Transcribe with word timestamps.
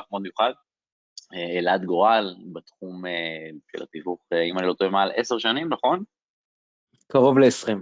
אורח 0.00 0.08
מאוד 0.10 0.22
מיוחד, 0.22 0.52
אלעד 1.58 1.84
גורל, 1.84 2.34
בתחום 2.52 3.02
של 3.72 3.82
התיווך, 3.82 4.20
אם 4.50 4.58
אני 4.58 4.66
לא 4.66 4.72
טועה, 4.72 4.90
מעל 4.90 5.12
עשר 5.14 5.38
שנים, 5.38 5.68
נכון? 5.68 6.04
קרוב 7.12 7.38
ל-20. 7.38 7.78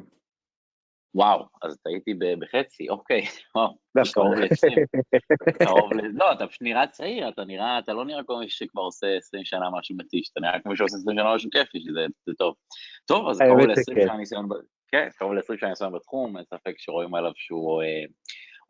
וואו, 1.15 1.47
אז 1.63 1.79
טעיתי 1.79 2.15
בחצי, 2.39 2.89
אוקיי, 2.89 3.21
וואו, 3.55 3.75
קרוב 4.13 4.35
ל-20. 4.35 4.75
קרוב 5.67 5.93
ל... 5.93 6.01
לא, 6.13 6.33
אתה 6.33 6.47
פשוט 6.47 6.63
נראה 6.63 6.87
צעיר, 6.87 7.29
אתה 7.29 7.45
נראה, 7.45 7.79
אתה 7.79 7.93
לא 7.93 8.05
נראה 8.05 8.23
כמו 8.27 8.39
מישהו 8.39 8.67
שכבר 8.67 8.83
עושה 8.83 9.07
20 9.17 9.45
שנה 9.45 9.71
משהו 9.79 9.97
מתיש, 9.97 10.31
אתה 10.33 10.41
נראה 10.41 10.61
כמו 10.61 10.77
שעושה 10.77 10.97
20 10.97 11.19
שנה 11.19 11.35
משהו 11.35 11.51
כיפי, 11.51 11.81
שזה 11.81 12.33
טוב. 12.39 12.55
טוב, 13.07 13.29
אז 13.29 13.39
קרוב 13.39 13.61
ל-20 13.61 14.03
שנה 14.05 14.17
ניסיון, 14.17 14.49
כן, 14.89 15.09
קרוב 15.19 15.33
ל-20 15.33 15.59
שנה 15.61 15.69
ניסיון 15.69 15.93
בתחום, 15.93 16.37
אין 16.37 16.45
ספק 16.45 16.75
שרואים 16.79 17.15
עליו 17.15 17.33
שהוא 17.35 17.83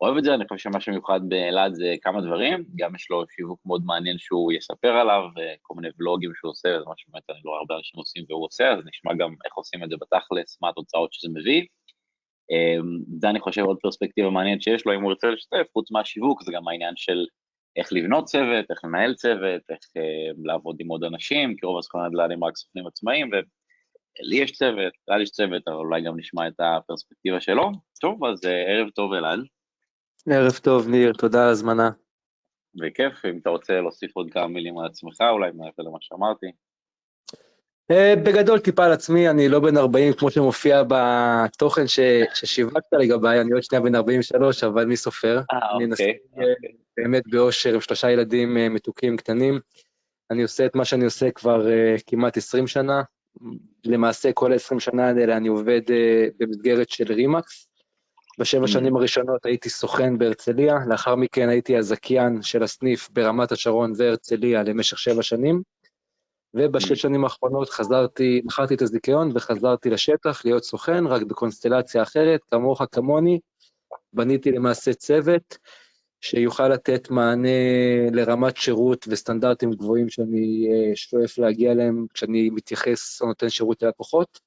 אוהב 0.01 0.17
את 0.17 0.23
זה, 0.23 0.33
אני 0.33 0.47
חושב 0.47 0.69
שמה 0.69 0.81
שמיוחד 0.81 1.19
באלעד 1.29 1.73
זה 1.73 1.95
כמה 2.01 2.21
דברים, 2.21 2.63
גם 2.75 2.95
יש 2.95 3.09
לו 3.09 3.23
שיווק 3.35 3.59
מאוד 3.65 3.81
מעניין 3.85 4.17
שהוא 4.17 4.51
יספר 4.51 4.91
עליו, 4.91 5.23
כל 5.61 5.73
מיני 5.75 5.87
ולוגים 5.99 6.31
שהוא 6.35 6.51
עושה, 6.51 6.69
זה 6.69 6.85
משהו 6.91 7.07
שבאמת 7.07 7.23
אני 7.29 7.39
לא 7.45 7.51
הרבה 7.59 7.77
אנשים 7.77 7.99
עושים 7.99 8.23
והוא 8.29 8.45
עושה, 8.45 8.71
אז 8.71 8.79
נשמע 8.85 9.13
גם 9.13 9.33
איך 9.45 9.53
עושים 9.53 9.83
את 9.83 9.89
זה 9.89 9.95
בתכלס, 10.01 10.57
מה 10.61 10.69
התוצאות 10.69 11.13
שזה 11.13 11.29
מביא. 11.33 11.65
זה 13.19 13.29
אני 13.29 13.39
חושב 13.39 13.61
עוד 13.61 13.77
פרספקטיבה 13.81 14.29
מעניינת 14.29 14.61
שיש 14.61 14.85
לו, 14.85 14.93
אם 14.93 15.01
הוא 15.01 15.11
ירצה 15.11 15.27
לשתף, 15.29 15.65
חוץ 15.73 15.91
מהשיווק, 15.91 16.43
זה 16.43 16.51
גם 16.51 16.67
העניין 16.67 16.93
של 16.95 17.25
איך 17.75 17.93
לבנות 17.93 18.25
צוות, 18.25 18.65
איך 18.71 18.79
לנהל 18.83 19.13
צוות, 19.13 19.61
איך 19.69 19.79
לעבוד 20.43 20.75
עם 20.79 20.87
עוד 20.87 21.03
אנשים, 21.03 21.55
כי 21.57 21.65
רוב 21.65 21.77
הסוכני 21.77 22.01
נדל"ן 22.07 22.31
הם 22.31 22.43
רק 22.43 22.57
סוכנים 22.57 22.87
עצמאיים, 22.87 23.29
ולי 23.31 24.35
יש 24.35 24.51
צוות, 24.51 24.93
לי 25.07 25.23
יש 25.23 25.31
צוות, 25.31 25.67
אבל 25.67 25.75
אולי 25.75 26.01
גם 26.01 26.19
נשמע 26.19 26.47
את 26.47 26.59
הפרספקטיבה 26.59 27.41
שלו. 27.41 27.71
טוב, 28.01 28.25
אז 28.25 28.39
ערב 28.67 28.89
טוב 28.89 29.13
אלעד. 29.13 29.39
ערב 30.25 30.53
טוב, 30.63 30.87
ניר, 30.87 31.13
תודה 31.13 31.41
על 31.41 31.47
ההזמנה. 31.47 31.89
בכיף, 32.75 33.25
אם 33.25 33.37
אתה 33.41 33.49
רוצה 33.49 33.81
להוסיף 33.81 34.15
עוד 34.15 34.31
כמה 34.31 34.47
מילים 34.47 34.77
על 34.77 34.85
עצמך, 34.85 35.21
אולי 35.31 35.51
מעבר 35.51 35.83
למה 35.83 35.97
שאמרתי. 36.01 36.47
בגדול 38.23 38.59
טיפה 38.59 38.85
על 38.85 38.91
עצמי, 38.91 39.29
אני 39.29 39.49
לא 39.49 39.59
בן 39.59 39.77
40 39.77 40.13
כמו 40.13 40.31
שמופיע 40.31 40.83
בתוכן 40.87 41.83
ששיווקת 42.33 42.93
לגביי, 42.93 43.41
אני 43.41 43.51
עוד 43.51 43.63
שנייה 43.63 43.81
בן 43.81 43.95
43, 43.95 44.63
אבל 44.63 44.85
מי 44.85 44.97
סופר? 44.97 45.41
אה, 45.53 45.75
אני 45.77 45.91
אוקיי. 45.91 46.17
באמת 46.97 47.23
באושר 47.27 47.73
עם 47.73 47.81
שלושה 47.81 48.11
ילדים 48.11 48.73
מתוקים 48.73 49.17
קטנים. 49.17 49.59
אני 50.31 50.43
עושה 50.43 50.65
את 50.65 50.75
מה 50.75 50.85
שאני 50.85 51.05
עושה 51.05 51.31
כבר 51.31 51.67
כמעט 52.07 52.37
20 52.37 52.67
שנה. 52.67 53.01
למעשה 53.85 54.31
כל 54.33 54.51
ה-20 54.51 54.79
שנה 54.79 55.07
האלה 55.07 55.37
אני 55.37 55.47
עובד 55.47 55.81
במסגרת 56.39 56.89
של 56.89 57.13
רימקס. 57.13 57.68
בשבע 58.39 58.67
שנים 58.67 58.95
הראשונות 58.95 59.45
הייתי 59.45 59.69
סוכן 59.69 60.17
בהרצליה, 60.17 60.75
לאחר 60.87 61.15
מכן 61.15 61.49
הייתי 61.49 61.77
הזכיין 61.77 62.41
של 62.41 62.63
הסניף 62.63 63.09
ברמת 63.09 63.51
השרון 63.51 63.93
והרצליה 63.97 64.63
למשך 64.63 64.97
שבע 64.99 65.23
שנים. 65.23 65.61
ובשש 66.53 67.01
שנים 67.01 67.23
האחרונות 67.23 67.69
חזרתי, 67.69 68.41
מכרתי 68.45 68.73
את 68.73 68.81
הזיכיון 68.81 69.31
וחזרתי 69.33 69.89
לשטח 69.89 70.45
להיות 70.45 70.63
סוכן, 70.63 71.07
רק 71.07 71.21
בקונסטלציה 71.21 72.03
אחרת, 72.03 72.39
כמוך 72.51 72.81
כמוני, 72.91 73.39
בניתי 74.13 74.51
למעשה 74.51 74.93
צוות 74.93 75.57
שיוכל 76.21 76.67
לתת 76.67 77.09
מענה 77.09 77.49
לרמת 78.11 78.57
שירות 78.57 79.05
וסטנדרטים 79.09 79.71
גבוהים 79.71 80.09
שאני 80.09 80.67
שואף 80.95 81.37
להגיע 81.37 81.71
אליהם 81.71 82.05
כשאני 82.13 82.49
מתייחס 82.49 83.21
או 83.21 83.27
נותן 83.27 83.49
שירות 83.49 83.83
ללקוחות, 83.83 84.39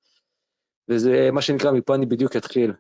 וזה 0.89 1.29
מה 1.33 1.43
שנקרא, 1.43 1.73
מפה 1.73 1.95
אני 1.95 2.07
בדיוק 2.07 2.37
אתחיל. 2.37 2.73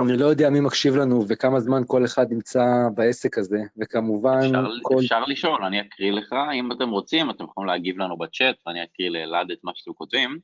אני 0.00 0.16
לא 0.16 0.26
יודע 0.26 0.50
מי 0.50 0.60
מקשיב 0.60 0.96
לנו 0.96 1.24
וכמה 1.28 1.60
זמן 1.60 1.82
כל 1.86 2.04
אחד 2.04 2.32
נמצא 2.32 2.64
בעסק 2.94 3.38
הזה, 3.38 3.58
וכמובן... 3.80 4.38
אפשר, 4.38 4.64
כל... 4.82 4.94
אפשר 4.98 5.24
לשאול, 5.24 5.64
אני 5.64 5.80
אקריא 5.80 6.12
לך, 6.12 6.34
אם 6.54 6.72
אתם 6.72 6.90
רוצים, 6.90 7.30
אתם 7.30 7.44
יכולים 7.44 7.68
להגיב 7.68 7.98
לנו 7.98 8.16
בצ'אט, 8.16 8.56
ואני 8.66 8.84
אקריא 8.84 9.10
לאלעד 9.10 9.50
את 9.50 9.58
מה 9.64 9.72
שאתם 9.74 9.92
כותבים. 9.92 10.38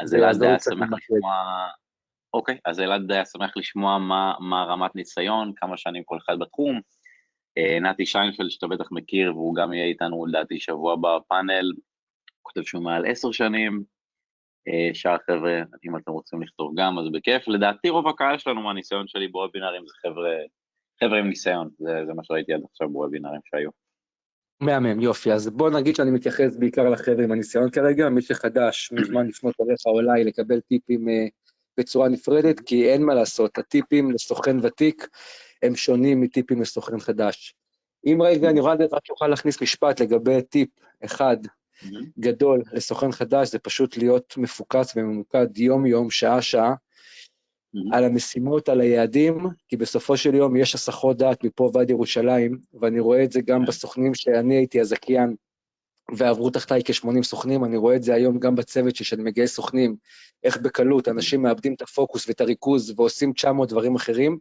אז 0.00 0.14
אלעד 0.14 0.42
היה 0.42 0.58
שמח 0.58 0.88
לשמוע... 0.92 1.32
אוקיי, 2.34 2.58
אז 2.64 2.80
אלעד 2.80 3.12
היה 3.12 3.24
שמח 3.24 3.56
לשמוע 3.56 3.98
מה, 3.98 4.34
מה 4.40 4.64
רמת 4.64 4.96
ניסיון, 4.96 5.52
כמה 5.56 5.76
שנים 5.76 6.02
כל 6.04 6.18
אחד 6.24 6.38
בתחום. 6.38 6.80
נתי 7.80 8.06
שיינפלד, 8.06 8.50
שאתה 8.50 8.66
בטח 8.66 8.88
מכיר, 8.90 9.36
והוא 9.36 9.54
גם 9.54 9.72
יהיה 9.72 9.86
איתנו 9.86 10.26
לדעתי 10.26 10.60
שבוע 10.60 10.96
בפאנל, 10.96 11.72
כותב 12.42 12.62
שהוא 12.62 12.82
מעל 12.82 13.06
עשר 13.06 13.32
שנים, 13.32 13.82
שאר 14.92 15.14
החבר'ה, 15.14 15.62
אם 15.84 15.96
אתם 15.96 16.10
רוצים 16.10 16.42
לכתוב 16.42 16.72
גם, 16.76 16.98
אז 16.98 17.04
בכיף. 17.12 17.48
לדעתי 17.48 17.88
רוב 17.88 18.08
הקהל 18.08 18.38
שלנו 18.38 18.62
מהניסיון 18.62 19.08
שלי 19.08 19.28
בוובינרים 19.28 19.82
זה 19.86 19.92
חבר'ה, 20.02 20.30
חבר'ה 21.00 21.18
עם 21.18 21.28
ניסיון, 21.28 21.68
זה, 21.78 22.02
זה 22.06 22.14
מה 22.14 22.24
שראיתי 22.24 22.52
עד 22.52 22.60
עכשיו 22.70 22.88
בוובינרים 22.88 23.40
שהיו. 23.44 23.70
מהמם, 24.60 25.00
יופי. 25.00 25.32
אז 25.32 25.50
בוא 25.50 25.70
נגיד 25.70 25.96
שאני 25.96 26.10
מתייחס 26.10 26.56
בעיקר 26.56 26.88
לחבר'ה 26.90 27.24
עם 27.24 27.32
הניסיון 27.32 27.70
כרגע, 27.70 28.08
מי 28.08 28.22
שחדש 28.22 28.92
מוזמן 28.92 29.26
לפנות 29.26 29.54
אליך 29.60 29.86
או 29.86 30.00
אליי 30.00 30.24
לקבל 30.24 30.60
טיפים 30.60 31.08
uh, 31.08 31.30
בצורה 31.78 32.08
נפרדת, 32.08 32.60
כי 32.60 32.92
אין 32.92 33.02
מה 33.02 33.14
לעשות, 33.14 33.58
הטיפים 33.58 34.10
לסוכן 34.10 34.56
ותיק 34.62 35.08
הם 35.62 35.76
שונים 35.76 36.20
מטיפים 36.20 36.60
לסוכן 36.60 36.98
חדש. 37.00 37.54
אם 38.06 38.18
רגע 38.22 38.50
אני 38.50 38.60
רק 38.60 39.10
אוכל 39.10 39.26
להכניס 39.26 39.62
משפט 39.62 40.00
לגבי 40.00 40.42
טיפ 40.42 40.68
אחד, 41.04 41.36
Mm-hmm. 41.82 42.04
גדול 42.18 42.62
לסוכן 42.72 43.12
חדש, 43.12 43.50
זה 43.50 43.58
פשוט 43.58 43.96
להיות 43.96 44.34
מפוקס 44.36 44.92
וממוקד 44.96 45.58
יום-יום, 45.58 46.10
שעה-שעה, 46.10 46.72
mm-hmm. 46.72 47.96
על 47.96 48.04
המשימות, 48.04 48.68
על 48.68 48.80
היעדים, 48.80 49.38
כי 49.68 49.76
בסופו 49.76 50.16
של 50.16 50.34
יום 50.34 50.56
יש 50.56 50.74
הסחות 50.74 51.16
דעת 51.16 51.44
מפה 51.44 51.70
ועד 51.74 51.90
ירושלים, 51.90 52.58
ואני 52.80 53.00
רואה 53.00 53.24
את 53.24 53.32
זה 53.32 53.40
גם 53.40 53.62
mm-hmm. 53.62 53.66
בסוכנים 53.66 54.14
שאני 54.14 54.54
הייתי 54.54 54.80
הזכיין, 54.80 55.34
ועברו 56.16 56.50
תחתיי 56.50 56.82
כ-80 56.84 57.22
סוכנים, 57.22 57.64
אני 57.64 57.76
רואה 57.76 57.96
את 57.96 58.02
זה 58.02 58.14
היום 58.14 58.38
גם 58.38 58.54
בצוות 58.54 58.96
שכשאני 58.96 59.22
מגייס 59.22 59.54
סוכנים, 59.54 59.96
איך 60.44 60.56
בקלות 60.56 61.08
אנשים 61.08 61.42
מאבדים 61.42 61.74
את 61.74 61.82
הפוקוס 61.82 62.28
ואת 62.28 62.40
הריכוז 62.40 62.94
ועושים 62.96 63.32
900 63.32 63.68
דברים 63.68 63.94
אחרים, 63.94 64.38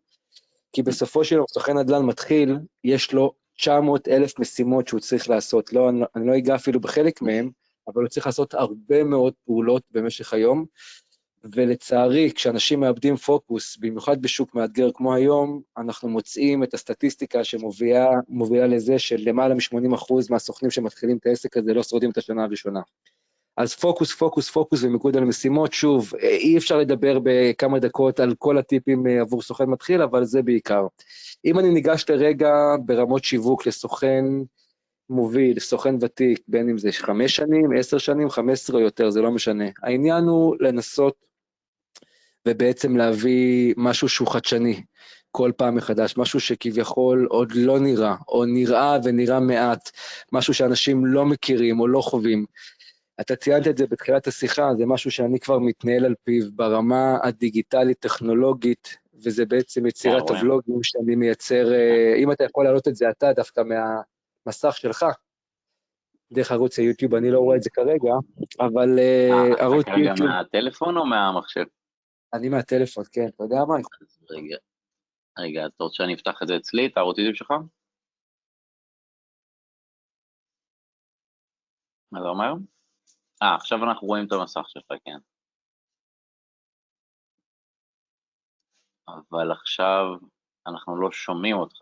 כי 0.74 0.84
בסופו 0.84 1.24
של 1.24 1.35
יום 1.35 1.45
סוכן 1.50 1.78
נדל"ן 1.78 2.06
מתחיל, 2.06 2.57
יש 2.84 3.13
לו 3.13 3.34
900 3.58 4.08
אלף 4.08 4.40
משימות 4.40 4.88
שהוא 4.88 5.00
צריך 5.00 5.30
לעשות, 5.30 5.74
לא, 5.74 5.90
אני, 5.90 6.02
אני 6.16 6.28
לא 6.28 6.38
אגע 6.38 6.56
אפילו 6.56 6.80
בחלק 6.80 7.22
מהם, 7.22 7.50
אבל 7.88 8.02
הוא 8.02 8.10
צריך 8.10 8.26
לעשות 8.26 8.54
הרבה 8.54 9.04
מאוד 9.04 9.34
פעולות 9.46 9.84
במשך 9.92 10.34
היום, 10.34 10.66
ולצערי, 11.56 12.32
כשאנשים 12.36 12.80
מאבדים 12.80 13.16
פוקוס, 13.16 13.78
במיוחד 13.78 14.22
בשוק 14.22 14.56
מאתגר 14.56 14.90
כמו 14.94 15.16
היום, 15.16 15.62
אנחנו 15.78 16.10
מוצאים 16.10 16.64
את 16.64 16.74
הסטטיסטיקה 16.74 17.44
שמובילה 17.44 18.68
לזה 18.68 19.00
שלמעלה 19.00 19.56
מ-80% 19.56 20.14
מהסוכנים 20.30 20.72
שמתחילים 20.72 21.18
את 21.18 21.26
העסק 21.26 21.58
הזה 21.58 21.74
לא 21.74 21.84
שורדים 21.84 22.10
את 22.10 22.18
השנה 22.18 22.44
הראשונה. 22.44 22.82
אז 23.58 23.76
פוקוס, 23.76 24.14
פוקוס, 24.14 24.50
פוקוס 24.50 24.84
ומיקוד 24.84 25.18
על 25.18 25.24
משימות, 25.24 25.74
שוב, 25.74 26.14
אי 26.22 26.58
אפשר 26.58 26.78
לדבר 26.78 27.20
בכמה 27.24 27.80
דקות 27.80 28.20
על 28.20 28.36
כל 28.40 28.58
הטיפים 28.58 29.06
עבור 29.22 29.42
סוכן 29.42 29.66
מתחיל, 29.66 30.02
אבל 30.02 30.26
זה 30.26 30.42
בעיקר. 30.42 30.88
אם 31.46 31.60
אני 31.60 31.70
ניגש 31.70 32.06
לרגע 32.10 32.54
ברמות 32.86 33.24
שיווק 33.24 33.68
לסוכן 33.68 34.26
מוביל, 35.10 35.60
סוכן 35.60 35.96
ותיק, 36.02 36.40
בין 36.48 36.70
אם 36.70 36.78
זה 36.78 36.92
חמש 36.92 37.36
שנים, 37.36 37.70
עשר 37.78 37.98
שנים, 37.98 38.30
חמש 38.30 38.60
עשרה 38.60 38.80
או 38.80 38.84
יותר, 38.84 39.10
זה 39.10 39.22
לא 39.22 39.32
משנה. 39.32 39.66
העניין 39.84 40.24
הוא 40.24 40.56
לנסות 40.60 41.16
ובעצם 42.48 42.98
להביא 42.98 43.74
משהו 43.78 44.10
שהוא 44.10 44.28
חדשני 44.28 44.82
כל 45.32 45.52
פעם 45.58 45.76
מחדש, 45.76 46.18
משהו 46.18 46.40
שכביכול 46.40 47.28
עוד 47.30 47.52
לא 47.56 47.80
נראה, 47.80 48.16
או 48.28 48.46
נראה 48.46 48.98
ונראה 49.04 49.40
מעט, 49.40 49.92
משהו 50.32 50.54
שאנשים 50.54 51.06
לא 51.06 51.26
מכירים 51.26 51.80
או 51.80 51.88
לא 51.88 52.02
חווים. 52.02 52.46
אתה 53.22 53.36
ציינת 53.36 53.68
את 53.68 53.78
זה 53.78 53.88
בתחילת 53.88 54.28
השיחה, 54.28 54.70
זה 54.78 54.86
משהו 54.86 55.12
שאני 55.12 55.40
כבר 55.40 55.59
מתנהל 55.59 56.06
על 56.06 56.16
פיו 56.24 56.52
ברמה 56.52 57.18
הדיגיטלית-טכנולוגית, 57.24 58.98
וזה 59.14 59.46
בעצם 59.46 59.86
יצירת 59.86 60.30
הוולוגים 60.30 60.84
שאני 60.84 61.16
מייצר, 61.16 61.66
אם 62.18 62.31
אתה 62.31 62.44
יכול 62.44 62.64
להעלות 62.64 62.88
את 62.88 62.96
זה 62.96 63.09
אתה 63.09 63.34
דווקא 63.34 63.62
מהמסך 63.62 64.75
שלך, 64.78 65.06
דרך 66.34 66.51
ערוץ 66.51 66.80
היוטיוב, 66.80 67.16
אני 67.16 67.31
לא 67.31 67.39
רואה 67.39 67.57
את 67.57 67.63
זה 67.63 67.69
כרגע, 67.69 68.12
אבל 68.60 69.00
ערוץ 69.60 69.88
יוטיוב... 69.88 70.07
אתה 70.07 70.16
כרגע 70.16 70.30
מהטלפון 70.30 70.98
או 70.98 71.06
מהמחשב? 71.06 71.66
אני 72.34 72.50
מהטלפון, 72.50 73.04
כן, 73.12 73.28
אתה 73.28 73.44
יודע 73.44 73.57
מה? 73.68 73.75
רגע, 74.30 74.57
רגע, 75.39 75.66
אתה 75.66 75.84
רוצה 75.84 75.95
שאני 75.95 76.13
אפתח 76.13 76.39
את 76.44 76.48
זה 76.48 76.57
אצלי, 76.57 76.86
את 76.86 76.98
הערוץ 76.98 77.18
יוטיוב 77.18 77.36
שלך? 77.36 77.51
מה 82.12 82.22
זה 82.22 82.28
אומר? 82.28 82.54
אה, 83.44 83.56
עכשיו 83.56 83.78
אנחנו 83.84 84.08
רואים 84.08 84.28
את 84.28 84.32
המסך 84.32 84.64
שלך, 84.68 84.86
כן. 85.06 85.18
אבל 89.08 89.52
עכשיו 89.52 90.06
אנחנו 90.68 91.02
לא 91.02 91.12
שומעים 91.12 91.56
אותך. 91.56 91.82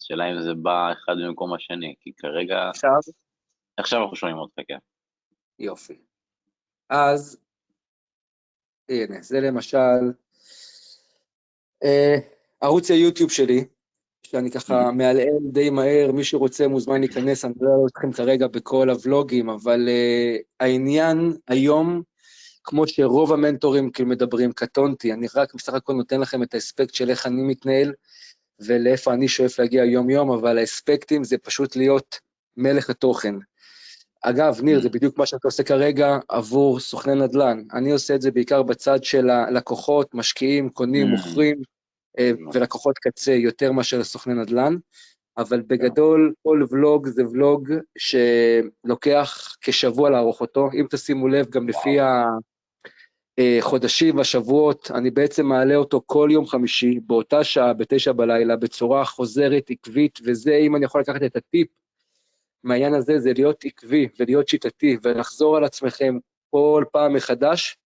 השאלה 0.00 0.24
אם 0.30 0.42
זה 0.42 0.54
בא 0.62 0.92
אחד 0.92 1.12
במקום 1.26 1.54
השני, 1.54 1.94
כי 2.00 2.12
כרגע... 2.16 2.68
עכשיו? 2.68 2.90
עכשיו 3.76 4.02
אנחנו 4.02 4.16
שומעים 4.16 4.38
אותך, 4.38 4.54
כן. 4.68 4.78
יופי. 5.58 6.00
אז, 6.90 7.38
הנה, 8.88 9.22
זה 9.22 9.40
למשל 9.40 10.12
אה, 11.84 12.14
ערוץ 12.60 12.90
היוטיוב 12.90 13.30
שלי, 13.30 13.68
שאני 14.32 14.50
ככה 14.50 14.90
מעלעל 14.92 15.38
די 15.52 15.70
מהר, 15.70 16.12
מי 16.12 16.24
שרוצה 16.24 16.68
מוזמן 16.68 17.00
להיכנס, 17.00 17.44
אני 17.44 17.54
לא 17.60 17.70
יודע 17.70 17.86
אתכם 17.86 18.12
כרגע 18.12 18.46
בכל 18.46 18.90
הוולוגים, 18.90 19.50
אבל 19.50 19.88
uh, 19.88 20.42
העניין 20.60 21.32
היום, 21.48 22.02
כמו 22.64 22.86
שרוב 22.86 23.32
המנטורים 23.32 23.90
כאילו 23.90 24.08
מדברים, 24.08 24.52
קטונתי, 24.52 25.12
אני 25.12 25.26
רק 25.36 25.54
בסך 25.54 25.74
הכל 25.74 25.92
נותן 25.92 26.20
לכם 26.20 26.42
את 26.42 26.54
האספקט 26.54 26.94
של 26.94 27.10
איך 27.10 27.26
אני 27.26 27.42
מתנהל 27.42 27.92
ולאיפה 28.60 29.12
אני 29.12 29.28
שואף 29.28 29.58
להגיע 29.58 29.84
יום-יום, 29.84 30.30
אבל 30.30 30.58
האספקטים 30.58 31.24
זה 31.24 31.38
פשוט 31.38 31.76
להיות 31.76 32.18
מלך 32.56 32.90
התוכן. 32.90 33.34
אגב, 34.22 34.60
ניר, 34.62 34.80
זה 34.80 34.88
בדיוק 34.88 35.18
מה 35.18 35.26
שאתה 35.26 35.48
עושה 35.48 35.62
כרגע 35.62 36.18
עבור 36.28 36.80
סוכני 36.80 37.14
נדל"ן. 37.14 37.62
אני 37.72 37.92
עושה 37.92 38.14
את 38.14 38.22
זה 38.22 38.30
בעיקר 38.30 38.62
בצד 38.62 39.04
של 39.04 39.30
הלקוחות, 39.30 40.14
משקיעים, 40.14 40.68
קונים, 40.68 41.06
מוכרים, 41.06 41.56
אה, 41.56 41.62
ולקוחות 42.52 42.98
קצה 42.98 43.32
יותר 43.32 43.72
מאשר 43.72 44.04
סוכני 44.04 44.34
נדל"ן, 44.34 44.76
אבל 45.38 45.62
בגדול 45.66 46.32
כל 46.42 46.62
ולוג 46.70 47.08
זה 47.08 47.22
ולוג 47.28 47.68
שלוקח 47.98 49.56
כשבוע 49.60 50.10
לערוך 50.10 50.40
אותו. 50.40 50.70
אם 50.74 50.86
תשימו 50.90 51.28
לב, 51.28 51.48
גם 51.50 51.68
לפי 51.68 51.96
החודשים 53.38 54.16
והשבועות, 54.16 54.90
אני 54.94 55.10
בעצם 55.10 55.46
מעלה 55.46 55.76
אותו 55.76 56.02
כל 56.06 56.28
יום 56.32 56.46
חמישי, 56.46 57.00
באותה 57.06 57.44
שעה, 57.44 57.72
בתשע 57.72 58.12
בלילה, 58.12 58.56
בצורה 58.56 59.04
חוזרת, 59.04 59.70
עקבית, 59.70 60.18
וזה, 60.24 60.54
אם 60.54 60.76
אני 60.76 60.84
יכול 60.84 61.00
לקחת 61.00 61.22
את 61.22 61.36
הטיפ 61.36 61.68
מהעניין 62.64 62.94
הזה, 62.94 63.18
זה 63.18 63.32
להיות 63.32 63.64
עקבי 63.64 64.08
ולהיות 64.18 64.48
שיטתי 64.48 64.96
ולחזור 65.02 65.56
על 65.56 65.64
עצמכם 65.64 66.18
כל 66.50 66.84
פעם 66.92 67.12
מחדש, 67.14 67.76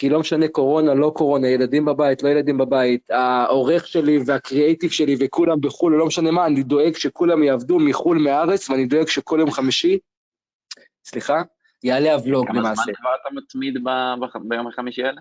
כי 0.00 0.08
לא 0.08 0.20
משנה 0.20 0.48
קורונה, 0.48 0.94
לא 0.94 1.12
קורונה, 1.16 1.48
ילדים 1.48 1.84
בבית, 1.84 2.22
לא 2.22 2.28
ילדים 2.28 2.58
בבית, 2.58 3.10
העורך 3.10 3.86
שלי 3.86 4.18
והקריאייטיב 4.26 4.90
שלי 4.90 5.16
וכולם 5.20 5.60
בחו"ל, 5.60 5.96
לא 5.96 6.06
משנה 6.06 6.30
מה, 6.30 6.46
אני 6.46 6.62
דואג 6.62 6.96
שכולם 6.96 7.42
יעבדו 7.42 7.78
מחו"ל, 7.78 8.18
מהארץ, 8.18 8.70
ואני 8.70 8.86
דואג 8.86 9.08
שכל 9.08 9.36
יום 9.40 9.50
חמישי, 9.50 9.98
סליחה, 11.04 11.42
יעלה 11.82 12.14
הוולוג 12.14 12.48
למעשה. 12.48 12.82
כמה 12.82 12.84
זמן 12.84 12.94
כבר 12.94 13.10
אתה 13.22 13.34
מתמיד 13.34 13.74
ביום 14.48 14.66
החמישי 14.66 15.02
האלה? 15.02 15.20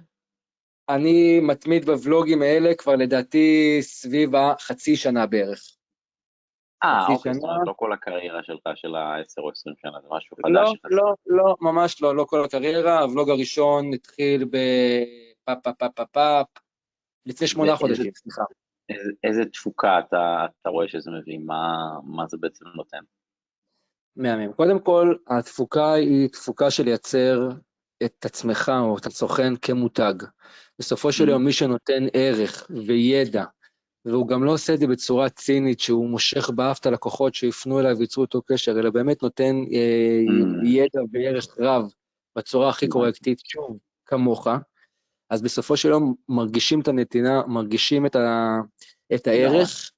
אני 0.89 1.39
מתמיד 1.39 1.85
בוולוגים 1.85 2.41
האלה 2.41 2.75
כבר 2.75 2.95
לדעתי 2.95 3.77
סביב 3.81 4.35
החצי 4.35 4.95
שנה 4.95 5.25
בערך. 5.25 5.61
אה, 6.83 7.07
אוקיי, 7.07 7.33
זאת 7.33 7.43
אומרת, 7.43 7.67
לא 7.67 7.73
כל 7.77 7.93
הקריירה 7.93 8.43
שלך 8.43 8.61
של 8.75 8.95
ה-10 8.95 9.41
או 9.43 9.49
20 9.49 9.75
שנה, 9.81 10.01
זה 10.01 10.07
משהו 10.11 10.37
חדש. 10.37 10.79
לא, 10.83 10.97
לא, 10.97 11.13
לא, 11.25 11.55
ממש 11.61 12.01
לא, 12.01 12.15
לא 12.15 12.23
כל 12.23 12.43
הקריירה. 12.45 12.99
הוולוג 12.99 13.29
הראשון 13.29 13.93
התחיל 13.93 14.45
בפאפ 14.45 15.57
פאפ 15.63 15.75
פאפ 15.77 15.91
פאפ 15.95 16.07
פאפ, 16.11 16.47
לפני 17.25 17.47
שמונה 17.47 17.75
חודשים, 17.75 18.11
סליחה. 18.15 18.43
איזה 19.23 19.45
תפוקה 19.45 19.99
אתה, 19.99 20.45
רואה 20.67 20.87
שזה 20.87 21.11
מביא? 21.11 21.39
מה, 21.45 21.89
מה 22.03 22.27
זה 22.27 22.37
בעצם 22.39 22.65
נותן? 22.75 23.01
מהמם. 24.15 24.53
קודם 24.53 24.79
כל, 24.79 25.15
התפוקה 25.27 25.93
היא 25.93 26.29
תפוקה 26.29 26.71
של 26.71 26.83
לייצר 26.83 27.49
את 28.05 28.25
עצמך 28.25 28.71
או 28.79 28.97
את 28.97 29.05
הסוכן 29.05 29.55
כמותג. 29.55 30.13
בסופו 30.79 31.11
של. 31.11 31.29
יום, 31.29 31.45
מי 31.45 31.51
שנותן 31.51 32.03
ערך 32.13 32.67
וידע 32.87 33.43
והוא 34.09 34.27
גם 34.27 34.43
לא 34.43 34.51
עושה 34.51 34.73
את 34.73 34.79
זה 34.79 34.87
בצורה 34.87 35.29
צינית, 35.29 35.79
שהוא 35.79 36.09
מושך 36.09 36.49
באף 36.49 36.79
את 36.79 36.85
הלקוחות 36.85 37.35
שיפנו 37.35 37.79
אליו 37.79 37.97
וייצרו 37.97 38.23
אותו 38.23 38.41
קשר, 38.41 38.79
אלא 38.79 38.89
באמת 38.89 39.23
נותן 39.23 39.55
אה, 39.73 40.19
mm. 40.27 40.67
ידע 40.67 41.01
וערך 41.11 41.57
רב 41.59 41.91
בצורה 42.35 42.69
הכי 42.69 42.87
קורקטית, 42.87 43.39
שוב, 43.39 43.77
כמוך, 44.05 44.47
אז 45.29 45.41
בסופו 45.41 45.77
של 45.77 45.89
יום 45.89 46.15
מרגישים 46.29 46.81
את 46.81 46.87
הנתינה, 46.87 47.41
מרגישים 47.47 48.05
את, 48.05 48.15
ה, 48.15 48.57
את 49.15 49.27
הערך, 49.27 49.91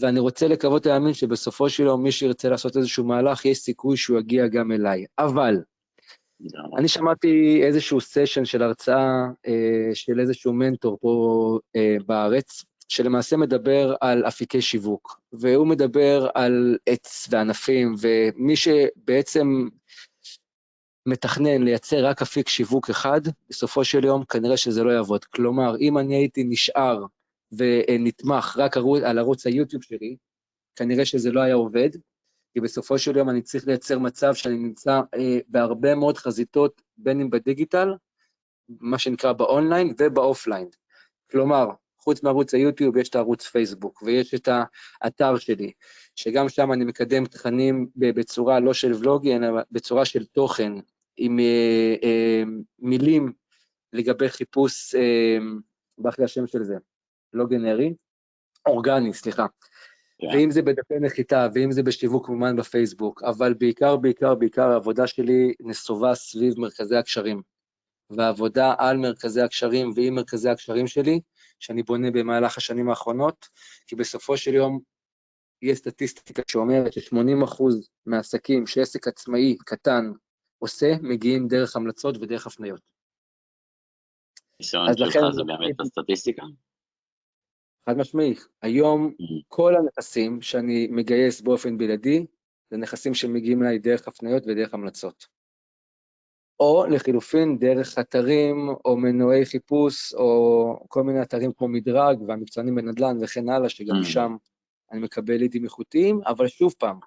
ואני 0.00 0.20
רוצה 0.20 0.48
לקוות 0.48 0.86
להאמין 0.86 1.14
שבסופו 1.14 1.70
של 1.70 1.82
יום 1.82 2.02
מי 2.02 2.12
שירצה 2.12 2.48
לעשות 2.48 2.76
איזשהו 2.76 3.04
מהלך, 3.04 3.44
יש 3.44 3.58
סיכוי 3.58 3.96
שהוא 3.96 4.18
יגיע 4.18 4.46
גם 4.46 4.72
אליי. 4.72 5.04
אבל, 5.18 5.56
אני 6.78 6.88
שמעתי 6.88 7.60
איזשהו 7.62 8.00
סשן 8.00 8.44
של 8.44 8.62
הרצאה 8.62 9.26
אה, 9.46 9.94
של 9.94 10.20
איזשהו 10.20 10.52
מנטור 10.52 10.98
פה 11.00 11.58
אה, 11.76 11.96
בארץ, 12.06 12.64
שלמעשה 12.88 13.36
מדבר 13.36 13.94
על 14.00 14.26
אפיקי 14.28 14.60
שיווק, 14.60 15.20
והוא 15.32 15.66
מדבר 15.66 16.28
על 16.34 16.78
עץ 16.86 17.26
וענפים, 17.30 17.94
ומי 18.00 18.56
שבעצם 18.56 19.68
מתכנן 21.06 21.62
לייצר 21.62 22.06
רק 22.06 22.22
אפיק 22.22 22.48
שיווק 22.48 22.90
אחד, 22.90 23.20
בסופו 23.50 23.84
של 23.84 24.04
יום 24.04 24.24
כנראה 24.24 24.56
שזה 24.56 24.84
לא 24.84 24.90
יעבוד. 24.90 25.24
כלומר, 25.24 25.76
אם 25.80 25.98
אני 25.98 26.14
הייתי 26.14 26.44
נשאר 26.44 27.04
ונתמך 27.52 28.56
רק 28.58 28.76
על 29.04 29.18
ערוץ 29.18 29.46
היוטיוב 29.46 29.82
שלי, 29.82 30.16
כנראה 30.76 31.04
שזה 31.04 31.32
לא 31.32 31.40
היה 31.40 31.54
עובד, 31.54 31.90
כי 32.52 32.60
בסופו 32.60 32.98
של 32.98 33.16
יום 33.16 33.30
אני 33.30 33.42
צריך 33.42 33.66
לייצר 33.66 33.98
מצב 33.98 34.34
שאני 34.34 34.58
נמצא 34.58 35.00
אה, 35.14 35.38
בהרבה 35.48 35.94
מאוד 35.94 36.18
חזיתות, 36.18 36.82
בין 36.96 37.20
אם 37.20 37.30
בדיגיטל, 37.30 37.88
מה 38.68 38.98
שנקרא 38.98 39.32
באונליין 39.32 39.94
ובאופליין. 39.98 40.68
כלומר, 41.30 41.66
חוץ 42.04 42.22
מערוץ 42.22 42.54
היוטיוב 42.54 42.96
יש 42.96 43.08
את 43.08 43.14
הערוץ 43.14 43.46
פייסבוק, 43.46 44.02
ויש 44.02 44.34
את 44.34 44.48
האתר 45.02 45.38
שלי, 45.38 45.72
שגם 46.16 46.48
שם 46.48 46.72
אני 46.72 46.84
מקדם 46.84 47.26
תכנים 47.26 47.86
בצורה 47.96 48.60
לא 48.60 48.74
של 48.74 48.92
ולוגי, 48.94 49.36
אלא 49.36 49.48
בצורה 49.72 50.04
של 50.04 50.24
תוכן, 50.24 50.72
עם 51.16 51.38
אה, 51.38 51.94
אה, 52.02 52.42
מילים 52.78 53.32
לגבי 53.92 54.28
חיפוש, 54.28 54.94
אה, 54.94 55.38
ברח 55.98 56.18
לי 56.18 56.24
השם 56.24 56.46
של 56.46 56.62
זה, 56.62 56.76
לא 57.32 57.46
גנרי, 57.46 57.94
אורגני, 58.66 59.14
סליחה. 59.14 59.44
Yeah. 59.44 60.30
כן. 60.30 60.36
ואם 60.36 60.50
זה 60.50 60.62
בדפי 60.62 60.94
נחיתה, 61.00 61.48
ואם 61.54 61.72
זה 61.72 61.82
בשיווק 61.82 62.26
כמובן 62.26 62.56
בפייסבוק, 62.56 63.22
אבל 63.22 63.54
בעיקר, 63.54 63.96
בעיקר, 63.96 64.34
בעיקר 64.34 64.70
העבודה 64.70 65.06
שלי 65.06 65.54
נסובה 65.60 66.14
סביב 66.14 66.60
מרכזי 66.60 66.96
הקשרים. 66.96 67.42
והעבודה 68.10 68.74
על 68.78 68.96
מרכזי 68.96 69.40
הקשרים 69.40 69.90
ועם 69.96 70.14
מרכזי 70.14 70.48
הקשרים 70.48 70.86
שלי, 70.86 71.20
שאני 71.64 71.82
בונה 71.82 72.10
במהלך 72.10 72.58
השנים 72.58 72.90
האחרונות, 72.90 73.48
כי 73.86 73.96
בסופו 73.96 74.36
של 74.36 74.54
יום 74.54 74.80
יש 75.62 75.78
סטטיסטיקה 75.78 76.42
שאומרת 76.50 76.92
ש-80% 76.92 77.62
מהעסקים 78.06 78.66
שעסק 78.66 79.08
עצמאי 79.08 79.56
קטן 79.58 80.12
עושה, 80.58 80.92
מגיעים 81.02 81.48
דרך 81.48 81.76
המלצות 81.76 82.16
ודרך 82.16 82.46
הפניות. 82.46 82.80
ניסיון 84.60 84.96
שלך 84.96 85.12
זה 85.12 85.42
באמת 85.46 85.80
הסטטיסטיקה? 85.80 86.42
חד 87.88 87.96
משמעי. 87.96 88.34
היום 88.62 89.08
mm-hmm. 89.08 89.42
כל 89.48 89.76
הנכסים 89.76 90.42
שאני 90.42 90.88
מגייס 90.90 91.40
באופן 91.40 91.78
בלעדי, 91.78 92.26
זה 92.70 92.76
נכסים 92.76 93.14
שמגיעים 93.14 93.62
אליי 93.62 93.78
דרך 93.78 94.08
הפניות 94.08 94.42
ודרך 94.46 94.74
המלצות. 94.74 95.26
או 96.64 96.86
לחילופין 96.86 97.58
דרך 97.58 97.98
אתרים 97.98 98.68
או 98.84 98.96
מנועי 98.96 99.44
חיפוש 99.44 100.14
או 100.14 100.78
כל 100.88 101.02
מיני 101.02 101.22
אתרים 101.22 101.52
כמו 101.52 101.68
מדרג 101.68 102.22
והמקצוענים 102.28 102.74
בנדל"ן 102.74 103.18
וכן 103.20 103.48
הלאה, 103.48 103.68
שגם 103.68 104.00
mm. 104.02 104.04
שם 104.04 104.36
אני 104.92 105.00
מקבל 105.00 105.34
לידים 105.34 105.64
איכותיים, 105.64 106.20
אבל 106.26 106.48
שוב 106.48 106.74
פעם, 106.78 106.98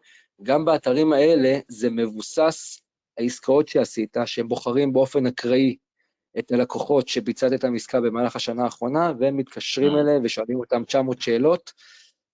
גם 0.43 0.65
באתרים 0.65 1.13
האלה 1.13 1.59
זה 1.67 1.89
מבוסס 1.89 2.79
העסקאות 3.17 3.67
שעשית, 3.67 4.17
שהם 4.25 4.47
בוחרים 4.47 4.93
באופן 4.93 5.27
אקראי 5.27 5.75
את 6.39 6.51
הלקוחות 6.51 7.07
שביצעת 7.07 7.53
את 7.53 7.63
העסקה 7.63 8.01
במהלך 8.01 8.35
השנה 8.35 8.63
האחרונה, 8.63 9.11
והם 9.19 9.37
מתקשרים 9.37 9.93
mm. 9.93 9.99
אליהם 9.99 10.21
ושואלים 10.23 10.59
אותם 10.59 10.83
900 10.83 11.21
שאלות, 11.21 11.71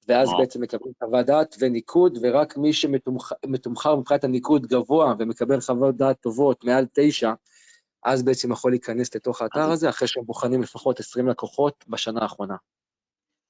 ואז 0.07 0.29
wow. 0.29 0.37
בעצם 0.37 0.61
מקבלים 0.61 0.93
חוות 0.99 1.25
דעת 1.25 1.55
וניקוד, 1.59 2.17
ורק 2.21 2.57
מי 2.57 2.73
שמתומחר 2.73 3.95
מבחינת 3.95 4.23
הניקוד 4.23 4.67
גבוה 4.67 5.13
ומקבל 5.19 5.59
חוות 5.61 5.97
דעת 5.97 6.21
טובות 6.21 6.63
מעל 6.63 6.85
תשע, 6.93 7.33
אז 8.05 8.23
בעצם 8.23 8.51
יכול 8.51 8.71
להיכנס 8.71 9.15
לתוך 9.15 9.41
האתר 9.41 9.71
הזה, 9.71 9.89
אחרי 9.89 10.07
שהם 10.07 10.23
בוחנים 10.25 10.61
לפחות 10.61 10.99
20 10.99 11.27
לקוחות 11.27 11.85
בשנה 11.87 12.21
האחרונה. 12.21 12.55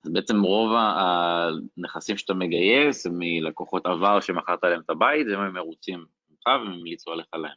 אז 0.06 0.12
בעצם 0.12 0.42
רוב 0.42 0.72
הנכסים 0.76 2.18
שאתה 2.18 2.34
מגייס 2.34 3.08
מלקוחות 3.12 3.86
עבר 3.86 4.20
שמכרת 4.20 4.64
להם 4.64 4.82
את 4.86 4.90
הבית, 4.90 5.28
הם 5.34 5.54
מרוצים 5.54 6.00
ממך 6.00 6.46
והם 6.46 6.74
המליצו 6.74 7.12
עליך 7.12 7.28
להם. 7.34 7.56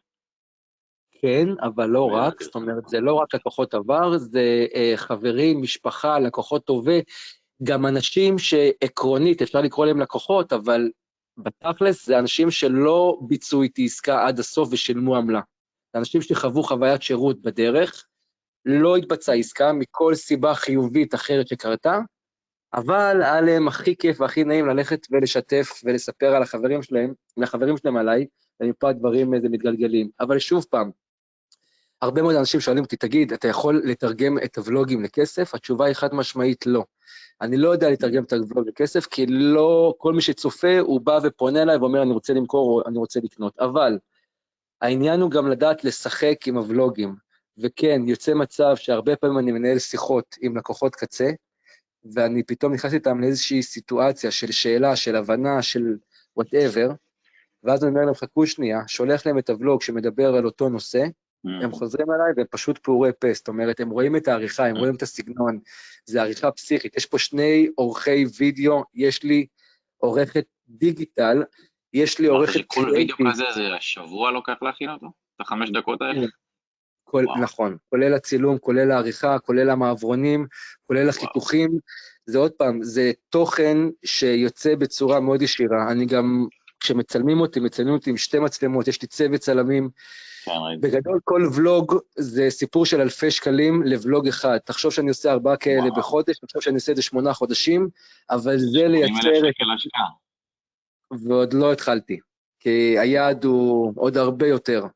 כן, 1.21 1.49
אבל 1.63 1.87
לא 1.87 2.11
רק, 2.13 2.43
זאת 2.43 2.55
אומרת, 2.55 2.89
זה 2.89 3.01
לא 3.01 3.15
רק 3.15 3.35
לקוחות 3.35 3.75
עבר, 3.75 4.19
זה 4.19 4.67
אה, 4.75 4.93
חברים, 4.97 5.63
משפחה, 5.63 6.19
לקוחות 6.19 6.65
טובי, 6.65 7.03
גם 7.63 7.87
אנשים 7.87 8.39
שעקרונית, 8.39 9.43
אפשר 9.43 9.61
לקרוא 9.61 9.87
להם 9.87 10.01
לקוחות, 10.01 10.53
אבל 10.53 10.91
בתכלס 11.39 12.07
זה 12.07 12.19
אנשים 12.19 12.51
שלא 12.51 13.19
ביצעו 13.21 13.63
איתי 13.63 13.85
עסקה 13.85 14.27
עד 14.27 14.39
הסוף 14.39 14.69
ושילמו 14.73 15.17
עמלה. 15.17 15.41
זה 15.93 15.99
אנשים 15.99 16.23
שחוו 16.23 16.63
חוויית 16.63 17.03
שירות 17.03 17.43
בדרך, 17.43 18.07
לא 18.65 18.97
התבצעה 18.97 19.35
עסקה 19.35 19.73
מכל 19.73 20.15
סיבה 20.15 20.55
חיובית 20.55 21.15
אחרת 21.15 21.49
שקרתה, 21.49 21.99
אבל 22.75 23.23
היה 23.23 23.41
להם 23.41 23.69
הכי 23.69 23.97
כיף 23.97 24.21
והכי 24.21 24.45
נעים 24.45 24.67
ללכת 24.67 25.07
ולשתף 25.11 25.81
ולספר 25.85 26.35
על 26.37 26.43
החברים 26.43 26.83
שלהם, 26.83 27.13
לחברים 27.37 27.77
שלהם 27.77 27.97
עליי, 27.97 28.27
ומפה 28.61 28.89
הדברים 28.91 29.35
איזה 29.35 29.49
מתגלגלים. 29.49 30.11
אבל 30.21 30.39
שוב 30.39 30.67
פעם, 30.71 30.91
הרבה 32.03 32.23
מאוד 32.23 32.35
אנשים 32.35 32.61
שואלים 32.61 32.85
אותי, 32.85 32.97
תגיד, 32.97 33.33
אתה 33.33 33.49
יכול 33.49 33.83
לתרגם 33.85 34.39
את 34.45 34.59
הוולוגים 34.59 35.03
לכסף? 35.03 35.55
התשובה 35.55 35.87
היא 35.87 35.95
חד 35.95 36.15
משמעית 36.15 36.67
לא. 36.67 36.85
אני 37.41 37.57
לא 37.57 37.69
יודע 37.69 37.91
לתרגם 37.91 38.25
את 38.25 38.33
הוולוג 38.33 38.69
לכסף, 38.69 39.07
כי 39.07 39.27
לא 39.27 39.95
כל 39.99 40.15
מי 40.15 40.23
שצופה, 40.23 40.79
הוא 40.79 41.01
בא 41.01 41.19
ופונה 41.23 41.63
אליי 41.63 41.77
ואומר, 41.77 42.03
אני 42.03 42.13
רוצה 42.13 42.33
למכור 42.33 42.71
או 42.71 42.89
אני 42.89 42.99
רוצה 42.99 43.21
לקנות. 43.23 43.59
אבל 43.59 43.99
העניין 44.81 45.21
הוא 45.21 45.31
גם 45.31 45.49
לדעת 45.49 45.85
לשחק 45.85 46.37
עם 46.47 46.57
הוולוגים. 46.57 47.15
וכן, 47.59 48.03
יוצא 48.07 48.35
מצב 48.35 48.77
שהרבה 48.77 49.17
פעמים 49.17 49.39
אני 49.39 49.53
מנהל 49.53 49.79
שיחות 49.79 50.37
עם 50.41 50.57
לקוחות 50.57 50.95
קצה, 50.95 51.31
ואני 52.15 52.43
פתאום 52.43 52.73
נכנס 52.75 52.95
איתם 52.95 53.21
לאיזושהי 53.21 53.63
סיטואציה 53.63 54.31
של 54.31 54.53
שאלה, 54.53 54.97
של 54.97 55.17
הבנה, 55.17 55.63
של 55.63 55.97
whatever, 56.37 56.91
ואז 57.65 57.85
אני 57.85 57.91
אומר 57.91 58.05
להם, 58.05 58.15
חכו 58.15 58.47
שנייה, 58.47 58.81
שולח 58.87 59.27
להם 59.27 59.39
את 59.39 59.51
הוולוג 59.51 59.83
שמדבר 59.83 60.35
על 60.35 60.45
אותו 60.45 60.69
נושא. 60.69 61.05
הם 61.63 61.73
חוזרים 61.73 62.07
אליי 62.11 62.33
והם 62.37 62.47
פשוט 62.51 62.79
פעורי 62.79 63.11
פה, 63.21 63.33
זאת 63.33 63.49
אומרת, 63.49 63.81
הם 63.81 63.91
רואים 63.91 64.17
את 64.17 64.29
העריכה, 64.29 64.67
הם 64.67 64.77
mm. 64.77 64.79
רואים 64.79 64.95
את 64.95 65.03
הסגנון, 65.03 65.59
זה 66.05 66.23
עריכה 66.23 66.51
פסיכית. 66.51 66.97
יש 66.97 67.07
פה 67.07 67.19
שני 67.19 67.69
עורכי 67.75 68.25
וידאו, 68.39 68.83
יש 68.95 69.23
לי 69.23 69.47
עורכת 69.97 70.45
דיגיטל, 70.69 71.43
יש 71.93 72.19
לי 72.19 72.27
עורכת 72.27 72.61
קריאיטיב. 72.69 73.17
כל 73.17 73.23
וידאו 73.23 73.33
כזה 73.33 73.45
זה 73.55 73.69
שבוע 73.81 74.31
לוקח 74.31 74.57
להכין 74.63 74.91
אותו? 74.91 75.07
את 75.37 75.41
החמש 75.41 75.71
דקות 75.71 76.03
האלה? 76.03 76.27
כל, 77.05 77.25
נכון, 77.43 77.77
כולל 77.89 78.15
הצילום, 78.15 78.59
כולל 78.59 78.91
העריכה, 78.91 79.39
כולל 79.39 79.71
המעברונים, 79.71 80.47
כולל 80.87 81.09
החיתוכים. 81.09 81.79
זה 82.27 82.39
עוד 82.39 82.53
פעם, 82.53 82.83
זה 82.83 83.13
תוכן 83.29 83.79
שיוצא 84.05 84.75
בצורה 84.75 85.21
מאוד 85.21 85.43
ישירה. 85.43 85.91
אני 85.91 86.07
גם, 86.07 86.47
כשמצלמים 86.81 87.41
אותי, 87.41 87.61
מצלמים 87.61 87.95
אותי 87.95 88.11
עם 88.11 88.17
שתי 88.17 88.39
מצלמות, 88.39 88.89
יש 88.89 89.03
לי 89.03 89.09
צוות 89.09 89.41
צלמים. 89.41 89.89
כן, 90.47 90.81
בגדול, 90.81 91.21
כל 91.25 91.49
ולוג 91.55 91.99
זה 92.17 92.47
סיפור 92.51 92.87
של 92.87 93.01
אלפי 93.01 93.31
שקלים 93.31 93.83
לוולוג 93.83 94.29
אחד. 94.29 94.59
תחשוב 94.65 94.93
שאני 94.93 95.09
עושה 95.09 95.33
ארבעה 95.33 95.57
כאלה 95.57 95.81
וואו. 95.81 95.95
בחודש, 95.95 96.39
תחשוב 96.39 96.63
שאני 96.63 96.75
עושה 96.75 96.93
את 96.93 96.97
זה 96.97 97.03
שמונה 97.03 97.33
חודשים, 97.33 97.89
אבל 98.31 98.59
זה 98.59 98.89
לייצר... 98.89 99.13
ועוד 101.11 101.53
לא 101.53 101.73
התחלתי, 101.73 102.19
כי 102.61 102.99
היעד 102.99 103.45
הוא 103.45 103.93
עוד 103.97 104.17
הרבה 104.17 104.47
יותר. 104.47 104.87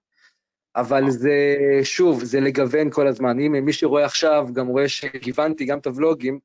אבל 0.77 1.11
זה, 1.11 1.57
שוב, 1.83 2.25
זה 2.25 2.41
לגוון 2.41 2.91
כל 2.91 3.09
הזמן. 3.09 3.41
אם 3.41 3.65
מי 3.65 3.73
שרואה 3.73 4.05
עכשיו 4.05 4.49
גם 4.53 4.67
רואה 4.67 4.89
שגיוונתי 4.89 5.65
גם 5.65 5.79
את 5.79 5.87
הוולוגים, 5.87 6.39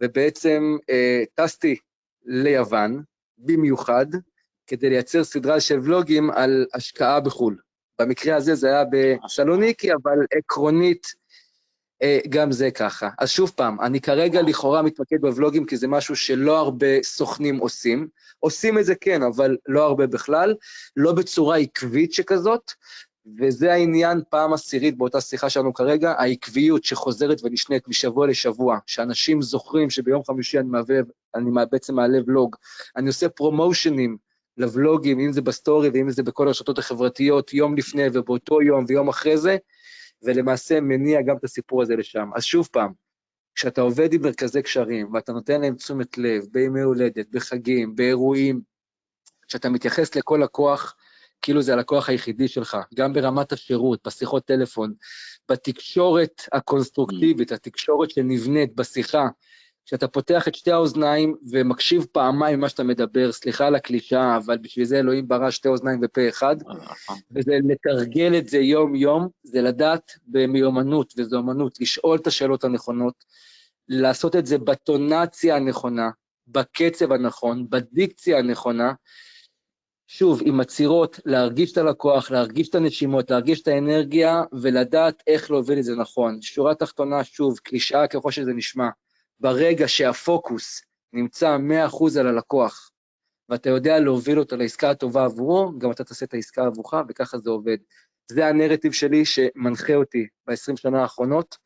ובעצם 0.00 0.76
אה, 0.90 1.22
טסתי 1.34 1.76
ליוון, 2.24 3.02
במיוחד, 3.38 4.06
כדי 4.66 4.90
לייצר 4.90 5.24
סדרה 5.24 5.60
של 5.60 5.78
ולוגים 5.82 6.30
על 6.30 6.66
השקעה 6.74 7.20
בחו"ל. 7.20 7.56
במקרה 8.04 8.36
הזה 8.36 8.54
זה 8.54 8.68
היה 8.68 8.84
בסלוניקי, 9.24 9.92
אבל 9.92 10.18
עקרונית 10.38 11.06
אה, 12.02 12.18
גם 12.28 12.52
זה 12.52 12.70
ככה. 12.70 13.08
אז 13.18 13.30
שוב 13.30 13.52
פעם, 13.56 13.80
אני 13.80 14.00
כרגע 14.00 14.42
לכאורה 14.42 14.82
מתמקד 14.82 15.20
בוולוגים 15.20 15.66
כי 15.66 15.76
זה 15.76 15.88
משהו 15.88 16.16
שלא 16.16 16.58
הרבה 16.58 17.02
סוכנים 17.02 17.58
עושים. 17.58 18.08
עושים 18.40 18.78
את 18.78 18.84
זה 18.84 18.94
כן, 18.94 19.22
אבל 19.22 19.56
לא 19.68 19.84
הרבה 19.84 20.06
בכלל, 20.06 20.54
לא 20.96 21.12
בצורה 21.12 21.56
עקבית 21.56 22.12
שכזאת, 22.12 22.72
וזה 23.40 23.72
העניין 23.72 24.22
פעם 24.30 24.52
עשירית 24.52 24.98
באותה 24.98 25.20
שיחה 25.20 25.50
שלנו 25.50 25.74
כרגע, 25.74 26.14
העקביות 26.18 26.84
שחוזרת 26.84 27.40
ונשנית 27.44 27.88
משבוע 27.88 28.26
לשבוע, 28.26 28.78
שאנשים 28.86 29.42
זוכרים 29.42 29.90
שביום 29.90 30.24
חמישי 30.24 30.58
אני, 30.58 30.68
מעבב, 30.68 31.04
אני 31.34 31.50
בעצם 31.70 31.94
מעלה 31.94 32.18
ולוג, 32.26 32.56
אני 32.96 33.08
עושה 33.08 33.28
פרומושנים 33.28 34.16
לוולוגים, 34.56 35.20
אם 35.20 35.32
זה 35.32 35.40
בסטורי 35.42 35.88
ואם 35.88 36.10
זה 36.10 36.22
בכל 36.22 36.46
הרשתות 36.46 36.78
החברתיות, 36.78 37.54
יום 37.54 37.76
לפני 37.76 38.06
ובאותו 38.12 38.62
יום 38.62 38.84
ויום 38.88 39.08
אחרי 39.08 39.38
זה, 39.38 39.56
ולמעשה 40.22 40.80
מניע 40.80 41.22
גם 41.22 41.36
את 41.36 41.44
הסיפור 41.44 41.82
הזה 41.82 41.96
לשם. 41.96 42.30
אז 42.34 42.44
שוב 42.44 42.68
פעם, 42.72 42.92
כשאתה 43.54 43.80
עובד 43.80 44.12
עם 44.12 44.22
מרכזי 44.22 44.62
קשרים 44.62 45.14
ואתה 45.14 45.32
נותן 45.32 45.60
להם 45.60 45.74
תשומת 45.74 46.18
לב 46.18 46.44
בימי 46.50 46.80
הולדת, 46.80 47.26
בחגים, 47.30 47.96
באירועים, 47.96 48.60
כשאתה 49.48 49.68
מתייחס 49.68 50.16
לכל 50.16 50.40
לקוח, 50.42 50.94
כאילו 51.42 51.62
זה 51.62 51.72
הלקוח 51.72 52.08
היחידי 52.08 52.48
שלך, 52.48 52.76
גם 52.94 53.12
ברמת 53.12 53.52
השירות, 53.52 54.06
בשיחות 54.06 54.44
טלפון, 54.44 54.94
בתקשורת 55.50 56.42
הקונסטרוקטיבית, 56.52 57.52
mm. 57.52 57.54
התקשורת 57.54 58.10
שנבנית 58.10 58.74
בשיחה, 58.74 59.28
כשאתה 59.86 60.08
פותח 60.08 60.48
את 60.48 60.54
שתי 60.54 60.70
האוזניים 60.70 61.34
ומקשיב 61.50 62.06
פעמיים 62.12 62.58
ממה 62.58 62.68
שאתה 62.68 62.84
מדבר, 62.84 63.32
סליחה 63.32 63.66
על 63.66 63.74
הקלישאה, 63.74 64.36
אבל 64.36 64.58
בשביל 64.58 64.84
זה 64.84 64.98
אלוהים 64.98 65.28
ברא 65.28 65.50
שתי 65.50 65.68
אוזניים 65.68 66.00
ופה 66.02 66.28
אחד, 66.28 66.56
נכון. 66.62 67.18
וזה 67.30 67.52
לתרגל 67.68 68.38
את 68.38 68.48
זה 68.48 68.58
יום-יום, 68.58 69.28
זה 69.42 69.62
לדעת 69.62 70.12
במיומנות, 70.26 71.14
וזו 71.16 71.38
אמנות, 71.38 71.80
לשאול 71.80 72.18
את 72.18 72.26
השאלות 72.26 72.64
הנכונות, 72.64 73.24
לעשות 73.88 74.36
את 74.36 74.46
זה 74.46 74.58
בטונציה 74.58 75.56
הנכונה, 75.56 76.10
בקצב 76.48 77.12
הנכון, 77.12 77.66
בדיקציה 77.70 78.38
הנכונה, 78.38 78.92
שוב, 80.06 80.40
עם 80.44 80.60
עצירות, 80.60 81.20
להרגיש 81.24 81.72
את 81.72 81.78
הלקוח, 81.78 82.30
להרגיש 82.30 82.68
את 82.68 82.74
הנשימות, 82.74 83.30
להרגיש 83.30 83.62
את 83.62 83.68
האנרגיה, 83.68 84.42
ולדעת 84.52 85.22
איך 85.26 85.50
להוביל 85.50 85.78
את 85.78 85.84
זה 85.84 85.96
נכון. 85.96 86.42
שורה 86.42 86.74
תחתונה, 86.74 87.24
שוב, 87.24 87.58
קלישאה 87.58 88.06
ככל 88.06 88.30
שזה 88.30 88.52
נשמע, 88.52 88.88
ברגע 89.42 89.88
שהפוקוס 89.88 90.82
נמצא 91.12 91.56
100% 91.90 92.20
על 92.20 92.26
הלקוח, 92.26 92.90
ואתה 93.48 93.70
יודע 93.70 94.00
להוביל 94.00 94.38
אותו 94.38 94.56
לעסקה 94.56 94.90
הטובה 94.90 95.24
עבורו, 95.24 95.78
גם 95.78 95.90
אתה 95.90 96.04
תעשה 96.04 96.26
את 96.26 96.34
העסקה 96.34 96.66
עבורך, 96.66 96.94
וככה 97.08 97.38
זה 97.38 97.50
עובד. 97.50 97.76
זה 98.30 98.46
הנרטיב 98.46 98.92
שלי 98.92 99.24
שמנחה 99.24 99.94
אותי 99.94 100.26
ב-20 100.46 100.76
שנה 100.76 101.02
האחרונות, 101.02 101.56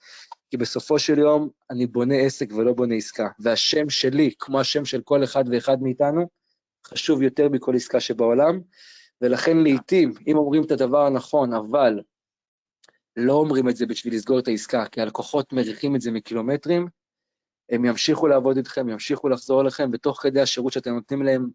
כי 0.51 0.57
בסופו 0.57 0.99
של 0.99 1.19
יום 1.19 1.49
אני 1.71 1.87
בונה 1.87 2.15
עסק 2.15 2.53
ולא 2.53 2.73
בונה 2.73 2.95
עסקה. 2.95 3.29
והשם 3.39 3.91
שלי, 3.91 4.31
כמו 4.39 4.61
השם 4.61 4.85
של 4.85 5.01
כל 5.05 5.25
אחד 5.25 5.45
ואחד 5.53 5.83
מאיתנו, 5.83 6.29
חשוב 6.87 7.23
יותר 7.23 7.49
מכל 7.49 7.77
עסקה 7.77 8.01
שבעולם, 8.01 8.61
ולכן 9.21 9.57
לעתים, 9.57 10.15
אם 10.27 10.37
אומרים 10.37 10.63
את 10.63 10.71
הדבר 10.71 11.07
הנכון, 11.07 11.53
אבל 11.53 12.01
לא 13.17 13.33
אומרים 13.33 13.69
את 13.69 13.77
זה 13.77 13.87
בשביל 13.87 14.15
לסגור 14.15 14.39
את 14.39 14.49
העסקה, 14.49 14.87
כי 14.87 15.01
הלקוחות 15.01 15.53
מריחים 15.53 15.97
את 15.97 16.01
זה 16.01 16.11
מקילומטרים, 16.11 16.87
הם 17.71 17.85
ימשיכו 17.85 18.27
לעבוד 18.27 18.57
איתכם, 18.57 18.89
ימשיכו 18.89 19.29
לחזור 19.29 19.63
אליכם, 19.63 19.91
ותוך 19.93 20.23
כדי 20.23 20.41
השירות 20.41 20.73
שאתם 20.73 20.91
נותנים 20.91 21.23
להם 21.23 21.47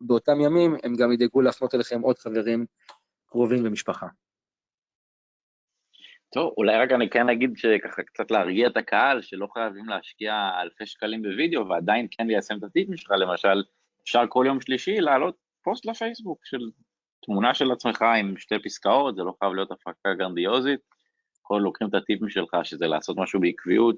באותם 0.00 0.40
ימים, 0.40 0.76
הם 0.82 0.96
גם 0.96 1.12
ידאגו 1.12 1.40
להפנות 1.40 1.74
אליכם 1.74 2.00
עוד 2.00 2.18
חברים 2.18 2.66
קרובים 3.26 3.66
ומשפחה. 3.66 4.06
טוב, 6.34 6.54
אולי 6.56 6.76
רק 6.76 6.92
אני 6.92 7.10
כן 7.10 7.28
אגיד 7.28 7.56
שככה 7.56 8.02
קצת 8.02 8.30
להרגיע 8.30 8.66
את 8.66 8.76
הקהל, 8.76 9.22
שלא 9.22 9.46
חייבים 9.54 9.88
להשקיע 9.88 10.50
אלפי 10.62 10.86
שקלים 10.86 11.22
בווידאו, 11.22 11.68
ועדיין 11.68 12.06
כן 12.10 12.26
ליישם 12.26 12.58
את 12.58 12.64
הטיפים 12.64 12.96
שלך, 12.96 13.10
למשל, 13.10 13.62
אפשר 14.02 14.24
כל 14.28 14.44
יום 14.46 14.60
שלישי 14.60 15.00
לעלות 15.00 15.36
פוסט 15.62 15.86
לפייסבוק 15.86 16.46
של 16.46 16.70
תמונה 17.26 17.54
של 17.54 17.72
עצמך 17.72 18.02
עם 18.02 18.36
שתי 18.38 18.54
פסקאות, 18.64 19.16
זה 19.16 19.22
לא 19.22 19.34
חייב 19.38 19.52
להיות 19.52 19.70
הפקה 19.70 20.14
גרנדיוזית, 20.18 20.80
כל 21.42 21.60
לוקחים 21.62 21.88
את 21.88 21.94
הטיפים 21.94 22.28
שלך, 22.28 22.56
שזה 22.62 22.86
לעשות 22.86 23.16
משהו 23.18 23.40
בעקביות, 23.40 23.96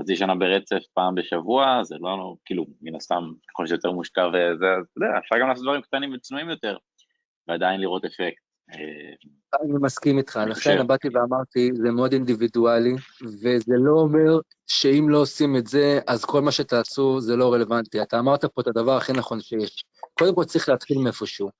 חצי 0.00 0.16
שנה 0.16 0.34
ברצף 0.34 0.82
פעם 0.94 1.14
בשבוע, 1.14 1.82
זה 1.82 1.96
לא, 2.00 2.34
כאילו, 2.44 2.66
מן 2.82 2.94
הסתם, 2.94 3.32
ככל 3.48 3.66
שיותר 3.66 3.90
מושקע 3.90 4.26
וזה, 4.28 4.66
אתה 4.66 5.04
יודע, 5.06 5.18
אפשר 5.18 5.36
גם 5.40 5.48
לעשות 5.48 5.64
דברים 5.64 5.82
קטנים 5.82 6.14
וצנועים 6.14 6.50
יותר, 6.50 6.76
ועדיין 7.48 7.80
לראות 7.80 8.04
אפקט. 8.04 8.46
אה, 8.72 9.60
אני 9.62 9.72
מסכים 9.80 10.18
איתך, 10.18 10.40
לכן 10.46 10.86
באתי 10.86 11.08
ואמרתי, 11.08 11.70
זה 11.74 11.90
מאוד 11.90 12.12
אינדיבידואלי, 12.12 12.94
וזה 13.42 13.74
לא 13.78 13.92
אומר 13.92 14.38
שאם 14.66 15.06
לא 15.08 15.18
עושים 15.18 15.56
את 15.56 15.66
זה, 15.66 16.00
אז 16.06 16.24
כל 16.24 16.42
מה 16.42 16.52
שתעשו 16.52 17.20
זה 17.20 17.36
לא 17.36 17.52
רלוונטי. 17.52 18.02
אתה 18.02 18.18
אמרת 18.18 18.44
פה 18.44 18.60
את 18.60 18.66
הדבר 18.66 18.96
הכי 18.96 19.12
נכון 19.12 19.40
שיש. 19.40 19.84
קודם 20.18 20.34
כל 20.34 20.44
צריך 20.44 20.68
להתחיל 20.68 20.98
מאיפשהו. 20.98 21.50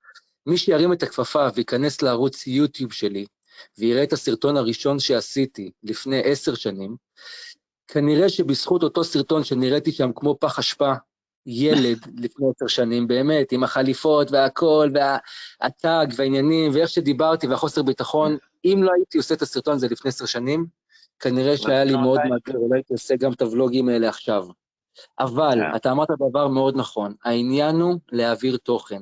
מי 0.45 0.57
שירים 0.57 0.93
את 0.93 1.03
הכפפה 1.03 1.47
וייכנס 1.55 2.01
לערוץ 2.01 2.47
יוטיוב 2.47 2.93
שלי, 2.93 3.25
ויראה 3.79 4.03
את 4.03 4.13
הסרטון 4.13 4.57
הראשון 4.57 4.99
שעשיתי 4.99 5.71
לפני 5.83 6.21
עשר 6.23 6.55
שנים, 6.55 6.95
כנראה 7.87 8.29
שבזכות 8.29 8.83
אותו 8.83 9.03
סרטון 9.03 9.43
שנראיתי 9.43 9.91
שם 9.91 10.11
כמו 10.15 10.37
פח 10.39 10.59
אשפה, 10.59 10.93
ילד 11.45 11.97
לפני 12.23 12.47
עשר 12.55 12.67
שנים, 12.67 13.07
באמת, 13.07 13.51
עם 13.51 13.63
החליפות 13.63 14.31
והכל, 14.31 14.89
והטאג 14.93 16.13
והעניינים, 16.17 16.71
ואיך 16.73 16.89
שדיברתי 16.89 17.47
והחוסר 17.47 17.83
ביטחון, 17.83 18.37
אם 18.65 18.79
לא 18.83 18.91
הייתי 18.95 19.17
עושה 19.17 19.35
את 19.35 19.41
הסרטון 19.41 19.73
הזה 19.73 19.87
לפני 19.87 20.09
עשר 20.09 20.25
שנים, 20.25 20.65
כנראה 21.19 21.57
שהיה 21.57 21.83
לי 21.83 21.95
מאוד 21.95 22.19
מאתגר, 22.29 22.57
אולי 22.57 22.77
הייתי 22.77 22.93
עושה 22.93 23.15
גם 23.15 23.31
את 23.31 23.41
הוולוגים 23.41 23.89
האלה 23.89 24.09
עכשיו. 24.09 24.47
אבל, 25.19 25.59
כן. 25.71 25.75
אתה 25.75 25.91
אמרת 25.91 26.07
דבר 26.29 26.47
מאוד 26.47 26.75
נכון, 26.77 27.13
העניין 27.25 27.75
הוא 27.75 27.99
להעביר 28.11 28.57
תוכן. 28.57 29.01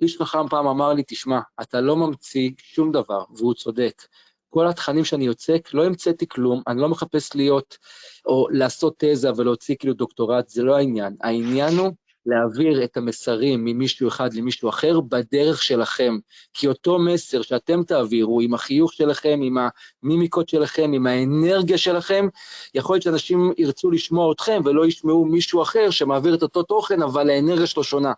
איש 0.00 0.16
חכם 0.16 0.48
פעם 0.48 0.66
אמר 0.66 0.92
לי, 0.92 1.02
תשמע, 1.06 1.40
אתה 1.62 1.80
לא 1.80 1.96
ממציא 1.96 2.50
שום 2.58 2.92
דבר, 2.92 3.24
והוא 3.36 3.54
צודק. 3.54 4.02
כל 4.50 4.66
התכנים 4.66 5.04
שאני 5.04 5.24
יוצק, 5.24 5.68
לא 5.74 5.84
המצאתי 5.84 6.28
כלום, 6.28 6.62
אני 6.66 6.80
לא 6.80 6.88
מחפש 6.88 7.34
להיות, 7.34 7.78
או 8.26 8.46
לעשות 8.50 8.94
תזה 8.98 9.30
ולהוציא 9.36 9.76
כאילו 9.78 9.94
דוקטורט, 9.94 10.48
זה 10.48 10.62
לא 10.62 10.76
העניין. 10.76 11.16
העניין 11.20 11.74
הוא 11.74 11.92
להעביר 12.26 12.84
את 12.84 12.96
המסרים 12.96 13.64
ממישהו 13.64 14.08
אחד 14.08 14.34
למישהו 14.34 14.68
אחר 14.68 15.00
בדרך 15.00 15.62
שלכם. 15.62 16.18
כי 16.54 16.68
אותו 16.68 16.98
מסר 16.98 17.42
שאתם 17.42 17.82
תעבירו, 17.82 18.40
עם 18.40 18.54
החיוך 18.54 18.92
שלכם, 18.92 19.40
עם 19.42 19.56
המימיקות 20.02 20.48
שלכם, 20.48 20.92
עם 20.92 21.06
האנרגיה 21.06 21.78
שלכם, 21.78 22.28
יכול 22.74 22.94
להיות 22.94 23.02
שאנשים 23.02 23.52
ירצו 23.58 23.90
לשמוע 23.90 24.32
אתכם 24.32 24.62
ולא 24.64 24.86
ישמעו 24.86 25.24
מישהו 25.24 25.62
אחר 25.62 25.90
שמעביר 25.90 26.34
את 26.34 26.42
אותו 26.42 26.62
תוכן, 26.62 27.02
אבל 27.02 27.30
האנרגיה 27.30 27.66
שלו 27.66 27.84
שונה. 27.84 28.12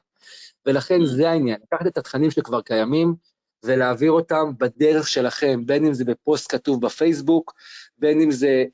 ולכן 0.66 1.04
זה 1.04 1.30
העניין, 1.30 1.56
לקחת 1.62 1.86
את 1.86 1.98
התכנים 1.98 2.30
שכבר 2.30 2.60
קיימים, 2.60 3.14
ולהעביר 3.64 4.12
אותם 4.12 4.52
בדרך 4.58 5.08
שלכם, 5.08 5.66
בין 5.66 5.86
אם 5.86 5.94
זה 5.94 6.04
בפוסט 6.04 6.52
כתוב 6.52 6.86
בפייסבוק, 6.86 7.54
בין 7.98 8.20
אם 8.20 8.30
זה 8.30 8.64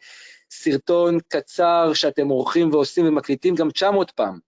סרטון 0.50 1.18
קצר 1.28 1.90
שאתם 1.94 2.28
עורכים 2.28 2.72
ועושים 2.72 3.06
ומקליטים 3.08 3.54
גם 3.54 3.70
900 3.70 4.10
פעם, 4.10 4.38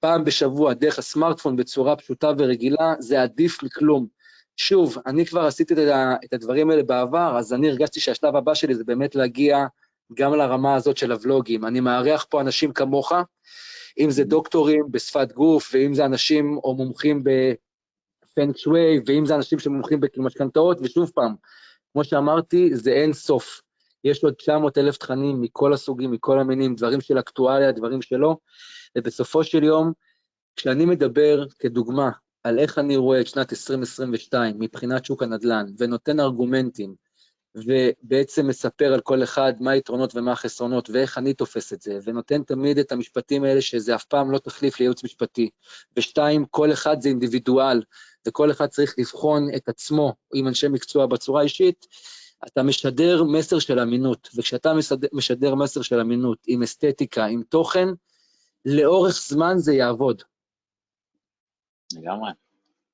פעם 0.00 0.24
בשבוע 0.24 0.74
דרך 0.74 0.98
הסמארטפון 0.98 1.56
בצורה 1.56 1.96
פשוטה 1.96 2.30
ורגילה, 2.38 2.94
זה 2.98 3.22
עדיף 3.22 3.62
מכלום. 3.62 4.06
שוב, 4.56 4.96
אני 5.06 5.26
כבר 5.26 5.46
עשיתי 5.46 5.74
את 6.24 6.32
הדברים 6.32 6.70
האלה 6.70 6.82
בעבר, 6.82 7.38
אז 7.38 7.52
אני 7.52 7.70
הרגשתי 7.70 8.00
שהשלב 8.00 8.36
הבא 8.36 8.54
שלי 8.54 8.74
זה 8.74 8.84
באמת 8.84 9.14
להגיע 9.14 9.66
גם 10.14 10.34
לרמה 10.34 10.74
הזאת 10.74 10.96
של 10.96 11.12
הוולוגים. 11.12 11.64
אני 11.64 11.80
מארח 11.80 12.26
פה 12.30 12.40
אנשים 12.40 12.72
כמוך, 12.72 13.12
אם 13.98 14.10
זה 14.10 14.24
דוקטורים 14.24 14.84
בשפת 14.90 15.32
גוף, 15.32 15.70
ואם 15.74 15.94
זה 15.94 16.04
אנשים 16.04 16.58
או 16.64 16.74
מומחים 16.74 17.24
בפנק 18.34 18.56
שווי, 18.56 19.00
ואם 19.06 19.26
זה 19.26 19.34
אנשים 19.34 19.58
שמומחים 19.58 20.00
במשכנתאות, 20.16 20.78
ושוב 20.82 21.10
פעם, 21.14 21.34
כמו 21.92 22.04
שאמרתי, 22.04 22.76
זה 22.76 22.90
אין 22.90 23.12
סוף. 23.12 23.60
יש 24.04 24.24
עוד 24.24 24.34
900 24.34 24.78
אלף 24.78 24.96
תכנים 24.96 25.40
מכל 25.40 25.72
הסוגים, 25.72 26.10
מכל 26.10 26.40
המינים, 26.40 26.74
דברים 26.74 27.00
של 27.00 27.18
אקטואליה, 27.18 27.72
דברים 27.72 28.02
שלא, 28.02 28.36
ובסופו 28.98 29.44
של 29.44 29.64
יום, 29.64 29.92
כשאני 30.56 30.84
מדבר, 30.84 31.44
כדוגמה, 31.58 32.10
על 32.44 32.58
איך 32.58 32.78
אני 32.78 32.96
רואה 32.96 33.20
את 33.20 33.26
שנת 33.26 33.52
2022 33.52 34.58
מבחינת 34.58 35.04
שוק 35.04 35.22
הנדל"ן, 35.22 35.66
ונותן 35.78 36.20
ארגומנטים, 36.20 36.94
ובעצם 37.54 38.46
מספר 38.46 38.92
על 38.94 39.00
כל 39.00 39.22
אחד 39.22 39.52
מה 39.60 39.70
היתרונות 39.70 40.16
ומה 40.16 40.32
החסרונות, 40.32 40.90
ואיך 40.90 41.18
אני 41.18 41.34
תופס 41.34 41.72
את 41.72 41.82
זה, 41.82 41.98
ונותן 42.04 42.42
תמיד 42.42 42.78
את 42.78 42.92
המשפטים 42.92 43.44
האלה 43.44 43.60
שזה 43.60 43.94
אף 43.94 44.04
פעם 44.04 44.30
לא 44.30 44.38
תחליף 44.38 44.80
לייעוץ 44.80 45.04
משפטי. 45.04 45.50
ושתיים, 45.96 46.44
כל 46.50 46.72
אחד 46.72 47.00
זה 47.00 47.08
אינדיבידואל, 47.08 47.82
וכל 48.28 48.50
אחד 48.50 48.66
צריך 48.66 48.94
לבחון 48.98 49.48
את 49.56 49.68
עצמו 49.68 50.14
עם 50.34 50.48
אנשי 50.48 50.68
מקצוע 50.68 51.06
בצורה 51.06 51.42
אישית, 51.42 51.86
אתה 52.46 52.62
משדר 52.62 53.24
מסר 53.24 53.58
של 53.58 53.78
אמינות, 53.78 54.28
וכשאתה 54.36 54.72
משדר 55.12 55.54
מסר 55.54 55.82
של 55.82 56.00
אמינות 56.00 56.38
עם 56.46 56.62
אסתטיקה, 56.62 57.24
עם 57.24 57.42
תוכן, 57.42 57.88
לאורך 58.64 59.12
זמן 59.28 59.54
זה 59.56 59.74
יעבוד. 59.74 60.22
לגמרי. 61.92 62.30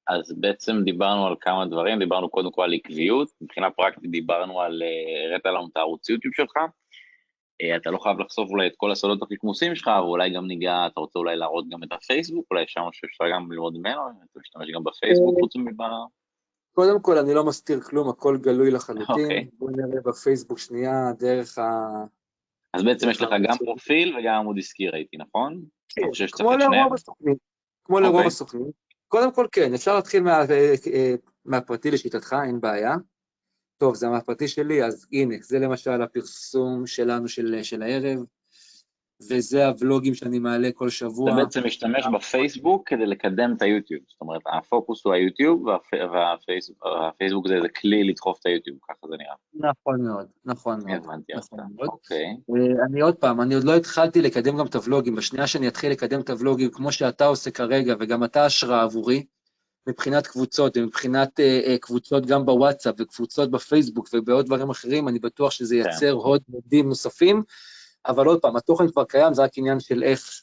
אז 0.09 0.33
בעצם 0.37 0.83
דיברנו 0.85 1.27
על 1.27 1.35
כמה 1.41 1.67
דברים, 1.67 1.99
דיברנו 1.99 2.29
קודם 2.29 2.53
כל 2.53 2.63
על 2.63 2.75
עקביות, 2.75 3.29
מבחינה 3.41 3.71
פרקטית 3.71 4.11
דיברנו 4.11 4.61
על, 4.61 4.83
אה, 4.83 5.29
הראית 5.29 5.47
לנו 5.47 5.69
את 5.73 5.77
הערוץ 5.77 6.09
יוטיוב 6.09 6.35
שלך, 6.35 6.57
אה, 6.57 6.67
אתה 7.77 7.91
לא 7.91 7.99
חייב 7.99 8.19
לחשוף 8.21 8.51
אולי 8.51 8.67
את 8.67 8.73
כל 8.77 8.91
הסודות 8.91 9.33
הכמוסים 9.33 9.75
שלך, 9.75 9.91
ואולי 10.03 10.31
גם 10.31 10.47
ניגע, 10.47 10.87
אתה 10.87 11.01
רוצה 11.01 11.19
אולי 11.19 11.37
להראות 11.37 11.69
גם 11.69 11.83
את 11.83 11.93
הפייסבוק, 11.93 12.47
אולי 12.51 12.65
שם 12.67 12.83
שאפשר 12.93 13.25
גם 13.35 13.53
ללמוד 13.53 13.77
ממנו, 13.77 14.01
אתה 14.09 14.41
משתמש 14.41 14.71
גם 14.75 14.85
בפייסבוק 14.85 15.41
חוץ 15.41 15.57
מבר... 15.57 16.05
קודם 16.73 17.01
כל, 17.01 17.19
אני 17.19 17.35
לא 17.35 17.45
מסתיר 17.45 17.81
כלום, 17.81 18.09
הכל 18.09 18.37
גלוי 18.41 18.71
לחלוטין. 18.71 19.25
אוקיי. 19.25 19.49
בואו 19.59 19.71
נראה 19.71 20.01
בפייסבוק 20.05 20.59
שנייה, 20.59 21.13
דרך 21.19 21.59
ה... 21.59 21.89
אז 22.75 22.85
בעצם 22.85 23.11
יש 23.11 23.21
לך 23.23 23.31
גם 23.43 23.57
פרופיל 23.65 24.17
וגם 24.19 24.35
עמוד 24.35 24.59
עסקי, 24.59 24.89
ראיתי, 24.89 25.17
נכון? 25.17 25.65
כן, 25.89 26.03
כמו 26.33 26.57
לרוב 26.57 26.95
הסוכנים. 26.95 27.35
כמו 27.85 28.01
לרוב 28.01 28.15
אוקיי. 28.15 28.27
הסוכנים. 28.27 28.71
קודם 29.09 29.35
כל, 29.35 29.47
כן, 29.53 29.75
אפשר 29.75 29.95
להתחיל 29.95 30.23
מה, 30.23 30.41
אה, 30.51 30.75
אה, 30.93 31.15
מהפרטי 31.45 31.91
לשיטתך, 31.91 32.37
אין 32.47 32.61
בעיה. 32.61 32.95
טוב, 33.81 33.95
זה 33.95 34.09
מהפרטי 34.09 34.49
שלי, 34.49 34.85
אז 34.85 35.07
הנה, 35.13 35.35
זה 35.43 35.59
למשל 35.59 36.03
הפרסום 36.03 36.87
שלנו 36.87 37.29
של, 37.29 37.63
של 37.63 37.83
הערב. 37.83 38.19
וזה 39.31 39.67
הוולוגים 39.67 40.15
שאני 40.15 40.39
מעלה 40.39 40.69
כל 40.75 40.89
שבוע. 40.89 41.33
אתה 41.33 41.43
בעצם 41.43 41.67
משתמש 41.67 42.07
בפייסבוק 42.15 42.89
כדי 42.89 43.07
לקדם 43.07 43.55
את 43.57 43.63
היוטיוב, 43.63 44.03
זאת 44.09 44.21
אומרת, 44.21 44.41
הפוקוס 44.59 45.05
הוא 45.05 45.15
היוטיוב, 45.15 45.67
והפייסבוק 46.13 47.49
זה 47.49 47.55
איזה 47.55 47.69
כלי 47.69 48.05
לדחוף 48.05 48.39
את 48.41 48.47
היוטיוב, 48.47 48.79
ככה 48.89 49.07
זה 49.09 49.17
נראה. 49.17 49.71
נכון 49.71 50.03
מאוד, 50.03 50.27
נכון 50.45 50.81
מאוד. 50.87 51.05
הבנתי 51.05 51.33
נכון 51.37 51.59
מאוד. 51.77 51.89
אוקיי. 51.89 52.27
אה, 52.27 52.85
אני 52.87 53.01
עוד 53.01 53.17
פעם, 53.17 53.41
אני 53.41 53.55
עוד 53.55 53.65
לא 53.65 53.77
התחלתי 53.77 54.23
לקדם 54.23 54.57
גם 54.57 54.67
את 54.67 54.75
הוולוגים, 54.75 55.15
בשנייה 55.15 55.47
שאני 55.47 55.69
אתחיל 55.69 55.93
לקדם 55.93 56.21
את 56.21 56.31
הוולוגים, 56.31 56.71
כמו 56.71 56.93
שאתה 56.93 57.27
עושה 57.27 57.51
כרגע, 57.51 57.95
וגם 58.01 58.25
אתה 58.25 58.45
השראה 58.45 58.83
עבורי, 58.83 59.25
מבחינת 59.87 60.27
קבוצות 60.27 60.77
ומבחינת 60.77 61.41
uh, 61.41 61.67
uh, 61.67 61.79
קבוצות 61.79 62.27
גם 62.27 62.47
בוואטסאפ 62.47 62.95
וקבוצות 62.99 63.51
בפייסבוק 63.51 64.09
ובעוד 64.13 64.47
דברים 64.47 64.71
אחרים, 64.71 65.09
אני 65.09 65.19
בטוח 65.19 65.51
שזה 65.51 65.75
כן. 65.75 65.91
ייצר 65.91 66.13
עוד 66.13 66.43
מודים 66.49 66.89
נוספים. 66.89 67.43
אבל 68.07 68.27
עוד 68.27 68.41
פעם, 68.41 68.57
התוכן 68.57 68.89
כבר 68.89 69.05
קיים, 69.05 69.35
זה 69.35 69.43
רק 69.43 69.51
עניין 69.57 69.81
של 69.81 70.03
איך 70.03 70.43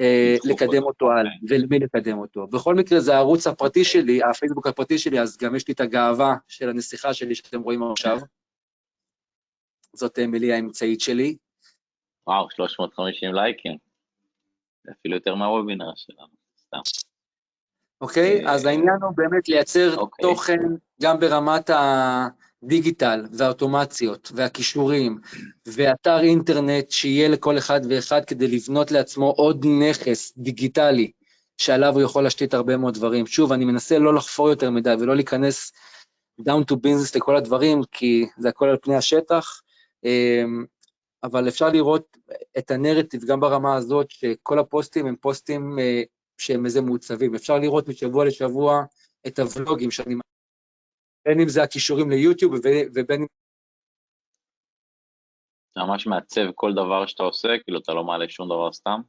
אה, 0.00 0.36
לקדם 0.44 0.82
אותו 0.82 1.12
הלאה, 1.12 1.32
ולמי 1.48 1.78
לקדם 1.78 2.18
אותו. 2.18 2.46
בכל 2.46 2.74
מקרה, 2.74 3.00
זה 3.00 3.14
הערוץ 3.14 3.46
הפרטי 3.46 3.84
שלי, 3.84 4.20
הפייסבוק 4.22 4.66
הפרטי 4.66 4.98
שלי, 4.98 5.20
אז 5.20 5.36
גם 5.36 5.56
יש 5.56 5.68
לי 5.68 5.74
את 5.74 5.80
הגאווה 5.80 6.34
של 6.48 6.68
הנסיכה 6.68 7.14
שלי 7.14 7.34
שאתם 7.34 7.62
רואים 7.62 7.82
עכשיו. 7.82 8.18
זאת 9.92 10.18
אמילי 10.18 10.52
האמצעית 10.52 11.00
שלי. 11.00 11.36
וואו, 12.26 12.50
350 12.50 13.34
לייקים. 13.34 13.76
זה 14.84 14.92
אפילו 15.00 15.14
יותר 15.14 15.34
מהוובינר 15.34 15.92
שלנו, 15.96 16.34
סתם. 16.60 17.05
אוקיי? 18.00 18.48
אז 18.48 18.64
העניין 18.64 18.98
הוא 19.02 19.12
באמת 19.16 19.48
לייצר 19.48 19.96
אוקיי. 19.96 20.22
תוכן 20.22 20.58
גם 21.02 21.20
ברמת 21.20 21.70
ה... 21.70 22.28
דיגיטל 22.62 23.26
והאוטומציות 23.32 24.32
והכישורים 24.34 25.18
ואתר 25.66 26.20
אינטרנט 26.20 26.90
שיהיה 26.90 27.28
לכל 27.28 27.58
אחד 27.58 27.80
ואחד 27.90 28.24
כדי 28.24 28.48
לבנות 28.48 28.90
לעצמו 28.90 29.30
עוד 29.30 29.66
נכס 29.80 30.32
דיגיטלי 30.36 31.10
שעליו 31.58 31.94
הוא 31.94 32.02
יכול 32.02 32.24
להשתית 32.24 32.54
הרבה 32.54 32.76
מאוד 32.76 32.94
דברים. 32.94 33.26
שוב, 33.26 33.52
אני 33.52 33.64
מנסה 33.64 33.98
לא 33.98 34.14
לחפור 34.14 34.48
יותר 34.48 34.70
מדי 34.70 34.94
ולא 35.00 35.14
להיכנס 35.14 35.72
down 36.40 36.72
to 36.72 36.74
business 36.74 37.16
לכל 37.16 37.36
הדברים, 37.36 37.80
כי 37.92 38.26
זה 38.38 38.48
הכל 38.48 38.68
על 38.68 38.76
פני 38.82 38.96
השטח, 38.96 39.62
אמ, 40.04 40.64
אבל 41.24 41.48
אפשר 41.48 41.68
לראות 41.68 42.16
את 42.58 42.70
הנרטיב 42.70 43.24
גם 43.24 43.40
ברמה 43.40 43.76
הזאת, 43.76 44.10
שכל 44.10 44.58
הפוסטים 44.58 45.06
הם 45.06 45.16
פוסטים 45.20 45.78
אה, 45.78 46.02
שהם 46.38 46.64
איזה 46.64 46.80
מעוצבים. 46.80 47.34
אפשר 47.34 47.58
לראות 47.58 47.88
משבוע 47.88 48.24
לשבוע 48.24 48.82
את 49.26 49.38
הוולוגים 49.38 49.90
שאני 49.90 50.14
בין 51.24 51.40
אם 51.40 51.48
זה 51.48 51.62
הכישורים 51.62 52.10
ליוטיוב 52.10 52.54
ובין 52.94 53.20
אם... 53.20 53.26
אתה 55.72 55.80
ממש 55.80 56.06
מעצב 56.06 56.52
כל 56.54 56.72
דבר 56.72 57.06
שאתה 57.06 57.22
עושה, 57.22 57.48
כאילו 57.64 57.78
אתה 57.78 57.92
לא 57.92 58.04
מעלה 58.04 58.28
שום 58.28 58.48
דבר 58.48 58.72
סתם? 58.72 59.00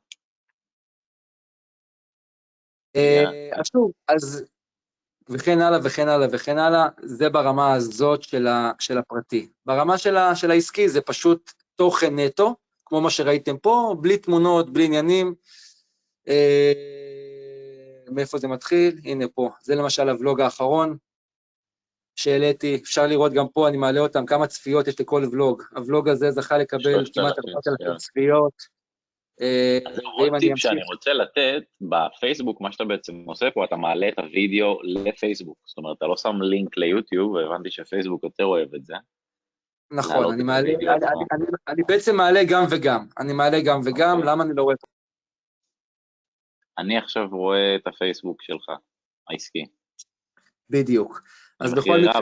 אה, 2.96 3.24
אז 3.60 3.66
שוב, 3.74 3.92
אז 4.08 4.46
וכן 5.30 5.62
הלאה 5.62 5.80
וכן 5.84 6.08
הלאה 6.08 6.28
וכן 6.32 6.58
הלאה, 6.58 6.88
זה 7.04 7.30
ברמה 7.30 7.74
הזאת 7.74 8.24
של, 8.24 8.48
ה, 8.48 8.72
של 8.80 8.98
הפרטי. 8.98 9.50
ברמה 9.66 9.98
של, 9.98 10.18
ה, 10.18 10.36
של 10.36 10.52
העסקי 10.52 10.90
זה 10.90 11.02
פשוט 11.02 11.52
תוכן 11.76 12.20
נטו, 12.20 12.56
כמו 12.86 13.02
מה 13.02 13.10
שראיתם 13.10 13.58
פה, 13.58 13.96
בלי 14.02 14.18
תמונות, 14.18 14.74
בלי 14.74 14.86
עניינים. 14.86 15.36
אה, 16.28 16.96
מאיפה 18.12 18.38
זה 18.38 18.48
מתחיל? 18.48 19.00
הנה 19.06 19.26
פה, 19.36 19.50
זה 19.62 19.76
למשל 19.76 20.10
הוולוג 20.10 20.41
האחרון, 20.41 20.98
שהעליתי, 22.15 22.76
אפשר 22.76 23.08
לראות 23.08 23.34
גם 23.34 23.48
פה, 23.48 23.67
אני 23.67 23.78
מעלה 23.78 24.00
אותם, 24.00 24.26
כמה 24.26 24.48
צפיות 24.48 24.88
יש 24.88 25.00
לכל 25.00 25.24
ולוג. 25.32 25.63
הוולוג 25.76 26.10
הזה 26.10 26.32
זכה 26.32 26.58
לקבל 26.58 27.04
כמעט 27.13 27.36
4,000 27.39 27.98
צפיות. 27.98 28.54
אה, 29.41 29.80
אז 29.86 30.00
עוד 30.00 30.39
טיפ 30.39 30.58
שאני 30.58 30.84
רוצה 30.84 31.13
לתת, 31.13 31.63
בפייסבוק, 31.82 32.62
מה 32.62 32.72
שאתה 32.72 32.86
בעצם 32.86 33.24
עושה 33.26 33.52
פה, 33.52 33.65
אתה 33.65 33.76
מעלה 33.76 34.10
את 34.10 34.20
הוידאו 34.20 34.80
לפייסבוק. 34.84 35.58
זאת 35.65 35.78
אומרת, 35.78 35.98
אתה 35.98 36.06
לא 36.06 36.17
שם 36.17 36.41
לינק 36.41 36.78
ליוטיוב, 36.78 37.32
והבנתי 37.32 37.72
שפייסבוק 37.72 38.24
יותר 38.24 38.46
אוהב 38.46 38.76
את 38.76 38.86
זה. 38.86 38.96
נכון, 39.91 40.34
אני 40.34 40.43
מעלה, 40.43 40.70
אני 41.67 41.84
בעצם 41.88 42.15
מעלה 42.15 42.39
גם 42.50 42.63
וגם. 42.72 43.06
אני 43.20 43.34
מעלה 43.34 43.58
גם 43.65 43.82
וגם, 43.86 44.17
אוקיי. 44.17 44.32
למה 44.32 44.43
אני 44.43 44.52
לא 44.56 44.63
רואה 44.63 44.74
את 44.74 44.80
זה? 44.80 44.96
אני 46.80 46.98
עכשיו 46.98 47.28
רואה 47.32 47.76
את 47.76 47.88
הפייסבוק 47.88 48.42
שלך, 48.42 48.70
העסקי. 49.30 49.66
בדיוק. 50.70 51.22
אז 51.60 51.74
בכל 51.74 51.98
מקרה... 52.02 52.22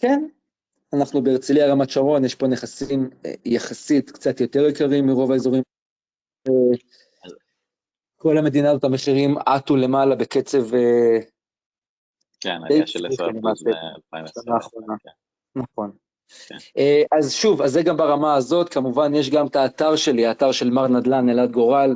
כן, 0.00 0.28
אנחנו 0.92 1.22
בהרצליה 1.22 1.72
רמת 1.72 1.90
שרון, 1.90 2.24
יש 2.24 2.34
פה 2.34 2.46
נכסים 2.46 3.10
אה, 3.26 3.32
יחסית 3.44 4.10
קצת 4.10 4.40
יותר 4.40 4.66
יקרים 4.66 5.06
מרוב 5.06 5.32
האזורים. 5.32 5.62
אה, 6.48 6.78
כל 8.16 8.38
המדינה 8.38 8.70
הזאת, 8.70 8.84
המחירים 8.84 9.38
עטו 9.46 9.76
למעלה 9.76 10.14
בקצב... 10.14 10.74
אה, 10.74 11.18
כן, 12.40 12.58
עלייה 12.64 12.86
של 12.86 13.06
10% 13.06 13.10
ב-2020. 13.64 14.50
נכון. 15.56 15.90
כן. 16.46 16.56
אז 17.18 17.32
שוב, 17.32 17.62
אז 17.62 17.72
זה 17.72 17.82
גם 17.82 17.96
ברמה 17.96 18.34
הזאת, 18.34 18.68
כמובן 18.68 19.14
יש 19.14 19.30
גם 19.30 19.46
את 19.46 19.56
האתר 19.56 19.96
שלי, 19.96 20.26
האתר 20.26 20.52
של 20.52 20.70
מר 20.70 20.88
נדל"ן, 20.88 21.28
אלעד 21.28 21.50
גורל, 21.50 21.94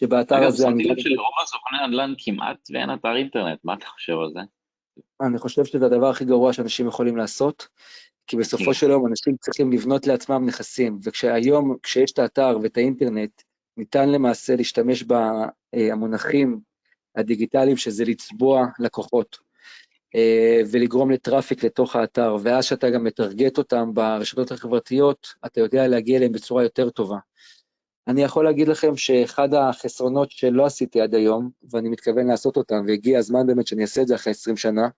שבאתר 0.00 0.38
אגב, 0.38 0.46
הזה... 0.46 0.62
שמתי 0.62 0.84
לב 0.84 0.98
שלרוב 0.98 1.34
הסוכני 1.42 1.78
נדל"ן 1.88 2.14
כמעט 2.18 2.68
ואין 2.72 2.94
אתר 2.94 3.16
אינטרנט, 3.16 3.58
מה 3.64 3.74
אתה 3.74 3.86
חושב 3.86 4.12
על 4.12 4.30
זה? 4.34 4.40
אני 5.20 5.38
חושב 5.38 5.64
שזה 5.64 5.86
הדבר 5.86 6.08
הכי 6.08 6.24
גרוע 6.24 6.52
שאנשים 6.52 6.86
יכולים 6.86 7.16
לעשות, 7.16 7.68
כי 8.26 8.36
בסופו 8.36 8.64
כן. 8.64 8.72
של 8.72 8.90
יום 8.90 9.06
אנשים 9.06 9.36
צריכים 9.40 9.72
לבנות 9.72 10.06
לעצמם 10.06 10.46
נכסים, 10.46 10.98
וכשהיום, 11.04 11.76
כשיש 11.82 12.12
את 12.12 12.18
האתר 12.18 12.58
ואת 12.62 12.76
האינטרנט, 12.76 13.42
ניתן 13.76 14.08
למעשה 14.08 14.56
להשתמש 14.56 15.04
במונחים 15.72 16.60
הדיגיטליים, 17.16 17.76
שזה 17.76 18.04
לצבוע 18.04 18.66
לקוחות, 18.78 19.38
אה, 20.14 20.60
ולגרום 20.72 21.10
לטראפיק 21.10 21.64
לתוך 21.64 21.96
האתר, 21.96 22.36
ואז 22.42 22.64
שאתה 22.64 22.90
גם 22.90 23.04
מטרגט 23.04 23.58
אותם 23.58 23.94
ברשתות 23.94 24.52
החברתיות, 24.52 25.34
אתה 25.46 25.60
יודע 25.60 25.88
להגיע 25.88 26.16
אליהם 26.16 26.32
בצורה 26.32 26.62
יותר 26.62 26.90
טובה. 26.90 27.18
אני 28.10 28.22
יכול 28.22 28.44
להגיד 28.44 28.68
לכם 28.68 28.96
שאחד 28.96 29.54
החסרונות 29.54 30.30
שלא 30.30 30.66
עשיתי 30.66 31.00
עד 31.00 31.14
היום, 31.14 31.50
ואני 31.70 31.88
מתכוון 31.88 32.26
לעשות 32.26 32.56
אותם, 32.56 32.84
והגיע 32.86 33.18
הזמן 33.18 33.46
באמת 33.46 33.66
שאני 33.66 33.82
אעשה 33.82 34.02
את 34.02 34.06
זה 34.06 34.14
אחרי 34.14 34.30
20 34.30 34.56
שנה, 34.56 34.88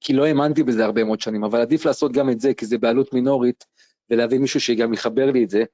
כי 0.00 0.12
לא 0.12 0.24
האמנתי 0.24 0.62
בזה 0.62 0.84
הרבה 0.84 1.04
מאוד 1.04 1.20
שנים, 1.20 1.44
אבל 1.44 1.60
עדיף 1.60 1.86
לעשות 1.86 2.12
גם 2.12 2.30
את 2.30 2.40
זה, 2.40 2.54
כי 2.54 2.66
זה 2.66 2.78
בעלות 2.78 3.12
מינורית, 3.12 3.64
ולהביא 4.10 4.38
מישהו 4.38 4.60
שגם 4.60 4.92
יחבר 4.92 5.30
לי 5.30 5.44
את 5.44 5.50
זה, 5.50 5.64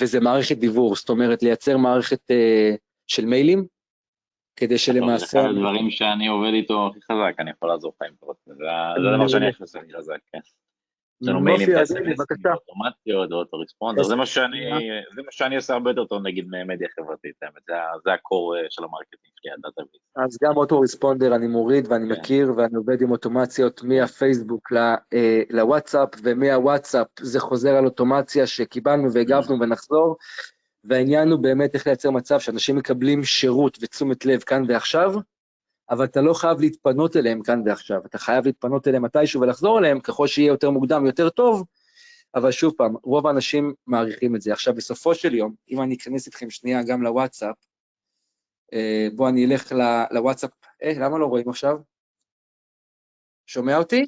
וזה 0.00 0.20
מערכת 0.20 0.58
דיוור, 0.58 0.96
זאת 0.96 1.08
אומרת, 1.08 1.42
לייצר 1.42 1.76
מערכת 1.76 2.20
uh, 2.30 2.76
של 3.06 3.24
מיילים, 3.24 3.66
כדי 4.56 4.78
שלמעשה... 4.78 5.26
זה 5.26 5.40
אחד 5.40 5.48
הדברים 5.48 5.90
שאני 5.90 6.26
עובד 6.26 6.52
איתו 6.52 6.86
הכי 6.86 7.00
חזק, 7.02 7.34
אני 7.38 7.50
יכול 7.50 7.68
לעזור 7.68 7.92
לך 7.96 8.08
עם 8.08 8.14
פרוט, 8.20 8.36
זה 8.46 8.52
הדבר 8.96 9.28
שאני 9.28 9.52
חושב 9.52 9.78
חזק, 9.96 10.18
כן. 10.32 10.38
יש 11.22 11.28
לנו 11.28 11.40
מיילים 11.40 11.68
אוטומטיות, 12.52 13.32
auto 13.32 13.56
responder, 13.56 14.02
זה 14.02 14.16
מה 14.16 14.26
שאני 15.30 15.56
עושה 15.56 15.74
הרבה 15.74 15.90
יותר 15.90 16.04
טוב 16.04 16.22
נגיד 16.22 16.46
ממדיה 16.48 16.88
חברתית, 17.00 17.36
זה 18.04 18.12
ה 18.12 18.21
core 18.21 18.56
אה, 18.56 18.62
של 18.70 18.84
ה 18.84 18.89
marketing 18.89 19.32
שלי, 19.40 19.52
ה 19.52 19.57
database. 19.57 20.00
אז 20.16 20.38
גם 20.42 20.56
auto 20.56 20.80
responder 20.80 21.34
אני 21.34 21.46
מוריד 21.46 21.92
ואני 21.92 22.14
כן. 22.14 22.20
מכיר 22.20 22.52
ואני 22.56 22.76
עובד 22.76 23.02
עם 23.02 23.10
אוטומציות 23.10 23.82
מהפייסבוק 23.82 24.72
אה, 24.72 25.42
לוואטסאפ 25.50 26.08
ומהוואטסאפ 26.22 27.06
זה 27.20 27.40
חוזר 27.40 27.76
על 27.76 27.84
אוטומציה 27.84 28.46
שקיבלנו 28.46 29.12
והגבנו 29.12 29.60
ונחזור, 29.60 30.16
והעניין 30.84 31.28
הוא 31.28 31.40
באמת 31.40 31.74
איך 31.74 31.86
לייצר 31.86 32.10
מצב 32.10 32.40
שאנשים 32.40 32.76
מקבלים 32.76 33.24
שירות 33.24 33.78
ותשומת 33.82 34.26
לב 34.26 34.40
כאן 34.40 34.64
ועכשיו, 34.68 35.14
אבל 35.90 36.04
אתה 36.04 36.20
לא 36.20 36.34
חייב 36.34 36.60
להתפנות 36.60 37.16
אליהם 37.16 37.42
כאן 37.42 37.62
ועכשיו, 37.66 38.06
אתה 38.06 38.18
חייב 38.18 38.46
להתפנות 38.46 38.88
אליהם 38.88 39.02
מתישהו 39.04 39.40
ולחזור 39.40 39.78
אליהם, 39.78 40.00
ככל 40.00 40.26
שיהיה 40.26 40.48
יותר 40.48 40.70
מוקדם 40.70 41.06
יותר 41.06 41.30
טוב, 41.30 41.64
אבל 42.34 42.50
שוב 42.50 42.74
פעם, 42.76 42.94
רוב 43.02 43.26
האנשים 43.26 43.74
מעריכים 43.86 44.36
את 44.36 44.40
זה. 44.40 44.52
עכשיו, 44.52 44.74
בסופו 44.74 45.14
של 45.14 45.34
יום, 45.34 45.54
אם 45.70 45.82
אני 45.82 45.94
אכנס 45.94 46.26
איתכם 46.26 46.50
שנייה 46.50 46.82
גם 46.82 47.02
לוואטסאפ, 47.02 47.56
אה, 48.72 49.08
בואו 49.16 49.28
אני 49.28 49.46
אלך 49.46 49.72
לוואטסאפ, 50.10 50.50
אה, 50.82 50.92
למה 50.96 51.18
לא 51.18 51.26
רואים 51.26 51.48
עכשיו? 51.48 51.76
שומע 53.46 53.78
אותי? 53.78 54.06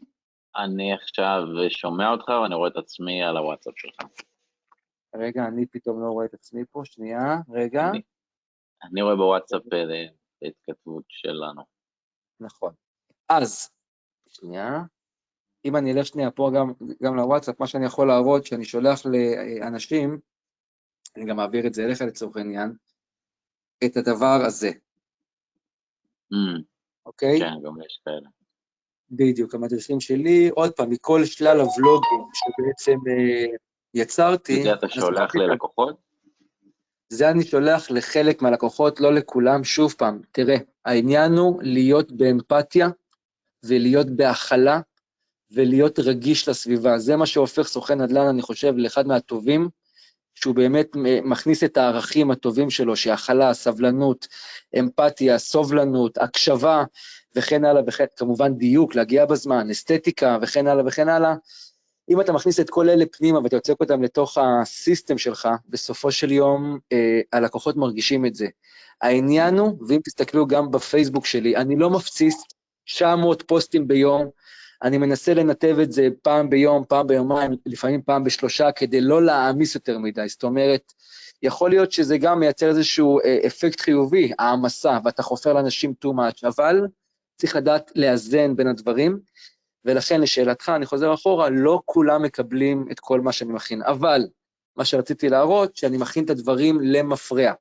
אני 0.56 0.94
עכשיו 0.94 1.42
שומע 1.68 2.10
אותך 2.10 2.28
ואני 2.28 2.54
רואה 2.54 2.68
את 2.68 2.76
עצמי 2.76 3.22
על 3.22 3.36
הוואטסאפ 3.36 3.74
שלך. 3.76 3.96
רגע, 5.16 5.44
אני 5.44 5.66
פתאום 5.66 6.02
לא 6.02 6.10
רואה 6.10 6.26
את 6.26 6.34
עצמי 6.34 6.62
פה, 6.72 6.82
שנייה, 6.84 7.36
רגע. 7.50 7.88
אני, 7.90 8.02
אני 8.84 9.02
רואה 9.02 9.16
בוואטסאפ 9.16 9.62
אה, 9.72 10.06
ההתכתבות 10.42 11.04
שלנו. 11.08 11.62
נכון. 12.40 12.72
אז, 13.28 13.70
שנייה, 14.28 14.82
אם 15.64 15.76
אני 15.76 15.92
אלך 15.92 16.06
שנייה 16.06 16.30
פה 16.30 16.50
גם, 16.54 16.72
גם 17.02 17.16
לוואטסאפ, 17.16 17.60
מה 17.60 17.66
שאני 17.66 17.86
יכול 17.86 18.08
להראות, 18.08 18.46
שאני 18.46 18.64
שולח 18.64 19.06
לאנשים, 19.06 20.18
אני 21.16 21.24
גם 21.24 21.36
מעביר 21.36 21.66
את 21.66 21.74
זה 21.74 21.84
אליך 21.84 22.00
לצורך 22.02 22.36
העניין, 22.36 22.72
את 23.84 23.96
הדבר 23.96 24.38
הזה. 24.46 24.70
Mm. 26.32 26.62
אוקיי? 27.06 27.38
כן, 27.38 27.52
גם 27.64 27.82
יש 27.86 28.00
כאלה. 28.04 28.28
בדיוק, 29.10 29.54
המדריכים 29.54 30.00
שלי, 30.00 30.48
עוד 30.48 30.72
פעם, 30.72 30.90
מכל 30.90 31.24
שלל 31.24 31.60
הוולוגים 31.60 32.24
שבעצם 32.34 32.98
אה, 33.08 33.56
יצרתי... 33.94 34.62
זה 34.62 34.74
אתה 34.74 34.88
שולח 34.88 35.36
ללקוחות? 35.36 36.07
זה 37.08 37.30
אני 37.30 37.44
שולח 37.44 37.90
לחלק 37.90 38.42
מהלקוחות, 38.42 39.00
לא 39.00 39.14
לכולם. 39.14 39.64
שוב 39.64 39.94
פעם, 39.98 40.20
תראה, 40.32 40.56
העניין 40.84 41.32
הוא 41.32 41.62
להיות 41.62 42.12
באמפתיה 42.12 42.88
ולהיות 43.64 44.06
בהכלה 44.10 44.80
ולהיות 45.50 45.98
רגיש 45.98 46.48
לסביבה. 46.48 46.98
זה 46.98 47.16
מה 47.16 47.26
שהופך 47.26 47.62
סוכן 47.68 48.00
נדל"ן, 48.00 48.26
אני 48.26 48.42
חושב, 48.42 48.74
לאחד 48.76 49.06
מהטובים, 49.06 49.68
שהוא 50.34 50.54
באמת 50.54 50.86
מכניס 51.24 51.64
את 51.64 51.76
הערכים 51.76 52.30
הטובים 52.30 52.70
שלו, 52.70 52.96
שהכלה, 52.96 53.54
סבלנות, 53.54 54.28
אמפתיה, 54.78 55.38
סובלנות, 55.38 56.18
הקשבה 56.18 56.84
וכן 57.36 57.64
הלאה, 57.64 57.82
וכן, 57.86 58.04
כמובן 58.16 58.54
דיוק, 58.54 58.94
להגיע 58.94 59.26
בזמן, 59.26 59.70
אסתטיקה 59.70 60.38
וכן 60.42 60.66
הלאה 60.66 60.86
וכן 60.86 61.08
הלאה. 61.08 61.34
אם 62.08 62.20
אתה 62.20 62.32
מכניס 62.32 62.60
את 62.60 62.70
כל 62.70 62.88
אלה 62.88 63.04
פנימה 63.06 63.38
ואתה 63.38 63.56
יוצק 63.56 63.80
אותם 63.80 64.02
לתוך 64.02 64.38
הסיסטם 64.38 65.18
שלך, 65.18 65.48
בסופו 65.68 66.12
של 66.12 66.32
יום 66.32 66.78
אה, 66.92 67.20
הלקוחות 67.32 67.76
מרגישים 67.76 68.26
את 68.26 68.34
זה. 68.34 68.46
העניין 69.02 69.58
הוא, 69.58 69.78
ואם 69.88 70.00
תסתכלו 70.04 70.46
גם 70.46 70.70
בפייסבוק 70.70 71.26
שלי, 71.26 71.56
אני 71.56 71.76
לא 71.76 71.90
מפציס 71.90 72.44
900 72.84 73.42
פוסטים 73.42 73.88
ביום, 73.88 74.30
אני 74.82 74.98
מנסה 74.98 75.34
לנתב 75.34 75.76
את 75.82 75.92
זה 75.92 76.08
פעם 76.22 76.50
ביום, 76.50 76.84
פעם 76.88 77.06
ביומיים, 77.06 77.50
לפעמים 77.66 78.02
פעם 78.02 78.24
בשלושה, 78.24 78.72
כדי 78.72 79.00
לא 79.00 79.22
להעמיס 79.22 79.74
יותר 79.74 79.98
מדי. 79.98 80.28
זאת 80.28 80.44
אומרת, 80.44 80.92
יכול 81.42 81.70
להיות 81.70 81.92
שזה 81.92 82.18
גם 82.18 82.40
מייצר 82.40 82.68
איזשהו 82.68 83.20
אה, 83.20 83.38
אפקט 83.46 83.80
חיובי, 83.80 84.32
העמסה, 84.38 84.98
ואתה 85.04 85.22
חופר 85.22 85.52
לאנשים 85.52 85.94
too 86.04 86.08
much, 86.08 86.48
אבל 86.48 86.86
צריך 87.36 87.56
לדעת 87.56 87.92
לאזן 87.96 88.56
בין 88.56 88.66
הדברים. 88.66 89.18
ולכן 89.88 90.20
לשאלתך, 90.20 90.72
אני 90.76 90.86
חוזר 90.86 91.14
אחורה, 91.14 91.48
לא 91.50 91.80
כולם 91.84 92.22
מקבלים 92.22 92.86
את 92.90 93.00
כל 93.00 93.20
מה 93.20 93.32
שאני 93.32 93.52
מכין, 93.52 93.82
אבל 93.82 94.20
מה 94.76 94.84
שרציתי 94.84 95.28
להראות, 95.28 95.76
שאני 95.76 95.96
מכין 95.96 96.24
את 96.24 96.30
הדברים 96.30 96.80
למפרע. 96.80 97.52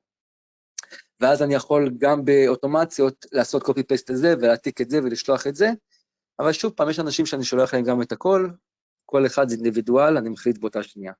ואז 1.20 1.42
אני 1.42 1.54
יכול 1.54 1.90
גם 1.98 2.24
באוטומציות 2.24 3.26
לעשות 3.32 3.62
copy-paste 3.62 4.12
לזה 4.12 4.34
ולהעתיק 4.38 4.80
את 4.80 4.90
זה 4.90 4.98
ולשלוח 4.98 5.46
את 5.46 5.54
זה, 5.54 5.70
אבל 6.38 6.52
שוב 6.52 6.72
פעם, 6.72 6.90
יש 6.90 7.00
אנשים 7.00 7.26
שאני 7.26 7.44
שולח 7.44 7.74
להם 7.74 7.84
גם 7.84 8.02
את 8.02 8.12
הכל, 8.12 8.48
כל 9.06 9.26
אחד 9.26 9.48
זה 9.48 9.54
אינדיבידואל, 9.54 10.16
אני 10.16 10.28
מחליט 10.28 10.58
באותה 10.58 10.82
שנייה. 10.82 11.12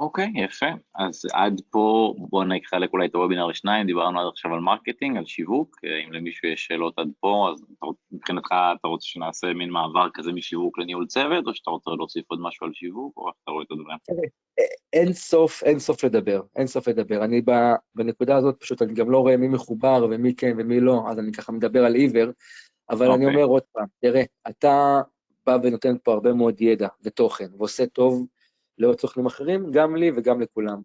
אוקיי, 0.00 0.32
okay, 0.36 0.40
יפה. 0.40 0.66
אז 0.94 1.22
עד 1.32 1.60
פה 1.70 2.14
בואו 2.18 2.44
נחלק 2.44 2.92
אולי 2.92 3.06
את 3.06 3.14
הוובינר 3.14 3.46
לשניים, 3.46 3.86
דיברנו 3.86 4.20
עד 4.20 4.26
עכשיו 4.32 4.54
על 4.54 4.60
marketing, 4.60 5.16
על 5.16 5.24
שיווק, 5.24 5.76
אם 6.06 6.12
למישהו 6.12 6.48
יש 6.48 6.64
שאלות 6.64 6.98
עד 6.98 7.08
פה, 7.20 7.48
אז 7.52 7.64
מבחינתך 8.12 8.48
אתה 8.52 8.88
רוצה 8.88 9.06
שנעשה 9.06 9.54
מין 9.54 9.70
מעבר 9.70 10.08
כזה 10.14 10.32
משיווק 10.32 10.78
לניהול 10.78 11.06
צוות, 11.06 11.46
או 11.46 11.54
שאתה 11.54 11.70
רוצה 11.70 11.90
להוסיף 11.90 12.24
עוד 12.28 12.40
משהו 12.40 12.66
על 12.66 12.72
שיווק, 12.74 13.16
או 13.16 13.28
איך 13.28 13.36
אתה 13.42 13.50
רואה 13.50 13.64
את 13.64 13.70
הדברים? 13.70 13.98
אין 14.92 15.12
סוף, 15.12 15.62
אין 15.62 15.78
סוף 15.78 16.04
לדבר, 16.04 16.42
אין 16.56 16.66
סוף 16.66 16.88
לדבר. 16.88 17.24
אני 17.24 17.42
בנקודה 17.94 18.36
הזאת 18.36 18.60
פשוט, 18.60 18.82
אני 18.82 18.94
גם 18.94 19.10
לא 19.10 19.18
רואה 19.18 19.36
מי 19.36 19.48
מחובר 19.48 20.06
ומי 20.10 20.34
כן 20.34 20.54
ומי 20.58 20.80
לא, 20.80 21.02
אז 21.10 21.18
אני 21.18 21.32
ככה 21.32 21.52
מדבר 21.52 21.84
על 21.84 21.94
עיוור, 21.94 22.30
אבל 22.90 23.10
okay. 23.10 23.14
אני 23.14 23.24
אוקיי. 23.24 23.42
אומר 23.42 23.52
עוד 23.52 23.62
פעם, 23.72 23.86
תראה, 24.00 24.22
אתה 24.48 25.00
בא 25.46 25.58
ונותן 25.62 25.94
פה 26.04 26.12
הרבה 26.12 26.32
מאוד 26.32 26.60
ידע 26.60 26.88
ותוכן, 27.02 27.46
ועושה 27.58 27.86
טוב, 27.86 28.26
לעוד 28.78 29.00
סוכנים 29.00 29.26
אחרים, 29.26 29.70
גם 29.70 29.96
לי 29.96 30.10
וגם 30.16 30.40
לכולם. 30.40 30.80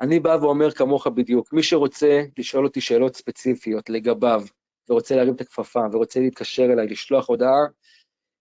אני 0.00 0.20
בא 0.20 0.38
ואומר 0.40 0.70
כמוך 0.70 1.06
בדיוק, 1.06 1.52
מי 1.52 1.62
שרוצה 1.62 2.22
לשאול 2.38 2.64
אותי 2.64 2.80
שאלות 2.80 3.16
ספציפיות 3.16 3.90
לגביו, 3.90 4.42
ורוצה 4.88 5.16
להרים 5.16 5.34
את 5.34 5.40
הכפפה, 5.40 5.80
ורוצה 5.92 6.20
להתקשר 6.20 6.64
אליי, 6.64 6.86
לשלוח 6.86 7.28
הודעה, 7.28 7.66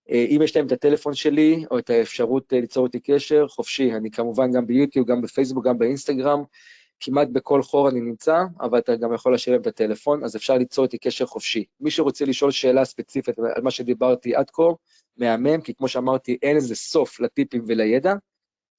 אה, 0.09 0.25
אם 0.29 0.41
יש 0.43 0.55
להם 0.55 0.65
את 0.65 0.71
הטלפון 0.71 1.13
שלי, 1.13 1.65
או 1.71 1.79
את 1.79 1.89
האפשרות 1.89 2.53
אה, 2.53 2.59
ליצור 2.59 2.85
איתי 2.85 2.99
קשר, 2.99 3.47
חופשי. 3.47 3.93
אני 3.93 4.11
כמובן 4.11 4.51
גם 4.51 4.67
ביוטיוב, 4.67 5.07
גם 5.07 5.21
בפייסבוק, 5.21 5.65
גם 5.65 5.77
באינסטגרם, 5.77 6.43
כמעט 6.99 7.27
בכל 7.31 7.61
חור 7.63 7.89
אני 7.89 8.01
נמצא, 8.01 8.43
אבל 8.61 8.79
אתה 8.79 8.95
גם 8.95 9.13
יכול 9.13 9.31
להשאיר 9.31 9.55
להם 9.55 9.61
את 9.61 9.67
הטלפון, 9.67 10.23
אז 10.23 10.35
אפשר 10.35 10.57
ליצור 10.57 10.85
איתי 10.85 10.97
קשר 10.97 11.25
חופשי. 11.25 11.63
מי 11.79 11.91
שרוצה 11.91 12.25
לשאול 12.25 12.51
שאלה 12.51 12.85
ספציפית 12.85 13.39
על 13.39 13.61
מה 13.63 13.71
שדיברתי 13.71 14.35
עד 14.35 14.49
כה, 14.49 14.63
מהמם, 15.17 15.61
כי 15.61 15.73
כמו 15.73 15.87
שאמרתי, 15.87 16.37
אין 16.41 16.55
איזה 16.55 16.75
סוף 16.75 17.19
לטיפים 17.19 17.63
ולידע, 17.67 18.13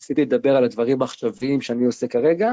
ניסיתי 0.01 0.23
לדבר 0.23 0.57
על 0.57 0.65
הדברים 0.65 1.03
העכשוויים 1.03 1.61
שאני 1.61 1.85
עושה 1.85 2.09
כרגע, 2.09 2.53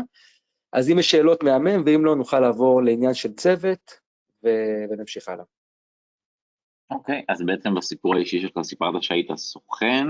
אז 0.74 0.90
אם 0.90 1.00
יש 1.00 1.12
שאלות 1.12 1.44
מהמם, 1.44 1.84
ואם 1.86 2.06
לא, 2.06 2.16
נוכל 2.16 2.40
לעבור 2.40 2.84
לעניין 2.84 3.14
של 3.14 3.34
צוות, 3.34 4.00
ו- 4.44 4.86
ונמשיך 4.90 5.30
הלאה. 5.30 5.44
אוקיי, 6.92 7.20
okay, 7.20 7.34
אז 7.34 7.42
בעצם 7.46 7.76
בסיפור 7.76 8.16
האישי 8.16 8.42
שלך 8.42 8.62
סיפרת 8.64 9.04
שהיית 9.04 9.32
סוכן, 9.36 10.08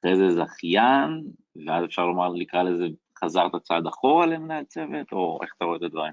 אחרי 0.00 0.16
זה 0.16 0.34
זכיין, 0.34 1.24
ואז 1.66 1.84
אפשר 1.84 2.06
לומר, 2.06 2.28
לקרוא 2.28 2.62
לזה, 2.62 2.84
חזרת 3.24 3.56
צעד 3.62 3.86
אחורה 3.86 4.26
למנהל 4.26 4.64
צוות, 4.64 5.12
או 5.12 5.38
איך 5.42 5.54
אתה 5.56 5.64
רואה 5.64 5.76
את 5.76 5.82
הדברים? 5.82 6.12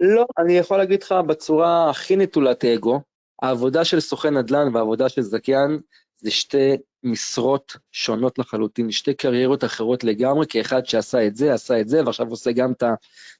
לא, 0.00 0.26
אני 0.38 0.52
יכול 0.52 0.78
להגיד 0.78 1.02
לך 1.02 1.12
בצורה 1.12 1.90
הכי 1.90 2.16
נטולת 2.16 2.64
אגו, 2.64 3.00
העבודה 3.42 3.84
של 3.84 4.00
סוכן 4.00 4.36
נדל"ן 4.36 4.74
והעבודה 4.74 5.08
של 5.08 5.22
זכיין 5.22 5.80
זה 6.16 6.30
שתי 6.30 6.76
משרות 7.02 7.76
שונות 7.92 8.38
לחלוטין, 8.38 8.90
שתי 8.90 9.14
קריירות 9.14 9.64
אחרות 9.64 10.04
לגמרי, 10.04 10.46
כאחד 10.48 10.86
שעשה 10.86 11.26
את 11.26 11.36
זה, 11.36 11.54
עשה 11.54 11.80
את 11.80 11.88
זה, 11.88 12.04
ועכשיו 12.04 12.30
עושה 12.30 12.52
גם 12.52 12.72
את 12.72 12.82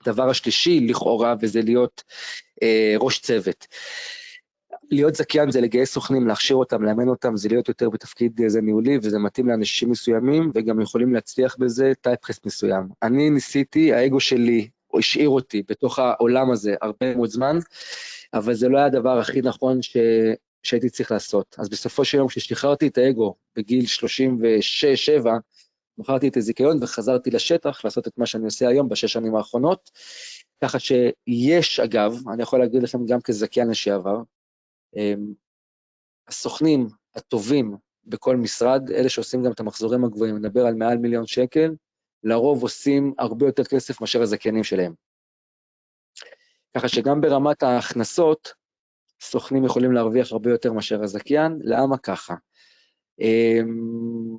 הדבר 0.01 0.31
השלישי 0.31 0.81
לכאורה, 0.81 1.35
וזה 1.41 1.63
להיות 1.63 2.03
אה, 2.63 2.95
ראש 2.99 3.19
צוות. 3.19 3.67
להיות 4.91 5.15
זכיין 5.15 5.51
זה 5.51 5.61
לגייס 5.61 5.93
סוכנים, 5.93 6.29
להכשיר 6.29 6.57
אותם, 6.57 6.83
לאמן 6.83 7.09
אותם, 7.09 7.37
זה 7.37 7.49
להיות 7.49 7.69
יותר 7.69 7.91
בתפקיד 7.91 8.41
איזה 8.45 8.61
ניהולי, 8.61 8.99
וזה 9.03 9.19
מתאים 9.19 9.49
לאנשים 9.49 9.91
מסוימים, 9.91 10.51
וגם 10.55 10.81
יכולים 10.81 11.15
להצליח 11.15 11.57
בזה 11.59 11.93
טייפקסט 12.01 12.47
מסוים. 12.47 12.89
אני 13.03 13.31
ניסיתי, 13.31 13.93
האגו 13.93 14.21
שלי 14.21 14.69
השאיר 14.99 15.29
אותי 15.29 15.63
בתוך 15.69 15.99
העולם 15.99 16.51
הזה 16.51 16.75
הרבה 16.83 17.15
מאוד 17.17 17.31
זמן, 17.31 17.59
אבל 18.35 18.55
זה 18.55 18.69
לא 18.69 18.79
היה 18.79 18.87
הדבר 18.87 19.19
הכי 19.19 19.43
נכון 19.43 19.83
ש... 19.83 19.97
שהייתי 20.63 20.91
צריך 20.91 21.13
לעשות. 21.13 21.57
אז 21.59 21.69
בסופו 21.69 22.05
של 22.05 22.19
יום, 22.19 22.29
כששחררתי 22.29 22.87
את 22.87 22.99
האגו 22.99 23.35
בגיל 23.57 23.85
36-7, 25.25 25.29
מכרתי 25.99 26.29
את 26.29 26.37
הזיכיון 26.37 26.83
וחזרתי 26.83 27.31
לשטח 27.31 27.85
לעשות 27.85 28.09
את 28.09 28.19
מה 28.19 28.27
שאני 28.27 28.45
עושה 28.45 28.69
היום 28.69 28.89
בשש 28.89 29.13
שנים 29.13 29.35
האחרונות. 29.37 29.91
ככה 30.63 30.79
שיש, 30.79 31.81
אגב, 31.81 32.15
אני 32.33 32.43
יכול 32.43 32.59
להגיד 32.59 32.83
לכם 32.83 33.07
גם 33.07 33.21
כזכיין 33.21 33.71
לשעבר, 33.71 34.17
אמ, 34.97 35.33
הסוכנים 36.29 36.87
הטובים 37.15 37.77
בכל 38.05 38.37
משרד, 38.37 38.91
אלה 38.91 39.09
שעושים 39.09 39.43
גם 39.43 39.53
את 39.53 39.61
המחזורים 39.61 40.05
הגבוהים, 40.05 40.37
נדבר 40.37 40.67
על 40.67 40.75
מעל 40.75 40.99
מיליון 40.99 41.27
שקל, 41.27 41.75
לרוב 42.25 42.63
עושים 42.63 43.15
הרבה 43.19 43.47
יותר 43.47 43.65
כסף 43.65 44.01
מאשר 44.01 44.23
הזכיינים 44.23 44.65
שלהם. 44.65 44.95
ככה 46.77 46.89
שגם 46.89 47.21
ברמת 47.21 47.63
ההכנסות, 47.63 48.53
סוכנים 49.21 49.65
יכולים 49.65 49.93
להרוויח 49.93 50.33
הרבה 50.33 50.51
יותר 50.51 50.73
מאשר 50.73 51.03
הזכיין, 51.03 51.59
למה 51.63 51.99
ככה? 51.99 52.35
אמ, 53.21 54.37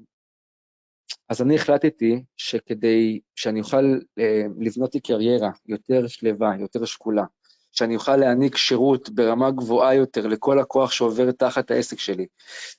אז 1.29 1.41
אני 1.41 1.55
החלטתי 1.55 2.23
שכדי 2.37 3.19
שאני 3.35 3.59
אוכל 3.59 3.99
אה, 4.19 4.43
לבנות 4.59 4.95
לי 4.95 5.01
קריירה 5.01 5.49
יותר 5.67 6.07
שלווה, 6.07 6.51
יותר 6.59 6.85
שקולה, 6.85 7.23
שאני 7.71 7.95
אוכל 7.95 8.15
להעניק 8.17 8.57
שירות 8.57 9.09
ברמה 9.09 9.51
גבוהה 9.51 9.95
יותר 9.95 10.27
לכל 10.27 10.59
הכוח 10.59 10.91
שעובר 10.91 11.31
תחת 11.31 11.71
העסק 11.71 11.99
שלי, 11.99 12.25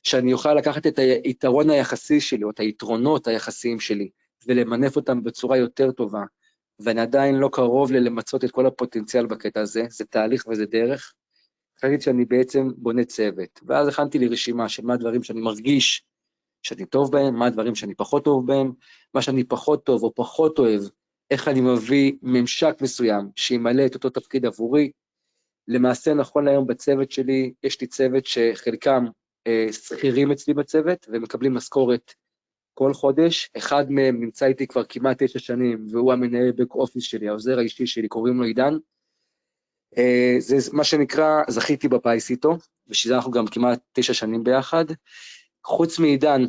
שאני 0.02 0.32
אוכל 0.32 0.54
לקחת 0.54 0.86
את 0.86 0.98
היתרון 0.98 1.70
היחסי 1.70 2.20
שלי, 2.20 2.44
או 2.44 2.50
את 2.50 2.60
היתרונות 2.60 3.26
היחסיים 3.26 3.80
שלי, 3.80 4.08
ולמנף 4.46 4.96
אותם 4.96 5.22
בצורה 5.22 5.56
יותר 5.56 5.92
טובה, 5.92 6.22
ואני 6.80 7.00
עדיין 7.00 7.34
לא 7.34 7.48
קרוב 7.52 7.92
ללמצות 7.92 8.44
את 8.44 8.50
כל 8.50 8.66
הפוטנציאל 8.66 9.26
בקטע 9.26 9.60
הזה, 9.60 9.84
זה 9.90 10.04
תהליך 10.04 10.46
וזה 10.46 10.66
דרך. 10.66 11.12
החלטתי 11.84 12.00
שאני 12.00 12.24
בעצם 12.24 12.68
בונה 12.76 13.04
צוות, 13.04 13.60
ואז 13.66 13.88
הכנתי 13.88 14.18
לי 14.18 14.28
רשימה 14.28 14.68
של 14.68 14.84
מה 14.84 14.94
הדברים 14.94 15.22
שאני 15.22 15.40
מרגיש 15.40 16.04
שאני 16.62 16.86
טוב 16.86 17.12
בהם, 17.12 17.34
מה 17.34 17.46
הדברים 17.46 17.74
שאני 17.74 17.94
פחות 17.94 18.24
טוב 18.24 18.46
בהם, 18.46 18.72
מה 19.14 19.22
שאני 19.22 19.44
פחות 19.44 19.84
טוב 19.84 20.02
או 20.02 20.14
פחות 20.14 20.58
אוהב, 20.58 20.80
איך 21.30 21.48
אני 21.48 21.60
מביא 21.60 22.12
ממשק 22.22 22.74
מסוים 22.80 23.28
שימלא 23.36 23.86
את 23.86 23.94
אותו 23.94 24.10
תפקיד 24.10 24.46
עבורי. 24.46 24.90
למעשה, 25.68 26.14
נכון 26.14 26.44
להיום 26.44 26.66
בצוות 26.66 27.10
שלי, 27.10 27.52
יש 27.62 27.80
לי 27.80 27.86
צוות 27.86 28.26
שחלקם 28.26 29.04
אה, 29.46 29.66
שכירים 29.72 30.32
אצלי 30.32 30.54
בצוות 30.54 31.06
ומקבלים 31.12 31.54
משכורת 31.54 32.14
כל 32.74 32.94
חודש. 32.94 33.50
אחד 33.56 33.90
מהם 33.90 34.20
נמצא 34.20 34.46
איתי 34.46 34.66
כבר 34.66 34.84
כמעט 34.84 35.22
תשע 35.22 35.38
שנים, 35.38 35.86
והוא 35.90 36.12
המנהל 36.12 36.52
בק 36.52 36.74
אופיס 36.74 37.04
שלי, 37.04 37.28
העוזר 37.28 37.58
האישי 37.58 37.86
שלי, 37.86 38.08
קוראים 38.08 38.38
לו 38.38 38.44
עידן. 38.44 38.74
אה, 39.98 40.36
זה 40.38 40.56
מה 40.72 40.84
שנקרא, 40.84 41.42
זכיתי 41.48 41.88
בפיס 41.88 42.30
איתו, 42.30 42.58
ושזה 42.88 43.16
אנחנו 43.16 43.30
גם 43.30 43.46
כמעט 43.46 43.80
תשע 43.92 44.14
שנים 44.14 44.44
ביחד. 44.44 44.84
חוץ 45.64 45.98
מעידן, 45.98 46.44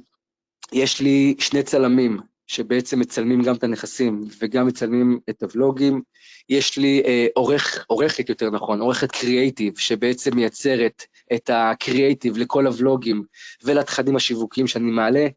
יש 0.71 1.01
לי 1.01 1.35
שני 1.39 1.63
צלמים 1.63 2.19
שבעצם 2.47 2.99
מצלמים 2.99 3.41
גם 3.41 3.55
את 3.55 3.63
הנכסים 3.63 4.23
וגם 4.39 4.67
מצלמים 4.67 5.19
את 5.29 5.43
הוולוגים. 5.43 6.01
יש 6.49 6.77
לי 6.77 7.01
אה, 7.05 7.27
עורך, 7.35 7.85
עורכת 7.87 8.29
יותר 8.29 8.49
נכון, 8.49 8.81
עורכת 8.81 9.11
קריאייטיב, 9.11 9.77
שבעצם 9.77 10.35
מייצרת 10.35 11.03
את 11.33 11.49
הקריאייטיב 11.53 12.37
לכל 12.37 12.67
הוולוגים 12.67 13.23
ולתכנים 13.63 14.15
השיווקיים 14.15 14.67
שאני 14.67 14.91
מעלה. 14.91 15.27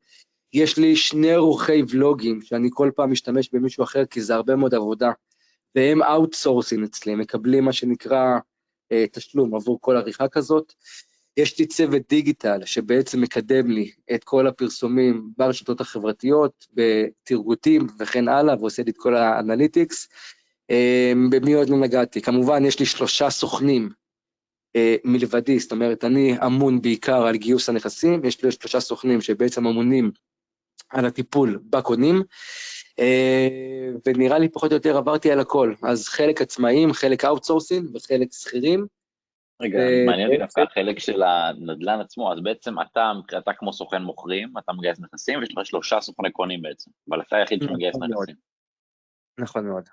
יש 0.53 0.79
לי 0.79 0.97
שני 0.97 1.35
עורכי 1.35 1.83
ולוגים 1.89 2.43
שאני 2.43 2.69
כל 2.73 2.91
פעם 2.97 3.11
משתמש 3.13 3.51
במישהו 3.53 3.85
אחר 3.85 4.05
כי 4.05 4.21
זה 4.21 4.35
הרבה 4.35 4.57
מאוד 4.57 4.75
עבודה, 4.75 5.11
והם 5.77 6.03
אאוטסורסים 6.03 6.85
אצלי, 6.85 7.15
מקבלים 7.15 7.65
מה 7.65 7.73
שנקרא 7.73 8.39
אה, 8.93 9.05
תשלום 9.13 9.55
עבור 9.55 9.79
כל 9.81 9.97
עריכה 9.97 10.29
כזאת. 10.29 10.73
יש 11.37 11.59
לי 11.59 11.67
צוות 11.67 12.03
דיגיטל 12.09 12.65
שבעצם 12.65 13.21
מקדם 13.21 13.71
לי 13.71 13.91
את 14.15 14.25
כל 14.25 14.47
הפרסומים 14.47 15.31
ברשתות 15.37 15.81
החברתיות, 15.81 16.67
בטרגוטים 16.73 17.87
וכן 17.99 18.29
הלאה, 18.29 18.55
ועושה 18.61 18.83
לי 18.83 18.91
את 18.91 18.97
כל 18.97 19.17
ה 19.17 19.25
analytics. 19.25 20.09
אמ, 20.71 21.31
במי 21.31 21.55
עוד 21.55 21.69
לא 21.69 21.77
נגעתי? 21.77 22.21
כמובן, 22.21 22.65
יש 22.65 22.81
לי 22.81 22.87
שלושה 22.87 23.31
סוכנים 23.31 23.89
אה, 24.77 24.97
מלבדי, 25.05 25.59
זאת 25.59 25.73
אומרת, 25.73 26.05
אני 26.05 26.37
אמון 26.47 26.83
בעיקר 26.83 27.27
על 27.27 27.37
גיוס 27.37 27.69
הנכסים, 27.69 28.25
יש 28.25 28.45
לי 28.45 28.53
שלושה 28.53 28.81
סוכנים 28.81 29.21
שבעצם 29.21 29.67
אמונים 29.67 30.11
על 30.91 31.07
הטיפול 31.07 31.59
בקונים, 31.71 32.17
אה, 32.17 32.23
ונראה 34.07 34.39
לי 34.39 34.49
פחות 34.49 34.71
או 34.71 34.77
יותר 34.77 34.97
עברתי 34.97 35.33
על 35.33 35.41
הכל, 35.41 35.75
אז 35.83 36.09
חלק 36.09 36.43
עצמאים, 36.43 36.93
חלק 36.93 37.25
אאוטסורסים 37.25 37.87
וחלק 37.95 38.33
שכירים. 38.33 38.87
רגע, 39.63 39.79
מעניין 40.07 40.29
אותי 40.29 40.39
דווקא 40.39 40.61
החלק 40.61 40.99
של 40.99 41.23
הנדל"ן 41.23 42.01
עצמו, 42.01 42.33
אז 42.33 42.39
בעצם 42.43 42.81
אתה 42.81 43.13
מבחינתה 43.19 43.53
כמו 43.53 43.73
סוכן 43.73 44.03
מוכרים, 44.03 44.59
אתה 44.59 44.73
מגייס 44.73 45.01
נכסים, 45.01 45.39
ויש 45.39 45.53
לך 45.53 45.67
שלושה 45.67 46.01
סוכני 46.01 46.33
קונים 46.33 46.63
בעצם, 46.63 46.91
אבל 47.09 47.21
אתה 47.21 47.37
היחיד 47.37 47.63
שמגייס 47.63 47.97
נכון 47.97 48.11
נכסים. 48.11 48.35
נכון 49.41 49.67
מאוד. 49.67 49.89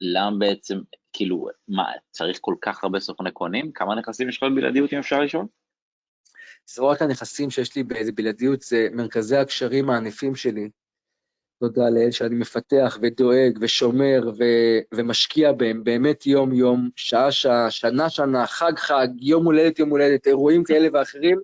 למה 0.00 0.38
בעצם, 0.38 0.78
כאילו, 1.12 1.48
מה, 1.68 1.92
צריך 2.10 2.38
כל 2.40 2.54
כך 2.60 2.84
הרבה 2.84 3.00
סוכני 3.00 3.30
קונים? 3.30 3.72
כמה 3.72 3.94
נכסים 3.94 4.28
יש 4.28 4.36
לך 4.36 4.42
בבלעדיות, 4.42 4.92
אם 4.92 4.98
אפשר 4.98 5.20
לשאול? 5.20 5.46
זרועות 6.66 7.00
הנכסים 7.00 7.50
שיש 7.50 7.76
לי 7.76 7.82
באיזה 7.82 8.12
בלעדיות 8.12 8.60
זה 8.62 8.88
מרכזי 8.92 9.36
הקשרים 9.36 9.90
הענפים 9.90 10.34
שלי, 10.34 10.70
תודה 11.60 11.90
לאל 11.90 12.10
שאני 12.10 12.34
מפתח 12.34 12.98
ודואג 13.02 13.58
ושומר 13.60 14.30
ו- 14.38 14.94
ומשקיע 14.94 15.52
בהם 15.52 15.84
באמת 15.84 16.26
יום-יום, 16.26 16.90
שעה-שעה, 16.96 17.70
שנה-שנה, 17.70 18.46
חג-חג, 18.46 19.08
יום 19.20 19.44
הולדת, 19.44 19.78
יום 19.78 19.90
הולדת, 19.90 20.26
אירועים 20.26 20.64
כאלה 20.64 20.88
ואחרים, 20.92 21.40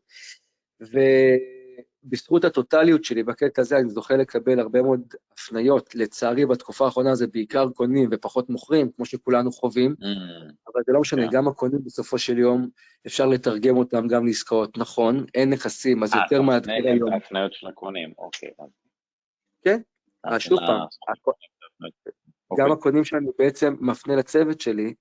ובזכות 0.81 2.45
הטוטליות 2.45 3.05
שלי 3.05 3.23
בקטע 3.23 3.63
הזה 3.63 3.79
אני 3.79 3.89
זוכה 3.89 4.17
לקבל 4.17 4.61
הרבה 4.61 4.83
מאוד 4.83 5.15
הפניות. 5.33 5.95
לצערי, 5.95 6.47
בתקופה 6.47 6.85
האחרונה 6.85 7.15
זה 7.15 7.27
בעיקר 7.27 7.69
קונים 7.69 8.09
ופחות 8.13 8.51
מוכרים, 8.51 8.91
כמו 8.97 9.07
שכולנו 9.07 9.53
חווים, 9.53 9.95
mm, 10.01 10.53
אבל 10.73 10.83
זה 10.87 10.93
לא 10.93 11.01
משנה, 11.01 11.23
yeah. 11.23 11.31
כן. 11.31 11.37
גם 11.37 11.49
הקונים 11.49 11.79
בסופו 11.85 12.19
של 12.19 12.39
יום, 12.39 12.69
אפשר 13.07 13.27
לתרגם 13.27 13.77
אותם 13.77 14.09
גם 14.09 14.27
לעסקאות. 14.27 14.79
נכון, 14.79 15.25
אין 15.35 15.51
נכסים, 15.51 16.03
אז 16.03 16.13
아, 16.13 16.17
אה, 16.17 16.23
יותר 16.23 16.43
מאתגר 16.43 16.73
היום. 16.73 17.13
אה, 17.13 17.17
את 17.17 17.23
ההפניות 17.23 17.53
של 17.53 17.67
הקונים, 17.67 18.13
אוקיי. 18.19 18.51
כן, 19.65 19.81
שוב 20.39 20.59
פעם, 20.59 20.87
גם 22.59 22.71
אוקיי. 22.71 22.73
הקונים 22.73 23.05
שאני 23.05 23.27
בעצם 23.39 23.75
מפנה 23.81 24.17
לצוות 24.17 24.61
שלי, 24.61 24.95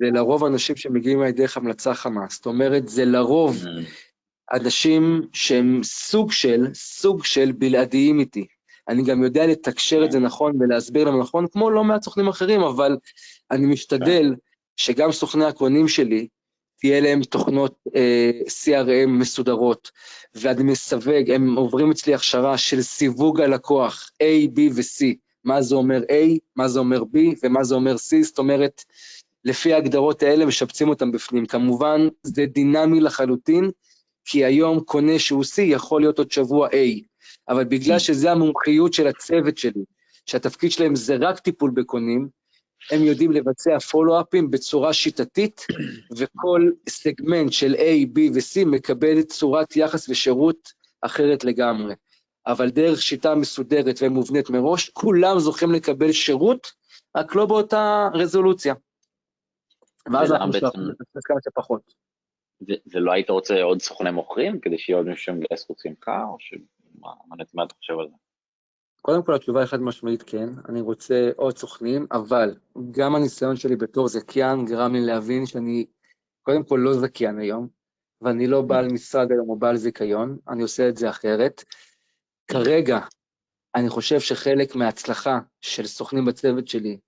זה 0.00 0.06
לרוב 0.12 0.44
אנשים 0.44 0.76
שמגיעים 0.76 1.22
על 1.22 1.30
דרך 1.30 1.56
המלצה 1.56 1.94
חמה. 1.94 2.26
זאת 2.30 2.46
אומרת, 2.46 2.88
זה 2.88 3.04
לרוב 3.04 3.56
mm. 3.56 3.68
אנשים 4.52 5.22
שהם 5.32 5.80
סוג 5.82 6.32
של, 6.32 6.66
סוג 6.74 7.24
של 7.24 7.52
בלעדיים 7.52 8.20
איתי. 8.20 8.46
אני 8.88 9.02
גם 9.02 9.22
יודע 9.22 9.46
לתקשר 9.46 10.04
את 10.04 10.12
זה 10.12 10.18
נכון 10.18 10.52
ולהסביר 10.60 11.04
להם 11.04 11.20
נכון, 11.20 11.46
כמו 11.52 11.70
לא 11.70 11.84
מעט 11.84 12.02
סוכנים 12.02 12.28
אחרים, 12.28 12.60
אבל 12.60 12.96
אני 13.50 13.66
משתדל. 13.66 14.34
שגם 14.78 15.12
סוכני 15.12 15.44
הקונים 15.44 15.88
שלי, 15.88 16.28
תהיה 16.80 17.00
להם 17.00 17.22
תוכנות 17.22 17.74
אה, 17.96 18.30
CRM 18.46 19.08
מסודרות, 19.08 19.90
ואני 20.34 20.62
מסווג, 20.62 21.30
הם 21.30 21.56
עוברים 21.56 21.90
אצלי 21.90 22.14
הכשרה 22.14 22.58
של 22.58 22.82
סיווג 22.82 23.40
הלקוח, 23.40 24.10
A, 24.22 24.56
B 24.56 24.60
ו-C. 24.74 25.14
מה 25.44 25.62
זה 25.62 25.74
אומר 25.74 26.00
A, 26.02 26.38
מה 26.56 26.68
זה 26.68 26.78
אומר 26.78 27.02
B 27.02 27.18
ומה 27.42 27.64
זה 27.64 27.74
אומר 27.74 27.94
C, 27.94 28.22
זאת 28.22 28.38
אומרת, 28.38 28.84
לפי 29.44 29.72
ההגדרות 29.72 30.22
האלה 30.22 30.46
משפצים 30.46 30.88
אותם 30.88 31.12
בפנים. 31.12 31.46
כמובן, 31.46 32.08
זה 32.22 32.46
דינמי 32.46 33.00
לחלוטין, 33.00 33.70
כי 34.24 34.44
היום 34.44 34.80
קונה 34.80 35.18
שהוא 35.18 35.44
C 35.44 35.60
יכול 35.60 36.00
להיות 36.00 36.18
עוד 36.18 36.30
שבוע 36.30 36.68
A, 36.68 36.74
אבל 37.48 37.64
בגלל 37.64 37.98
שזה 37.98 38.32
המומחיות 38.32 38.92
של 38.92 39.06
הצוות 39.06 39.58
שלי, 39.58 39.84
שהתפקיד 40.26 40.72
שלהם 40.72 40.94
זה 40.94 41.16
רק 41.20 41.38
טיפול 41.38 41.70
בקונים, 41.70 42.28
הם 42.90 43.02
יודעים 43.02 43.32
לבצע 43.32 43.78
פולו-אפים 43.78 44.50
בצורה 44.50 44.92
שיטתית, 44.92 45.66
וכל 46.18 46.70
סגמנט 46.88 47.52
של 47.52 47.74
A, 47.74 48.16
B 48.16 48.18
ו-C 48.34 48.66
מקבל 48.66 49.22
צורת 49.22 49.76
יחס 49.76 50.08
ושירות 50.08 50.72
אחרת 51.00 51.44
לגמרי. 51.44 51.94
אבל 52.46 52.70
דרך 52.70 53.02
שיטה 53.02 53.34
מסודרת 53.34 53.98
ומובנית 54.02 54.50
מראש, 54.50 54.90
כולם 54.90 55.38
זוכים 55.38 55.72
לקבל 55.72 56.12
שירות, 56.12 56.66
רק 57.16 57.34
לא 57.34 57.46
באותה 57.46 58.08
רזולוציה. 58.14 58.74
ואז 60.12 60.32
אנחנו 60.32 60.52
בעצם... 60.52 60.78
כמה 61.24 61.38
שפחות. 61.44 61.82
ולא 62.92 63.12
היית 63.12 63.30
רוצה 63.30 63.62
עוד 63.62 63.82
סוכני 63.82 64.10
מוכרים 64.10 64.60
כדי 64.60 64.78
שיהיה 64.78 64.96
עוד 64.96 65.06
מישהו 65.06 65.24
שמגייס 65.24 65.66
חוץ 65.66 65.86
ממך, 65.86 66.08
או 66.08 66.36
שמה 66.38 67.12
מה 67.54 67.64
אתה 67.64 67.74
חושב 67.74 67.98
על 67.98 68.08
זה? 68.08 68.27
קודם 69.02 69.22
כל 69.22 69.34
התשובה 69.34 69.60
היא 69.60 69.66
חד 69.66 69.80
משמעית 69.80 70.22
כן, 70.22 70.48
אני 70.68 70.80
רוצה 70.80 71.30
עוד 71.36 71.58
סוכנים, 71.58 72.06
אבל 72.12 72.54
גם 72.90 73.14
הניסיון 73.14 73.56
שלי 73.56 73.76
בתור 73.76 74.08
זכיין 74.08 74.64
גרם 74.64 74.92
לי 74.92 75.00
להבין 75.00 75.46
שאני 75.46 75.86
קודם 76.42 76.64
כל 76.64 76.80
לא 76.82 76.94
זכיין 76.94 77.38
היום, 77.38 77.68
ואני 78.20 78.46
לא 78.46 78.62
בעל 78.62 78.88
משרד 78.88 79.32
היום 79.32 79.48
או 79.48 79.56
בעל 79.56 79.76
זיכיון, 79.76 80.38
אני 80.48 80.62
עושה 80.62 80.88
את 80.88 80.96
זה 80.96 81.10
אחרת. 81.10 81.64
כרגע, 82.46 82.98
אני 83.74 83.88
חושב 83.88 84.20
שחלק 84.20 84.76
מההצלחה 84.76 85.38
של 85.60 85.86
סוכנים 85.86 86.24
בצוות 86.24 86.68
שלי, 86.68 86.98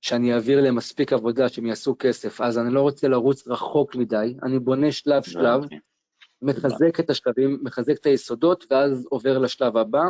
שאני 0.00 0.34
אעביר 0.34 0.60
להם 0.60 0.76
מספיק 0.76 1.12
עבודה 1.12 1.48
שהם 1.48 1.66
יעשו 1.66 1.96
כסף, 1.98 2.40
אז 2.40 2.58
אני 2.58 2.74
לא 2.74 2.80
רוצה 2.80 3.08
לרוץ 3.08 3.48
רחוק 3.48 3.94
מדי, 3.94 4.34
אני 4.42 4.58
בונה 4.58 4.92
שלב-שלב, 4.92 5.60
מחזק 6.42 7.00
את 7.00 7.10
השלבים, 7.10 7.58
מחזק 7.62 7.94
את 8.00 8.06
היסודות, 8.06 8.64
ואז 8.70 9.06
עובר 9.10 9.38
לשלב 9.38 9.76
הבא. 9.76 10.02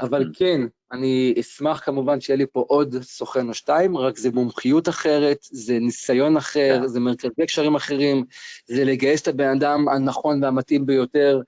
אבל 0.00 0.22
mm. 0.22 0.38
כן, 0.38 0.60
אני 0.92 1.34
אשמח 1.40 1.80
כמובן 1.84 2.20
שיהיה 2.20 2.36
לי 2.36 2.46
פה 2.52 2.64
עוד 2.68 2.96
סוכן 3.02 3.48
או 3.48 3.54
שתיים, 3.54 3.96
רק 3.96 4.18
זה 4.18 4.30
מומחיות 4.30 4.88
אחרת, 4.88 5.38
זה 5.42 5.78
ניסיון 5.78 6.36
אחר, 6.36 6.80
yeah. 6.82 6.86
זה 6.86 7.00
מרכזי 7.00 7.46
קשרים 7.46 7.74
אחרים, 7.74 8.24
זה 8.66 8.84
לגייס 8.84 9.22
את 9.22 9.28
הבן 9.28 9.48
אדם 9.48 9.88
הנכון 9.88 10.44
והמתאים 10.44 10.86
ביותר, 10.86 11.40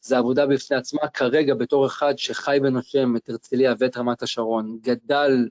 זה 0.00 0.18
עבודה 0.18 0.46
בפני 0.46 0.76
עצמה. 0.76 1.08
כרגע, 1.14 1.54
בתור 1.54 1.86
אחד 1.86 2.18
שחי 2.18 2.58
ונושם 2.62 3.16
את 3.16 3.28
הרצליה 3.28 3.74
ואת 3.78 3.96
רמת 3.96 4.22
השרון, 4.22 4.78
גדל 4.82 5.48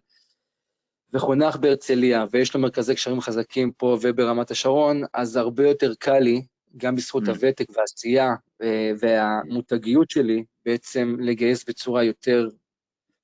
וחונך 1.13 1.55
בהרצליה, 1.55 2.25
ויש 2.31 2.55
לו 2.55 2.61
מרכזי 2.61 2.95
קשרים 2.95 3.21
חזקים 3.21 3.71
פה 3.71 3.97
וברמת 4.01 4.51
השרון, 4.51 5.03
אז 5.13 5.35
הרבה 5.35 5.67
יותר 5.67 5.93
קל 5.99 6.19
לי, 6.19 6.41
גם 6.77 6.95
בזכות 6.95 7.23
mm. 7.23 7.29
הוותק 7.29 7.65
והעשייה 7.69 8.35
אה, 8.61 8.91
והמותגיות 8.99 10.09
שלי, 10.09 10.43
בעצם 10.65 11.15
לגייס 11.19 11.69
בצורה 11.69 12.03
יותר 12.03 12.49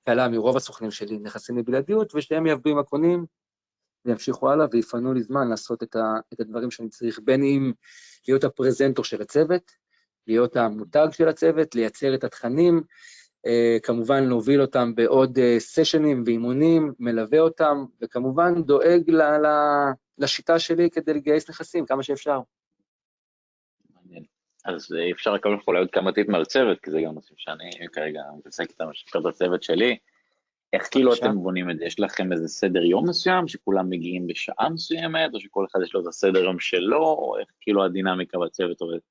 קלה 0.05 0.29
מרוב 0.29 0.57
הסוכנים 0.57 0.91
שלי 0.91 1.19
נכסים 1.19 1.57
לבלעדיות, 1.57 2.15
ושהם 2.15 2.45
יעבדו 2.45 2.69
עם 2.69 2.77
הקונים 2.79 3.25
וימשיכו 4.05 4.51
הלאה 4.51 4.65
ויפנו 4.71 5.13
לי 5.13 5.23
זמן 5.23 5.47
לעשות 5.49 5.83
את, 5.83 5.95
ה, 5.95 6.13
את 6.33 6.39
הדברים 6.39 6.71
שאני 6.71 6.89
צריך, 6.89 7.19
בין 7.23 7.43
אם 7.43 7.71
להיות 8.27 8.43
הפרזנטור 8.43 9.05
של 9.05 9.21
הצוות, 9.21 9.71
להיות 10.27 10.55
המותג 10.55 11.07
של 11.11 11.27
הצוות, 11.27 11.75
לייצר 11.75 12.15
את 12.15 12.23
התכנים, 12.23 12.81
אה, 13.45 13.77
כמובן 13.83 14.23
להוביל 14.23 14.61
אותם 14.61 14.95
בעוד 14.95 15.39
אה, 15.39 15.55
סשנים 15.59 16.23
ואימונים, 16.25 16.93
מלווה 16.99 17.39
אותם, 17.39 17.85
וכמובן 18.01 18.63
דואג 18.63 19.09
ל, 19.09 19.21
ל, 19.21 19.47
לשיטה 20.17 20.59
שלי 20.59 20.89
כדי 20.89 21.13
לגייס 21.13 21.49
נכסים 21.49 21.85
כמה 21.85 22.03
שאפשר. 22.03 22.39
אז 24.65 24.95
אפשר 25.11 25.33
רק 25.33 25.43
כל 25.65 25.77
עוד 25.77 25.91
כמה 25.91 26.11
טיפים 26.11 26.35
על 26.35 26.45
צוות, 26.45 26.79
כי 26.79 26.91
זה 26.91 27.01
גם 27.05 27.13
נושאים 27.13 27.37
שאני 27.37 27.69
כרגע 27.93 28.21
מתעסק 28.37 28.69
איתם, 28.69 28.89
משפר 28.89 29.19
את 29.19 29.25
הצוות 29.25 29.63
שלי. 29.63 29.97
איך 30.73 30.87
כאילו 30.91 31.13
אתם 31.13 31.35
בונים 31.35 31.69
את 31.69 31.77
זה? 31.77 31.85
יש 31.85 31.99
לכם 31.99 32.31
איזה 32.31 32.47
סדר 32.47 32.83
יום 32.83 33.09
מסוים, 33.09 33.47
שכולם 33.47 33.89
מגיעים 33.89 34.27
בשעה 34.27 34.69
מסוימת, 34.69 35.33
או 35.33 35.39
שכל 35.39 35.65
אחד 35.71 35.79
יש 35.83 35.93
לו 35.93 36.01
את 36.01 36.07
הסדר 36.07 36.43
יום 36.43 36.59
שלו, 36.59 37.03
או 37.03 37.37
איך 37.39 37.47
כאילו 37.61 37.85
הדינמיקה 37.85 38.37
בצוות 38.39 38.81
עובדת? 38.81 39.01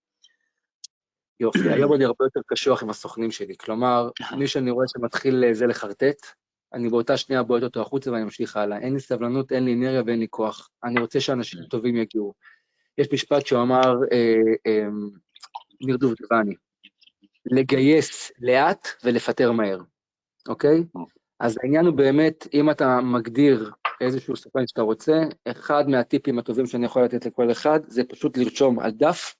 יופי, 1.40 1.58
היום 1.74 1.94
אני 1.94 2.04
הרבה 2.04 2.24
יותר 2.24 2.40
קשוח 2.46 2.82
עם 2.82 2.90
הסוכנים 2.90 3.30
שלי, 3.30 3.56
כלומר, 3.56 4.10
מי 4.38 4.46
שאני 4.46 4.70
רואה 4.70 4.86
שמתחיל 4.88 5.44
אה, 5.44 5.54
זה 5.54 5.66
לחרטט, 5.66 6.26
אני 6.72 6.88
באותה 6.88 7.16
שנייה 7.16 7.42
בועט 7.42 7.62
אותו 7.62 7.80
החוצה 7.80 8.12
ואני 8.12 8.24
ממשיך 8.24 8.56
הלאה. 8.56 8.78
אין 8.78 8.94
לי 8.94 9.00
סבלנות, 9.00 9.52
אין 9.52 9.64
לי 9.64 9.74
אנרגיה 9.74 10.02
ואין 10.06 10.20
לי 10.20 10.26
כוח. 10.30 10.70
אני 10.84 11.00
רוצה 11.00 11.20
שאנשים 11.20 11.60
mm. 11.60 11.68
טובים 11.68 11.96
יגיעו. 11.96 12.34
יש 12.98 13.08
משפט 13.12 13.46
שהוא 13.46 13.62
אמר, 13.62 13.94
אה, 14.12 14.36
אה, 14.66 14.88
ניר 15.80 15.96
דובדבני, 15.96 16.54
לגייס 17.46 18.32
לאט 18.40 18.88
ולפטר 19.04 19.52
מהר, 19.52 19.78
אוקיי? 20.48 20.84
אז 21.40 21.56
העניין 21.62 21.86
הוא 21.86 21.94
באמת, 21.94 22.46
אם 22.54 22.70
אתה 22.70 23.00
מגדיר 23.00 23.70
איזשהו 24.00 24.36
סוכן 24.36 24.66
שאתה 24.66 24.82
רוצה, 24.82 25.22
אחד 25.44 25.88
מהטיפים 25.88 26.38
הטובים 26.38 26.66
שאני 26.66 26.86
יכול 26.86 27.04
לתת 27.04 27.26
לכל 27.26 27.52
אחד, 27.52 27.80
זה 27.86 28.04
פשוט 28.04 28.36
לרשום 28.36 28.78
על 28.78 28.90
דף 28.90 29.34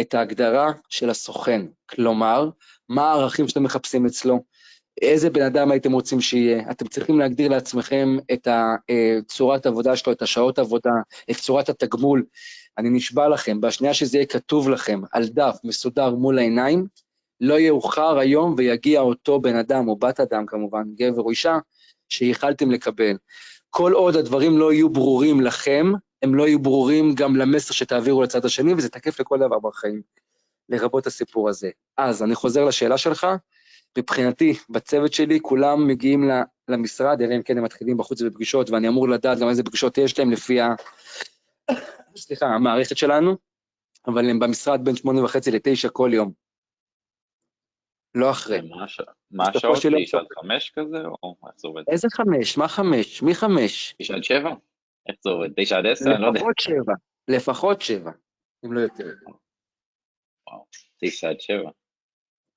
את 0.00 0.14
ההגדרה 0.14 0.72
של 0.88 1.10
הסוכן. 1.10 1.66
כלומר, 1.90 2.50
מה 2.88 3.10
הערכים 3.10 3.48
שאתם 3.48 3.62
מחפשים 3.62 4.06
אצלו, 4.06 4.44
איזה 5.02 5.30
בן 5.30 5.42
אדם 5.42 5.70
הייתם 5.70 5.92
רוצים 5.92 6.20
שיהיה, 6.20 6.70
אתם 6.70 6.86
צריכים 6.86 7.18
להגדיר 7.18 7.48
לעצמכם 7.50 8.16
את 8.32 8.48
אה, 8.48 9.18
צורת 9.28 9.66
העבודה 9.66 9.96
שלו, 9.96 10.12
את 10.12 10.22
השעות 10.22 10.58
העבודה, 10.58 10.90
את 11.30 11.36
צורת 11.36 11.68
התגמול, 11.68 12.24
אני 12.80 12.90
נשבע 12.90 13.28
לכם, 13.28 13.60
בשנייה 13.60 13.94
שזה 13.94 14.18
יהיה 14.18 14.26
כתוב 14.26 14.68
לכם 14.68 15.00
על 15.12 15.28
דף 15.28 15.58
מסודר 15.64 16.14
מול 16.14 16.38
העיניים, 16.38 16.86
לא 17.40 17.58
יאוחר 17.58 18.18
היום 18.18 18.54
ויגיע 18.56 19.00
אותו 19.00 19.40
בן 19.40 19.56
אדם, 19.56 19.88
או 19.88 19.96
בת 19.96 20.20
אדם 20.20 20.46
כמובן, 20.46 20.82
גבר 20.94 21.22
או 21.22 21.30
אישה, 21.30 21.58
שייחלתם 22.08 22.70
לקבל. 22.70 23.16
כל 23.70 23.92
עוד 23.92 24.16
הדברים 24.16 24.58
לא 24.58 24.72
יהיו 24.72 24.88
ברורים 24.88 25.40
לכם, 25.40 25.92
הם 26.22 26.34
לא 26.34 26.46
יהיו 26.46 26.58
ברורים 26.58 27.14
גם 27.14 27.36
למסר 27.36 27.74
שתעבירו 27.74 28.22
לצד 28.22 28.44
השני, 28.44 28.74
וזה 28.74 28.88
תקף 28.88 29.20
לכל 29.20 29.38
דבר 29.38 29.58
בחיים, 29.58 30.02
לרבות 30.68 31.06
הסיפור 31.06 31.48
הזה. 31.48 31.70
אז 31.98 32.22
אני 32.22 32.34
חוזר 32.34 32.64
לשאלה 32.64 32.98
שלך, 32.98 33.26
מבחינתי, 33.98 34.54
בצוות 34.70 35.12
שלי, 35.12 35.40
כולם 35.42 35.86
מגיעים 35.86 36.30
למשרד, 36.68 37.22
אלא 37.22 37.34
אם 37.36 37.42
כן 37.42 37.58
הם 37.58 37.64
מתחילים 37.64 37.96
בחוץ 37.96 38.22
בפגישות, 38.22 38.70
ואני 38.70 38.88
אמור 38.88 39.08
לדעת 39.08 39.38
גם 39.38 39.48
איזה 39.48 39.62
פגישות 39.62 39.98
יש 39.98 40.18
להם 40.18 40.30
לפי 40.30 40.58
סליחה, 42.16 42.46
המערכת 42.46 42.96
שלנו, 42.96 43.36
אבל 44.06 44.30
הם 44.30 44.38
במשרד 44.38 44.80
בין 44.84 44.96
שמונה 44.96 45.24
וחצי 45.24 45.50
לתשע 45.50 45.88
כל 45.88 46.10
יום. 46.14 46.32
לא 48.14 48.30
אחרי. 48.30 48.60
מה 49.30 49.48
השעות? 49.48 49.76
תשע 49.76 50.18
עד 50.18 50.26
חמש 50.34 50.70
כזה, 50.70 50.98
או 51.22 51.36
איך 51.46 51.54
זה 51.56 51.68
עובד? 51.68 51.82
איזה 51.90 52.08
חמש? 52.12 52.58
מה 52.58 52.68
חמש? 52.68 53.22
מי 53.22 53.34
חמש? 53.34 53.94
תשע 53.98 54.14
עד 54.14 54.24
שבע? 54.24 54.50
איך 55.08 55.16
זה 55.20 55.30
עובד? 55.30 55.48
תשע 55.56 55.78
עד 55.78 55.86
עשר? 55.86 56.10
אני 56.10 56.22
לא 56.22 56.26
יודע. 56.26 56.40
לפחות 56.40 56.58
שבע. 56.58 56.94
לפחות 57.28 57.80
שבע, 57.80 58.10
אם 58.64 58.72
לא 58.72 58.80
יותר. 58.80 59.08
וואו, 60.46 60.64
תשע 61.04 61.28
עד 61.28 61.40
שבע. 61.40 61.70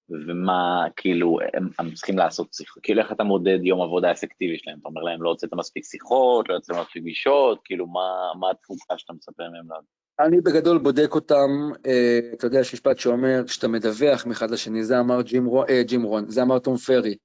ומה, 0.10 0.86
כאילו, 0.96 1.38
הם, 1.54 1.70
הם 1.80 1.94
צריכים 1.94 2.18
לעשות 2.18 2.54
שיחות, 2.54 2.84
כאילו 2.84 3.02
איך 3.02 3.12
אתה 3.12 3.24
מודד 3.24 3.60
יום 3.64 3.82
עבודה 3.82 4.12
אפקטיבי 4.12 4.58
שלהם? 4.58 4.78
אתה 4.80 4.88
אומר 4.88 5.02
להם, 5.02 5.24
לא 5.24 5.30
הוצאת 5.30 5.54
מספיק 5.54 5.86
שיחות, 5.86 6.50
לא 6.50 6.56
הוצאת 6.56 6.76
מספיק 6.76 7.04
פגישות, 7.04 7.60
כאילו, 7.64 7.88
מה, 7.88 8.32
מה 8.40 8.52
התפוקה 8.52 8.98
שאתה 8.98 9.14
מצפה 9.14 9.44
מהם 9.44 9.70
לעשות? 9.70 10.04
אני 10.20 10.42
בגדול 10.42 10.78
בודק 10.78 11.16
אותם, 11.16 11.50
אה, 11.86 12.20
אתה 12.34 12.48
יודע, 12.48 12.60
יש 12.60 12.74
משפט 12.74 13.00
שאומר, 13.00 13.44
כשאתה 13.48 13.68
מדווח 13.68 14.26
מאחד 14.26 14.52
לשני, 14.52 14.84
זה 14.84 15.00
אמר 15.00 15.22
ג'ים, 15.22 15.46
רו, 15.46 15.64
אה, 15.64 15.84
ג'ים 15.84 16.04
רון, 16.04 16.30
זה 16.30 16.42
אמר 16.42 16.60
תום 16.60 16.78
פרי. 16.78 17.16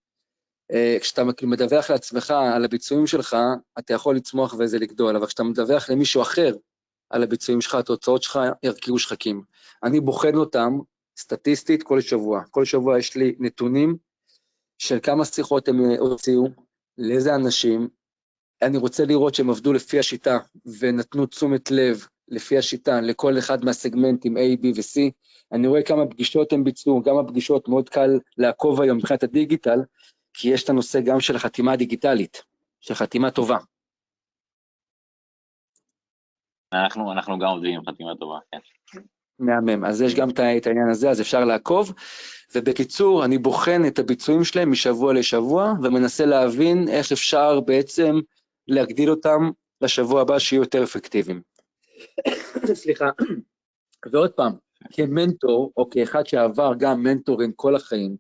אה, 0.73 0.97
כשאתה 1.01 1.23
כאילו 1.37 1.51
מדווח 1.51 1.91
לעצמך 1.91 2.31
על 2.55 2.65
הביצועים 2.65 3.07
שלך, 3.07 3.37
אתה 3.79 3.95
יכול 3.95 4.17
לצמוח 4.17 4.55
וזה 4.59 4.79
לגדול, 4.79 5.17
אבל 5.17 5.27
כשאתה 5.27 5.43
מדווח 5.43 5.91
למישהו 5.91 6.23
אחר 6.23 6.55
על 7.11 7.23
הביצועים 7.23 7.61
שלך, 7.61 7.75
התוצאות 7.75 8.23
שלך 8.23 8.41
ירקיעו 8.63 8.99
שחקים. 8.99 9.43
אני 9.83 10.01
בוחן 10.01 10.35
אותם 10.35 10.79
סטטיסטית 11.19 11.83
כל 11.83 12.01
שבוע. 12.01 12.43
כל 12.51 12.65
שבוע 12.65 12.99
יש 12.99 13.17
לי 13.17 13.35
נתונים 13.39 13.97
של 14.79 14.99
כמה 15.03 15.25
שיחות 15.25 15.69
הם 15.69 15.81
אה, 15.81 15.99
הוציאו, 15.99 16.45
לאיזה 16.99 17.35
אנשים. 17.35 17.89
אני 18.63 18.79
רוצה 18.79 19.05
לראות 19.05 19.35
שהם 19.35 19.51
עבדו 19.51 19.73
לפי 19.73 19.99
השיטה 19.99 20.39
ונתנו 20.81 21.27
תשומת 21.27 21.71
לב 21.71 22.07
לפי 22.29 22.59
השיטה 22.59 23.01
לכל 23.01 23.39
אחד 23.39 23.65
מהסגמנטים 23.65 24.37
A, 24.37 24.41
B 24.63 24.67
ו-C. 24.67 25.11
אני 25.53 25.67
רואה 25.67 25.83
כמה 25.83 26.07
פגישות 26.07 26.53
הם 26.53 26.65
ביצעו, 26.65 27.03
גם 27.03 27.19
הפגישות 27.19 27.69
מאוד 27.69 27.89
קל 27.89 28.11
לעקוב 28.37 28.81
היום 28.81 28.99
מבחינת 28.99 29.23
הדיגיטל, 29.23 29.79
כי 30.35 30.49
יש 30.49 30.65
את 30.65 30.69
הנושא 30.69 31.01
גם 31.01 31.21
של 31.21 31.37
החתימה 31.37 31.73
הדיגיטלית, 31.73 32.43
של 32.81 32.95
חתימה 32.95 33.31
טובה. 33.31 33.59
אנחנו, 36.73 37.13
אנחנו 37.13 37.39
גם 37.39 37.49
עובדים 37.49 37.75
עם 37.75 37.93
חתימה 37.93 38.17
טובה, 38.17 38.39
כן. 38.53 38.59
מהמם. 39.39 39.85
אז 39.85 40.03
יש 40.03 40.15
גם 40.15 40.31
את 40.31 40.39
העניין 40.39 40.91
הזה, 40.91 41.11
אז 41.11 41.21
אפשר 41.21 41.45
לעקוב. 41.45 41.93
ובקיצור, 42.55 43.25
אני 43.25 43.39
בוחן 43.39 43.83
את 43.87 43.99
הביצועים 43.99 44.45
שלהם 44.45 44.71
משבוע 44.71 45.13
לשבוע, 45.13 45.73
ומנסה 45.83 46.27
להבין 46.27 46.89
איך 46.89 47.13
אפשר 47.13 47.61
בעצם 47.61 48.21
להגדיל 48.69 49.11
אותם 49.11 49.51
לשבוע 49.81 50.21
הבא 50.21 50.39
שיהיו 50.39 50.63
יותר 50.63 50.85
אפקטיביים. 50.85 51.41
סליחה. 52.75 53.09
ועוד 54.13 54.31
פעם, 54.31 54.53
כמנטור, 54.93 55.73
או 55.77 55.91
כאחד 55.91 56.27
שעבר 56.27 56.73
גם 56.79 57.03
מנטורים 57.03 57.53
כל 57.53 57.77
החיים, 57.77 58.17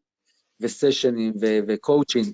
וסשנים 0.61 1.33
וקואוצ'ינג, 1.40 2.33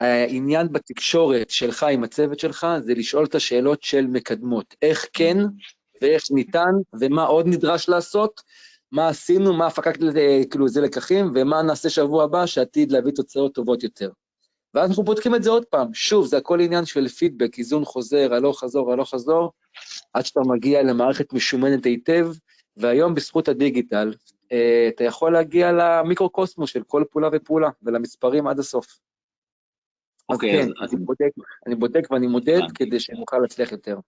העניין 0.00 0.72
בתקשורת 0.72 1.50
שלך 1.50 1.82
עם 1.82 2.04
הצוות 2.04 2.38
שלך 2.38 2.66
זה 2.80 2.94
לשאול 2.94 3.24
את 3.24 3.34
השאלות 3.34 3.82
של 3.82 4.06
מקדמות. 4.06 4.74
איך 4.82 5.06
כן 5.12 5.36
ואיך 6.02 6.22
ניתן, 6.30 6.72
ומה 7.00 7.24
עוד 7.24 7.46
נדרש 7.46 7.88
לעשות, 7.88 8.40
מה 8.92 9.08
עשינו, 9.08 9.52
מה 9.52 9.66
הפקת, 9.66 9.98
כאילו, 10.50 10.68
זה 10.68 10.80
לקחים, 10.80 11.32
ומה 11.34 11.62
נעשה 11.62 11.90
שבוע 11.90 12.24
הבא 12.24 12.46
שעתיד 12.46 12.92
להביא 12.92 13.12
תוצאות 13.12 13.54
טובות 13.54 13.82
יותר. 13.82 14.10
ואז 14.74 14.90
אנחנו 14.90 15.02
בודקים 15.02 15.34
את 15.34 15.42
זה 15.42 15.50
עוד 15.50 15.64
פעם. 15.64 15.94
שוב, 15.94 16.26
זה 16.26 16.36
הכל 16.36 16.60
עניין 16.60 16.84
של 16.84 17.08
פידבק, 17.08 17.58
איזון 17.58 17.84
חוזר, 17.84 18.34
הלוך 18.34 18.60
חזור, 18.60 18.92
הלוך 18.92 19.10
חזור, 19.10 19.52
עד 20.12 20.26
שאתה 20.26 20.40
מגיע 20.40 20.82
למערכת 20.82 21.32
משומנת 21.32 21.84
היטב, 21.84 22.28
והיום 22.76 23.14
בזכות 23.14 23.48
הדיגיטל, 23.48 24.14
אה, 24.52 24.88
אתה 24.88 25.04
יכול 25.04 25.32
להגיע 25.32 25.72
למיקרו-קוסמוס 25.72 26.70
של 26.70 26.82
כל 26.82 27.04
פעולה 27.10 27.28
ופעולה, 27.32 27.68
ולמספרים 27.82 28.46
עד 28.46 28.58
הסוף. 28.58 28.86
אוקיי, 30.28 30.60
אז 30.60 30.66
כן, 30.66 30.72
אז... 30.84 30.94
אני, 30.94 31.04
בודק, 31.04 31.30
אני 31.66 31.74
בודק 31.74 32.10
ואני 32.10 32.26
מודד 32.26 32.60
כדי 32.74 33.00
שנוכל 33.00 33.38
להצליח 33.38 33.72
יותר. 33.72 33.98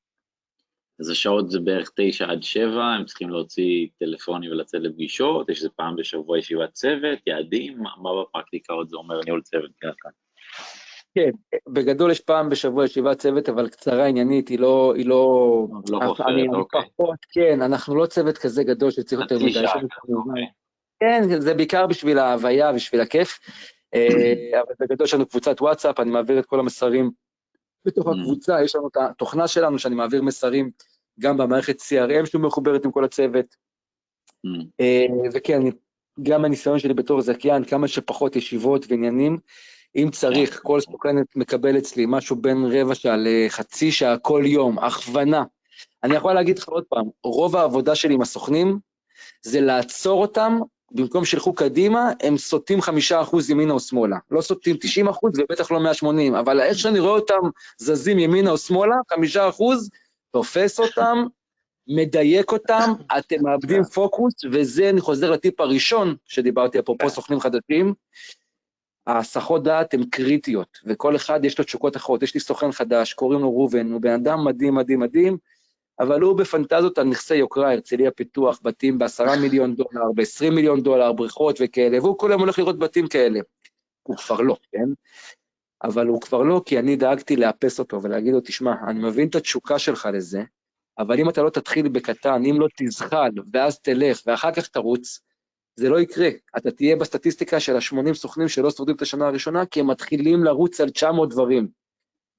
אז 1.01 1.11
השעות 1.11 1.51
זה 1.51 1.61
בערך 1.61 1.91
תשע 1.97 2.31
עד 2.31 2.43
שבע, 2.43 2.85
הם 2.85 3.05
צריכים 3.05 3.31
להוציא 3.31 3.87
טלפונים 3.99 4.51
ולצאת 4.51 4.81
לפגישות, 4.83 5.49
יש 5.49 5.59
איזה 5.59 5.69
פעם 5.77 5.97
בשבוע 5.97 6.39
ישיבת 6.39 6.73
צוות, 6.73 7.19
יעדים, 7.27 7.79
מה, 7.79 8.23
בפרקטיקה 8.23 8.73
עוד 8.73 8.89
זה 8.89 8.97
אומר 8.97 9.21
ניהול 9.25 9.43
צוות 9.43 9.71
ככה? 9.83 10.09
כן, 11.15 11.31
בגדול 11.69 12.11
יש 12.11 12.21
פעם 12.21 12.49
בשבוע 12.49 12.85
ישיבת 12.85 13.19
צוות, 13.19 13.49
אבל 13.49 13.69
קצרה 13.69 14.07
עניינית, 14.07 14.49
היא 14.49 14.59
לא... 14.59 14.93
היא 14.97 15.07
לא... 15.07 15.67
לא 15.89 16.01
חופרת, 16.07 16.49
אוקיי. 16.55 16.81
פחות, 16.97 17.19
כן, 17.33 17.63
אנחנו 17.63 17.95
לא 17.95 18.07
צוות 18.07 18.39
כזה 18.39 18.65
גדול 18.65 18.91
שצריך 18.91 19.21
יותר 19.21 19.37
מדי. 19.37 19.49
אוקיי. 19.49 20.47
כן, 21.01 21.41
זה 21.41 21.55
בעיקר 21.55 21.87
בשביל 21.87 22.19
ההוויה, 22.19 22.73
בשביל 22.73 23.01
הכיף. 23.01 23.39
אה, 23.95 24.61
אבל 24.61 24.75
בגדול 24.81 25.05
יש 25.05 25.15
לנו 25.15 25.27
קבוצת 25.27 25.61
וואטסאפ, 25.61 26.01
אני 26.01 26.11
מעביר 26.11 26.39
את 26.39 26.47
כל 26.47 26.61
המסרים 26.61 27.11
בתוך 27.85 28.07
mm. 28.07 28.11
הקבוצה, 28.11 28.63
יש 28.63 28.77
לנו 28.77 28.89
את 28.89 28.97
התוכנה 28.97 29.49
שלנו 29.49 29.79
שאני 29.79 29.95
מעביר 29.95 30.23
מסרים 30.23 30.71
גם 31.21 31.37
במערכת 31.37 31.81
CRM 31.81 32.27
שמחוברת 32.27 32.85
עם 32.85 32.93
כל 32.93 33.05
הצוות. 33.05 33.47
Mm. 34.47 34.67
אה, 34.81 35.07
וכן, 35.33 35.63
גם 36.23 36.45
הניסיון 36.45 36.79
שלי 36.79 36.95
בתור 36.95 37.21
זכיין, 37.21 37.65
כמה 37.65 37.89
שפחות 37.89 38.37
ישיבות 38.37 38.87
ועניינים. 38.89 39.39
אם 39.97 40.09
צריך. 40.13 40.61
כל 40.63 40.81
סוכנת 40.81 41.37
מקבל 41.37 41.79
אצלי 41.79 42.05
משהו 42.09 42.37
בין 42.37 42.65
רבע 42.71 42.95
שעה 42.95 43.17
לחצי 43.19 43.93
שעה 43.93 44.19
כל 44.19 44.43
יום, 44.47 44.79
הכוונה. 44.79 45.45
אני 46.05 46.15
יכול 46.15 46.33
להגיד 46.33 46.59
לך 46.59 46.69
עוד 46.69 46.85
פעם, 46.89 47.05
רוב 47.25 47.57
העבודה 47.57 47.95
שלי 47.95 48.15
עם 48.15 48.23
הסוכנים 48.23 48.79
זה 49.43 49.61
לעצור 49.61 50.23
אותם 50.23 50.59
במקום 50.91 51.25
שילכו 51.25 51.55
קדימה, 51.55 52.13
הם 52.23 52.39
סוטים 52.39 52.81
חמישה 52.81 53.23
אחוז 53.23 53.51
ימינה 53.51 53.73
או 53.73 53.81
שמאלה. 53.81 54.19
לא 54.31 54.41
סוטים 54.41 54.77
תשעים 54.81 55.09
אחוז 55.09 55.33
ובטח 55.39 55.71
לא 55.71 55.81
מאה 55.81 55.95
שמונים, 55.95 56.35
אבל 56.35 56.61
איך 56.61 56.79
שאני 56.79 56.99
רואה 56.99 57.13
אותם 57.13 57.41
זזים 57.79 58.19
ימינה 58.19 58.51
או 58.51 58.59
שמאלה, 58.59 58.97
חמישה 59.13 59.49
אחוז, 59.49 59.91
תופס 60.33 60.81
אותם, 60.81 61.25
מדייק 61.89 62.53
אותם, 62.53 62.93
אתם 63.19 63.37
מאבדים 63.43 63.85
פוקוס, 63.85 64.35
וזה, 64.53 64.91
אני 64.91 65.01
חוזר 65.01 65.31
לטיפ 65.31 65.61
הראשון 65.61 66.17
שדיברתי, 66.27 66.79
אפרופו 66.79 67.11
סוכנים 67.11 67.41
חדשים, 67.41 67.95
ההסחות 69.07 69.63
דעת 69.63 69.95
הן 69.95 70.05
קריטיות, 70.05 70.79
וכל 70.87 71.17
אחד 71.17 71.45
יש 71.45 71.59
לו 71.59 71.65
תשוקות 71.65 71.97
אחרות. 71.97 72.23
יש 72.23 72.35
לי 72.35 72.41
סוכן 72.41 72.73
חדש, 72.73 73.15
קוראים 73.15 73.41
לו 73.41 73.51
ראובן, 73.51 73.93
הוא 73.93 74.01
בן 74.01 74.15
אדם 74.15 74.45
מדהים, 74.45 74.75
מדהים, 74.75 75.01
מדהים, 75.01 75.37
אבל 76.01 76.21
הוא 76.21 76.39
בפנטזיות 76.39 76.99
על 76.99 77.05
נכסי 77.05 77.37
יוקרה, 77.37 77.73
הרצליה 77.73 78.11
פיתוח, 78.11 78.61
בתים 78.63 78.99
בעשרה 78.99 79.37
מיליון 79.37 79.75
דולר, 79.75 80.13
בעשרים 80.15 80.55
מיליון 80.55 80.83
דולר, 80.83 81.13
בריכות 81.13 81.57
וכאלה, 81.61 81.99
והוא 81.99 82.19
כל 82.19 82.31
היום 82.31 82.41
הולך 82.41 82.59
לראות 82.59 82.79
בתים 82.79 83.09
כאלה. 83.09 83.41
הוא 84.03 84.17
כבר 84.17 84.41
לא, 84.41 84.57
כן? 84.73 84.89
אבל 85.85 86.07
הוא 86.07 86.21
כבר 86.21 86.43
לא, 86.43 86.63
כי 86.67 86.79
אני 86.79 86.97
דאגתי 86.97 87.37
לאפס 87.37 87.79
אותו 87.79 88.03
ולהגיד 88.03 88.33
לו, 88.33 88.41
תשמע, 88.41 88.73
אני 88.89 88.99
מבין 88.99 89.29
את 89.29 89.35
התשוקה 89.35 89.79
שלך 89.79 90.09
לזה, 90.13 90.43
אבל 90.99 91.21
אם 91.21 91.29
אתה 91.29 91.43
לא 91.43 91.51
תתחיל 91.51 91.89
בקטן, 91.89 92.43
אם 92.45 92.61
לא 92.61 92.67
תזחל, 92.77 93.31
ואז 93.53 93.79
תלך, 93.79 94.23
ואחר 94.27 94.53
כך 94.53 94.69
תרוץ, 94.69 95.21
זה 95.77 95.89
לא 95.89 96.01
יקרה. 96.01 96.29
אתה 96.57 96.71
תהיה 96.71 96.97
בסטטיסטיקה 96.97 97.61
של 97.61 97.77
ה-80 97.77 98.15
סוכנים 98.15 98.49
שלא 98.49 98.71
שורדים 98.71 98.97
את 98.97 99.03
השנה 99.03 99.27
הראשונה, 99.27 99.67
כי 99.67 99.81
הם 99.81 99.91
מתחילים 99.91 100.45
לרוץ 100.45 100.81
על 100.81 100.91
900 100.91 101.31
דברים. 101.31 101.69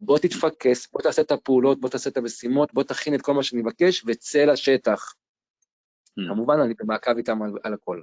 בוא 0.02 0.20
תתפקס, 0.20 0.92
בוא 0.92 1.02
תעשה 1.02 1.22
את 1.22 1.32
הפעולות, 1.32 1.82
בוא 1.82 1.90
תעשה 1.90 2.10
את 2.10 2.18
המשימות, 2.18 2.74
בוא 2.74 2.84
תכין 2.84 3.16
את 3.16 3.22
כל 3.22 3.34
מה 3.34 3.44
שאני 3.44 3.62
מבקש 3.62 4.04
וצא 4.08 4.46
לשטח. 4.46 5.14
Mm. 5.14 6.34
כמובן, 6.34 6.60
אני 6.60 6.74
במעקב 6.80 7.18
איתם 7.18 7.42
על, 7.42 7.52
על 7.64 7.74
הכל. 7.74 8.02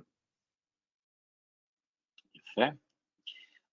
יפה. 2.34 2.66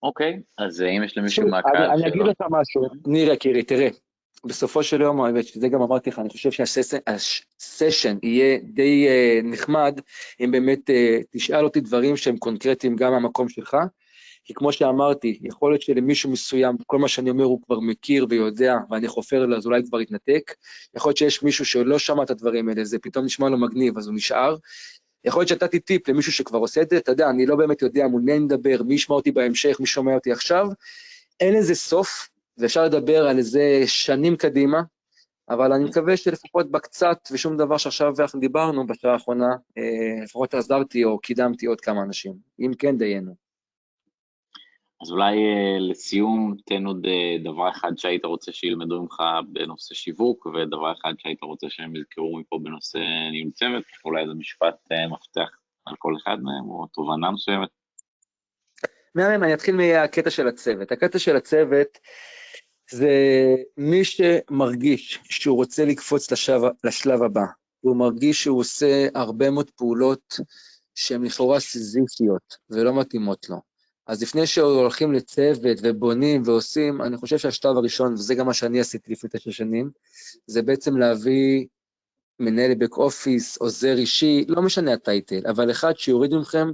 אוקיי, 0.03 0.41
אז 0.57 0.81
אה, 0.81 0.87
אם 0.87 1.03
יש 1.03 1.17
למישהו 1.17 1.47
מעקב... 1.47 1.69
אני 1.69 2.07
אגיד 2.07 2.21
לך 2.21 2.41
משהו, 2.49 2.81
ניר 3.07 3.31
יקירי, 3.31 3.63
תראה, 3.63 3.87
בסופו 4.45 4.83
של 4.83 5.01
יום, 5.01 5.41
שזה 5.41 5.67
גם 5.67 5.81
אמרתי 5.81 6.09
לך, 6.09 6.19
אני 6.19 6.29
חושב 6.29 6.51
שהסשן 6.51 8.17
יהיה 8.23 8.59
די 8.63 9.07
uh, 9.07 9.45
נחמד, 9.45 9.99
אם 10.39 10.51
באמת 10.51 10.89
uh, 10.89 11.23
תשאל 11.29 11.63
אותי 11.63 11.81
דברים 11.81 12.17
שהם 12.17 12.37
קונקרטיים 12.37 12.95
גם 12.95 13.11
מהמקום 13.11 13.49
שלך, 13.49 13.77
כי 14.45 14.53
כמו 14.53 14.71
שאמרתי, 14.71 15.39
יכול 15.41 15.71
להיות 15.71 15.81
שלמישהו 15.81 16.31
מסוים, 16.31 16.75
כל 16.87 16.99
מה 16.99 17.07
שאני 17.07 17.29
אומר 17.29 17.43
הוא 17.43 17.59
כבר 17.65 17.79
מכיר 17.79 18.25
ויודע, 18.29 18.75
ואני 18.89 19.07
חופר 19.07 19.45
לו, 19.45 19.57
אז 19.57 19.65
אולי 19.65 19.81
כבר 19.87 20.01
יתנתק. 20.01 20.53
יכול 20.95 21.09
להיות 21.09 21.17
שיש 21.17 21.43
מישהו 21.43 21.65
שלא 21.65 21.99
שמע 21.99 22.23
את 22.23 22.29
הדברים 22.29 22.69
האלה, 22.69 22.85
זה 22.85 22.99
פתאום 22.99 23.25
נשמע 23.25 23.49
לו 23.49 23.57
מגניב, 23.57 23.97
אז 23.97 24.07
הוא 24.07 24.15
נשאר. 24.15 24.55
יכול 25.25 25.39
להיות 25.39 25.49
שנתתי 25.49 25.79
טיפ 25.79 26.09
למישהו 26.09 26.31
שכבר 26.31 26.59
עושה 26.59 26.81
את 26.81 26.89
זה, 26.89 26.97
אתה 26.97 27.11
יודע, 27.11 27.29
אני 27.29 27.45
לא 27.45 27.55
באמת 27.55 27.81
יודע 27.81 28.07
מול 28.07 28.21
מי 28.21 28.39
נדבר, 28.39 28.83
מי 28.83 28.93
ישמע 28.93 29.15
אותי 29.15 29.31
בהמשך, 29.31 29.79
מי 29.79 29.85
שומע 29.85 30.13
אותי 30.13 30.31
עכשיו. 30.31 30.67
אין 31.39 31.53
לזה 31.53 31.75
סוף, 31.75 32.29
ואפשר 32.57 32.85
לדבר 32.85 33.27
על 33.27 33.37
איזה 33.37 33.83
שנים 33.85 34.35
קדימה, 34.35 34.81
אבל 35.49 35.73
אני 35.73 35.83
מקווה 35.83 36.17
שלפחות 36.17 36.71
בקצת 36.71 37.17
ושום 37.31 37.57
דבר 37.57 37.77
שעכשיו 37.77 38.13
אנחנו 38.19 38.39
דיברנו 38.39 38.87
בשעה 38.87 39.13
האחרונה, 39.13 39.49
אה, 39.77 40.23
לפחות 40.23 40.53
עזרתי 40.53 41.03
או 41.03 41.19
קידמתי 41.19 41.65
עוד 41.65 41.81
כמה 41.81 42.03
אנשים. 42.03 42.33
אם 42.59 42.71
כן, 42.79 42.97
דיינו. 42.97 43.42
אז 45.03 45.11
אולי 45.11 45.35
אה, 45.35 45.77
לסיום, 45.79 46.55
תן 46.65 46.85
עוד 46.85 47.05
אה, 47.05 47.51
דבר 47.51 47.69
אחד 47.69 47.91
שהיית 47.97 48.25
רוצה 48.25 48.51
שילמדו 48.51 49.01
ממך 49.01 49.23
בנושא 49.53 49.95
שיווק, 49.95 50.45
ודבר 50.45 50.93
אחד 51.01 51.13
שהיית 51.17 51.43
רוצה 51.43 51.67
שהם 51.69 51.95
יזכרו 51.95 52.39
מפה 52.39 52.59
בנושא 52.63 52.97
ניהול 53.31 53.51
צוות, 53.51 53.83
אולי 54.05 54.21
איזה 54.21 54.33
משפט 54.33 54.75
אה, 54.91 55.07
מפתח 55.07 55.49
על 55.85 55.95
כל 55.99 56.13
אחד 56.23 56.37
מהם, 56.41 56.69
או 56.69 56.87
תובנה 56.87 57.31
מסוימת. 57.31 57.69
מהמם, 59.15 59.43
אני 59.43 59.53
אתחיל 59.53 59.75
מהקטע 59.75 60.29
של 60.29 60.47
הצוות. 60.47 60.91
הקטע 60.91 61.19
של 61.19 61.35
הצוות 61.35 61.97
זה 62.91 63.15
מי 63.77 64.03
שמרגיש 64.03 65.19
שהוא 65.23 65.55
רוצה 65.55 65.85
לקפוץ 65.85 66.31
לשלב, 66.31 66.61
לשלב 66.83 67.23
הבא, 67.23 67.45
והוא 67.83 67.97
מרגיש 67.97 68.43
שהוא 68.43 68.59
עושה 68.59 69.07
הרבה 69.15 69.49
מאוד 69.49 69.69
פעולות 69.69 70.39
שהן 70.95 71.23
לכאורה 71.23 71.59
סיזיפיות 71.59 72.57
ולא 72.69 72.99
מתאימות 72.99 73.49
לו. 73.49 73.72
אז 74.07 74.21
לפני 74.21 74.47
שהולכים 74.47 75.13
לצוות 75.13 75.77
ובונים 75.83 76.41
ועושים, 76.45 77.01
אני 77.01 77.17
חושב 77.17 77.37
שהשלב 77.37 77.77
הראשון, 77.77 78.13
וזה 78.13 78.35
גם 78.35 78.45
מה 78.45 78.53
שאני 78.53 78.79
עשיתי 78.79 79.11
לפני 79.11 79.29
תשע 79.33 79.51
שנים, 79.51 79.91
זה 80.47 80.61
בעצם 80.61 80.97
להביא 80.97 81.65
מנהל 82.39 82.75
בק 82.75 82.97
אופיס, 82.97 83.57
עוזר 83.57 83.97
אישי, 83.97 84.45
לא 84.47 84.61
משנה 84.61 84.93
הטייטל, 84.93 85.47
אבל 85.49 85.71
אחד 85.71 85.97
שיוריד 85.97 86.33
מכם 86.33 86.67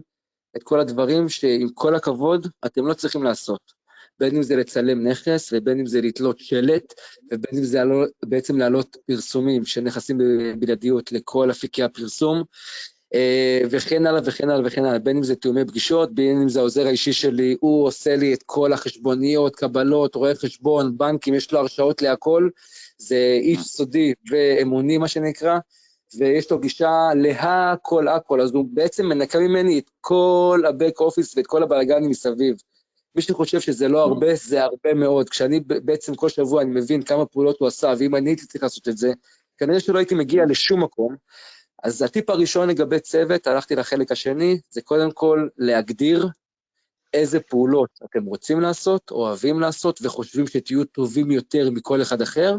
את 0.57 0.63
כל 0.63 0.79
הדברים 0.79 1.29
שעם 1.29 1.69
כל 1.73 1.95
הכבוד 1.95 2.47
אתם 2.65 2.85
לא 2.85 2.93
צריכים 2.93 3.23
לעשות. 3.23 3.79
בין 4.19 4.35
אם 4.35 4.43
זה 4.43 4.55
לצלם 4.55 5.07
נכס, 5.07 5.53
ובין 5.53 5.79
אם 5.79 5.85
זה 5.85 6.01
לתלות 6.01 6.39
שלט, 6.39 6.93
ובין 7.31 7.57
אם 7.57 7.63
זה 7.63 7.81
בעצם 8.25 8.57
להעלות 8.57 8.97
פרסומים 9.07 9.65
של 9.65 9.87
בבלעדיות 10.17 11.11
לכל 11.11 11.51
אפיקי 11.51 11.83
הפרסום, 11.83 12.43
וכן 13.69 14.07
הלאה 14.07 14.21
וכן 14.25 14.49
הלאה 14.49 14.67
וכן 14.67 14.85
הלאה, 14.85 14.99
בין 14.99 15.17
אם 15.17 15.23
זה 15.23 15.35
תיאומי 15.35 15.65
פגישות, 15.65 16.15
בין 16.15 16.41
אם 16.41 16.49
זה 16.49 16.59
העוזר 16.59 16.87
האישי 16.87 17.13
שלי, 17.13 17.55
הוא 17.59 17.87
עושה 17.87 18.15
לי 18.15 18.33
את 18.33 18.43
כל 18.45 18.73
החשבוניות, 18.73 19.55
קבלות, 19.55 20.15
רואה 20.15 20.35
חשבון, 20.35 20.97
בנקים, 20.97 21.33
יש 21.33 21.51
לו 21.51 21.59
הרשאות 21.59 22.01
להכל, 22.01 22.49
זה 22.97 23.37
איש 23.41 23.59
סודי 23.59 24.13
ואמוני 24.31 24.97
מה 24.97 25.07
שנקרא, 25.07 25.57
ויש 26.17 26.51
לו 26.51 26.59
גישה 26.59 27.09
להכל 27.15 28.07
הכל, 28.07 28.41
אז 28.41 28.53
הוא 28.53 28.65
בעצם 28.73 29.05
מנקה 29.05 29.39
ממני 29.39 29.79
את 29.79 29.89
כל 30.01 30.63
הבק 30.67 30.99
אופיס 30.99 31.37
ואת 31.37 31.47
כל 31.47 31.63
הבלאגנים 31.63 32.09
מסביב. 32.09 32.55
מי 33.15 33.21
שחושב 33.21 33.59
שזה 33.59 33.87
לא 33.87 34.01
הרבה, 34.03 34.35
זה 34.35 34.63
הרבה 34.63 34.93
מאוד. 34.93 35.29
כשאני 35.29 35.59
בעצם 35.59 36.15
כל 36.15 36.29
שבוע 36.29 36.61
אני 36.61 36.71
מבין 36.71 37.03
כמה 37.03 37.25
פעולות 37.25 37.59
הוא 37.59 37.67
עשה, 37.67 37.93
ואם 37.99 38.15
אני 38.15 38.29
הייתי 38.29 38.45
צריך 38.45 38.63
לעשות 38.63 38.87
את 38.87 38.97
זה, 38.97 39.11
כנראה 39.57 39.79
שלא 39.79 39.97
הייתי 39.97 40.15
מגיע 40.15 40.45
לשום 40.45 40.83
מקום. 40.83 41.15
אז 41.83 42.01
הטיפ 42.01 42.29
הראשון 42.29 42.69
לגבי 42.69 42.99
צוות, 42.99 43.47
הלכתי 43.47 43.75
לחלק 43.75 44.11
השני, 44.11 44.59
זה 44.69 44.81
קודם 44.81 45.11
כל 45.11 45.47
להגדיר 45.57 46.27
איזה 47.13 47.39
פעולות 47.39 47.89
אתם 48.05 48.25
רוצים 48.25 48.61
לעשות, 48.61 49.11
אוהבים 49.11 49.59
לעשות, 49.59 49.99
וחושבים 50.03 50.47
שתהיו 50.47 50.85
טובים 50.85 51.31
יותר 51.31 51.69
מכל 51.69 52.01
אחד 52.01 52.21
אחר, 52.21 52.57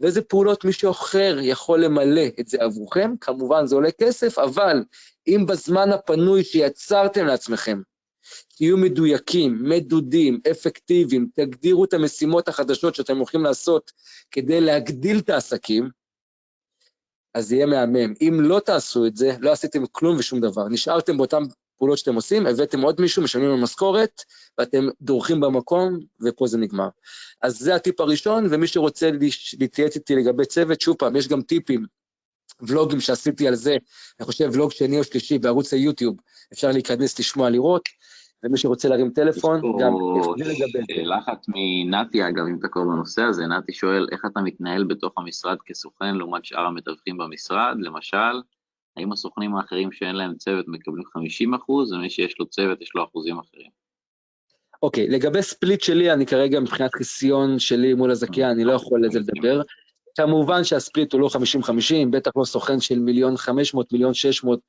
ואיזה 0.00 0.22
פעולות 0.22 0.64
מישהו 0.64 0.90
אחר 0.90 1.38
יכול 1.42 1.84
למלא 1.84 2.26
את 2.40 2.48
זה 2.48 2.58
עבורכם. 2.60 3.14
כמובן, 3.20 3.66
זה 3.66 3.74
עולה 3.74 3.90
כסף, 3.90 4.38
אבל 4.38 4.84
אם 5.26 5.46
בזמן 5.48 5.92
הפנוי 5.92 6.44
שיצרתם 6.44 7.26
לעצמכם, 7.26 7.80
תהיו 8.56 8.76
מדויקים, 8.76 9.58
מדודים, 9.62 10.40
אפקטיביים, 10.50 11.28
תגדירו 11.34 11.84
את 11.84 11.94
המשימות 11.94 12.48
החדשות 12.48 12.94
שאתם 12.94 13.16
הולכים 13.16 13.42
לעשות 13.42 13.92
כדי 14.30 14.60
להגדיל 14.60 15.18
את 15.18 15.30
העסקים, 15.30 15.88
אז 17.34 17.52
יהיה 17.52 17.66
מהמם. 17.66 18.14
אם 18.20 18.38
לא 18.40 18.60
תעשו 18.60 19.06
את 19.06 19.16
זה, 19.16 19.36
לא 19.40 19.52
עשיתם 19.52 19.86
כלום 19.92 20.16
ושום 20.18 20.40
דבר. 20.40 20.68
נשארתם 20.68 21.16
באותן 21.16 21.42
פעולות 21.78 21.98
שאתם 21.98 22.14
עושים, 22.14 22.46
הבאתם 22.46 22.80
עוד 22.80 23.00
מישהו, 23.00 23.22
משלמים 23.22 23.48
לו 23.48 23.56
משכורת, 23.56 24.22
ואתם 24.58 24.88
דורכים 25.00 25.40
במקום, 25.40 25.98
ופה 26.20 26.46
זה 26.46 26.58
נגמר. 26.58 26.88
אז 27.42 27.58
זה 27.58 27.74
הטיפ 27.74 28.00
הראשון, 28.00 28.46
ומי 28.50 28.66
שרוצה 28.66 29.10
להתייעץ 29.60 29.96
איתי 29.96 30.14
לגבי 30.14 30.46
צוות, 30.46 30.80
שוב 30.80 30.96
פעם, 30.96 31.16
יש 31.16 31.28
גם 31.28 31.42
טיפים 31.42 31.84
ולוגים 32.60 33.00
שעשיתי 33.00 33.48
על 33.48 33.54
זה, 33.54 33.76
אני 34.20 34.26
חושב 34.26 34.50
ולוג 34.52 34.72
שני 34.72 34.98
או 34.98 35.04
שלישי 35.04 35.38
בערוץ 35.38 35.72
היוטיוב, 35.72 36.16
אפשר 36.52 36.70
להיכנס, 36.70 37.18
לשמוע, 37.18 37.50
לראות, 37.50 37.88
ומי 38.44 38.58
שרוצה 38.58 38.88
להרים 38.88 39.10
טלפון, 39.10 39.60
גם 39.80 39.92
יש 40.38 40.62
פה 40.72 40.78
שאלה 40.94 41.18
אחת 41.18 41.46
מנתי, 41.48 42.28
אגב, 42.28 42.44
אם 42.50 42.56
אתה 42.58 42.68
קורא 42.68 42.84
בנושא 42.84 43.22
הזה, 43.22 43.46
נתי 43.46 43.72
שואל, 43.72 44.06
איך 44.12 44.24
אתה 44.32 44.40
מתנהל 44.40 44.84
בתוך 44.84 45.12
המשרד 45.16 45.56
כסוכן 45.66 46.14
לעומת 46.14 46.44
שאר 46.44 46.66
המתווכים 46.66 47.16
במשרד, 47.18 47.76
למשל, 47.78 48.40
האם 48.96 49.12
הסוכנים 49.12 49.56
האחרים 49.56 49.92
שאין 49.92 50.16
להם 50.16 50.34
צוות 50.34 50.64
מקבלים 50.68 51.04
50 51.04 51.54
אחוז, 51.54 51.92
ומי 51.92 52.10
שיש 52.10 52.38
לו 52.38 52.46
צוות 52.46 52.82
יש 52.82 52.94
לו 52.94 53.04
אחוזים 53.04 53.38
אחרים? 53.38 53.70
אוקיי, 54.82 55.08
לגבי 55.08 55.42
ספליט 55.42 55.80
שלי, 55.80 56.12
אני 56.12 56.26
כרגע 56.26 56.60
מבחינת 56.60 56.94
חיסיון 56.94 57.58
שלי 57.58 57.94
מול 57.94 58.10
הזכייה, 58.10 58.50
אני 58.50 58.64
לא 58.64 58.72
יכול 58.72 59.06
לזה 59.06 59.18
לדבר. 59.18 59.62
כמובן 60.14 60.64
שהספליט 60.64 61.12
הוא 61.12 61.20
לא 61.20 61.28
50-50, 61.62 61.68
בטח 62.10 62.30
לא 62.36 62.44
סוכן 62.44 62.80
של 62.80 62.98
מיליון 62.98 63.36
500, 63.36 63.92
מיליון 63.92 64.14
600 64.14 64.60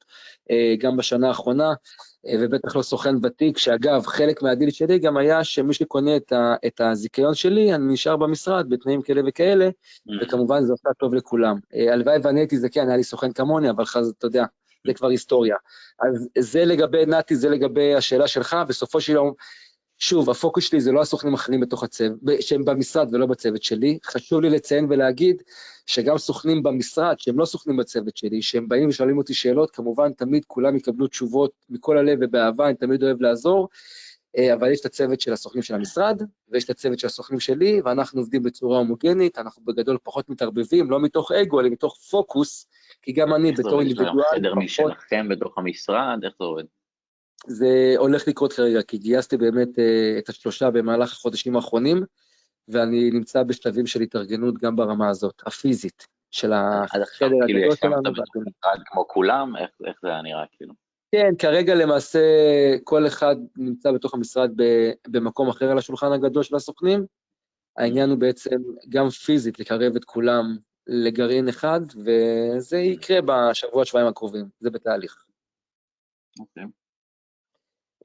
אה, 0.52 0.76
גם 0.80 0.98
בשנה 0.98 1.28
האחרונה, 1.28 1.74
אה, 2.28 2.34
ובטח 2.40 2.76
לא 2.76 2.82
סוכן 2.82 3.16
ותיק, 3.24 3.58
שאגב, 3.58 4.06
חלק 4.06 4.42
מהדיל 4.42 4.70
שלי 4.70 5.00
גם 5.00 5.18
היה 5.18 5.44
שמי 5.44 5.74
שקונה 5.74 6.18
את, 6.18 6.32
ה, 6.32 6.56
את 6.68 6.82
הזיכיון 6.82 7.34
שלי, 7.34 7.76
אני 7.76 7.94
נשאר 7.94 8.18
במשרד 8.18 8.70
בתנאים 8.70 9.02
כאלה 9.02 9.22
וכאלה, 9.28 9.68
mm. 9.68 10.12
וכמובן 10.22 10.64
זה 10.64 10.72
עושה 10.72 10.90
טוב 11.00 11.14
לכולם. 11.14 11.56
אה, 11.76 11.94
הלוואי 11.94 12.18
ואני 12.24 12.40
הייתי 12.40 12.58
זכיין, 12.58 12.88
היה 12.88 12.98
לי 12.98 13.04
סוכן 13.04 13.32
כמוני, 13.32 13.70
אבל 13.70 13.86
חז, 13.86 14.14
אתה 14.18 14.28
יודע, 14.28 14.46
זה 14.88 14.94
כבר 14.94 15.08
היסטוריה. 15.08 15.56
אז 16.00 16.30
זה 16.40 16.66
לגבי 16.66 17.06
נתי, 17.06 17.36
זה 17.36 17.50
לגבי 17.50 17.96
השאלה 17.96 18.28
שלך, 18.28 18.58
בסופו 18.68 19.02
של 19.02 19.14
יום, 19.14 19.34
שוב, 19.98 20.30
הפוקוס 20.30 20.64
שלי 20.64 20.82
זה 20.82 20.92
לא 20.92 21.02
הסוכנים 21.02 21.34
האחרים 21.34 21.60
בתוך 21.60 21.84
הצוות, 21.84 22.20
שהם 22.40 22.66
במשרד 22.66 23.14
ולא 23.14 23.26
בצוות 23.26 23.64
שלי. 23.64 24.00
חשוב 24.06 24.42
לי 24.42 24.50
לציין 24.50 24.88
ולהגיד 24.90 25.44
שגם 25.86 26.18
סוכנים 26.18 26.64
במשרד, 26.64 27.20
שהם 27.20 27.40
לא 27.40 27.46
סוכנים 27.46 27.78
בצוות 27.78 28.18
שלי, 28.18 28.42
שהם 28.42 28.68
באים 28.68 28.90
ושואלים 28.90 29.18
אותי 29.18 29.34
שאלות, 29.34 29.72
כמובן 29.72 30.14
תמיד 30.14 30.46
כולם 30.48 30.76
יקבלו 30.76 31.08
תשובות 31.08 31.52
מכל 31.70 31.98
הלב 31.98 32.18
ובאהבה, 32.22 32.68
אני 32.68 32.76
תמיד 32.76 33.04
אוהב 33.04 33.22
לעזור, 33.22 33.70
אה, 34.38 34.54
אבל 34.54 34.72
יש 34.72 34.80
את 34.80 34.86
הצוות 34.86 35.22
של 35.22 35.34
הסוכנים 35.34 35.64
של 35.64 35.76
המשרד, 35.76 36.22
ויש 36.50 36.64
את 36.64 36.70
הצוות 36.70 37.00
של 37.00 37.08
הסוכנים 37.08 37.40
שלי, 37.40 37.82
ואנחנו 37.86 38.22
עובדים 38.22 38.44
בצורה 38.44 38.78
הומוגנית, 38.78 39.38
אנחנו 39.38 39.64
בגדול 39.66 39.98
פחות 40.04 40.30
מתערבבים, 40.30 40.92
לא 40.92 41.00
מתוך 41.00 41.32
אגו, 41.32 41.60
אלא 41.60 41.70
מתוך 41.70 41.98
פוקוס, 42.12 42.68
כי 43.02 43.12
גם 43.12 43.34
אני 43.34 43.52
בתור 43.52 43.80
אינדיבידואל... 43.80 44.08
איך 44.34 44.42
זה 44.42 44.50
עובד? 44.50 44.64
יש 44.64 44.80
לכם 44.80 44.88
חדר 44.88 44.90
משלכם 44.90 45.30
בתוך 45.30 45.58
המשרד? 45.58 46.20
איך 46.24 46.34
זה 46.40 46.46
עובד? 46.46 46.64
זה 47.48 47.94
הולך 47.98 48.28
לקרות 48.28 48.54
כרגע, 48.54 48.82
כי 48.82 48.98
גייסתי 48.98 49.38
באמת 49.38 49.68
uh, 49.68 50.20
את 50.20 50.30
השלושה 50.30 50.72
במהלך 50.72 51.12
החודשים 51.12 51.56
האחרונים, 51.56 52.04
ואני 52.68 53.10
נמצא 53.12 53.44
בשלבים 53.44 53.88
של 53.88 54.02
התארגנות 54.02 54.58
גם 54.58 54.76
ברמה 54.76 55.10
הזאת, 55.10 55.42
הפיזית, 55.46 56.08
של 56.32 56.54
החדר 56.54 57.06
כאילו 57.46 57.60
הגדול 57.60 57.76
שלנו. 57.76 58.04
כאילו 58.04 58.14
ישבת 58.14 58.28
במשרד 58.36 58.84
כמו 58.86 59.08
כולם? 59.08 59.56
איך, 59.58 59.70
איך 59.88 59.98
זה 60.02 60.10
נראה 60.24 60.44
כאילו? 60.52 60.74
כן, 61.12 61.36
כרגע 61.40 61.76
למעשה 61.76 62.20
כל 62.84 63.08
אחד 63.08 63.36
נמצא 63.58 63.92
בתוך 63.92 64.14
המשרד 64.14 64.52
במקום 65.08 65.50
אחר 65.50 65.72
על 65.72 65.78
השולחן 65.78 66.12
הגדול 66.12 66.44
של 66.44 66.56
הסוכנים. 66.56 67.06
העניין 67.78 68.10
הוא 68.10 68.18
בעצם 68.18 68.56
גם 68.90 69.10
פיזית 69.10 69.60
לקרב 69.60 69.96
את 69.96 70.06
כולם 70.06 70.58
לגרעין 70.88 71.50
אחד, 71.50 71.82
וזה 72.06 72.78
יקרה 72.78 73.20
בשבוע, 73.22 73.86
שבועיים 73.86 74.10
הקרובים, 74.10 74.46
זה 74.60 74.70
בתהליך. 74.70 75.26
אוקיי. 76.40 76.64
Okay. 76.64 76.85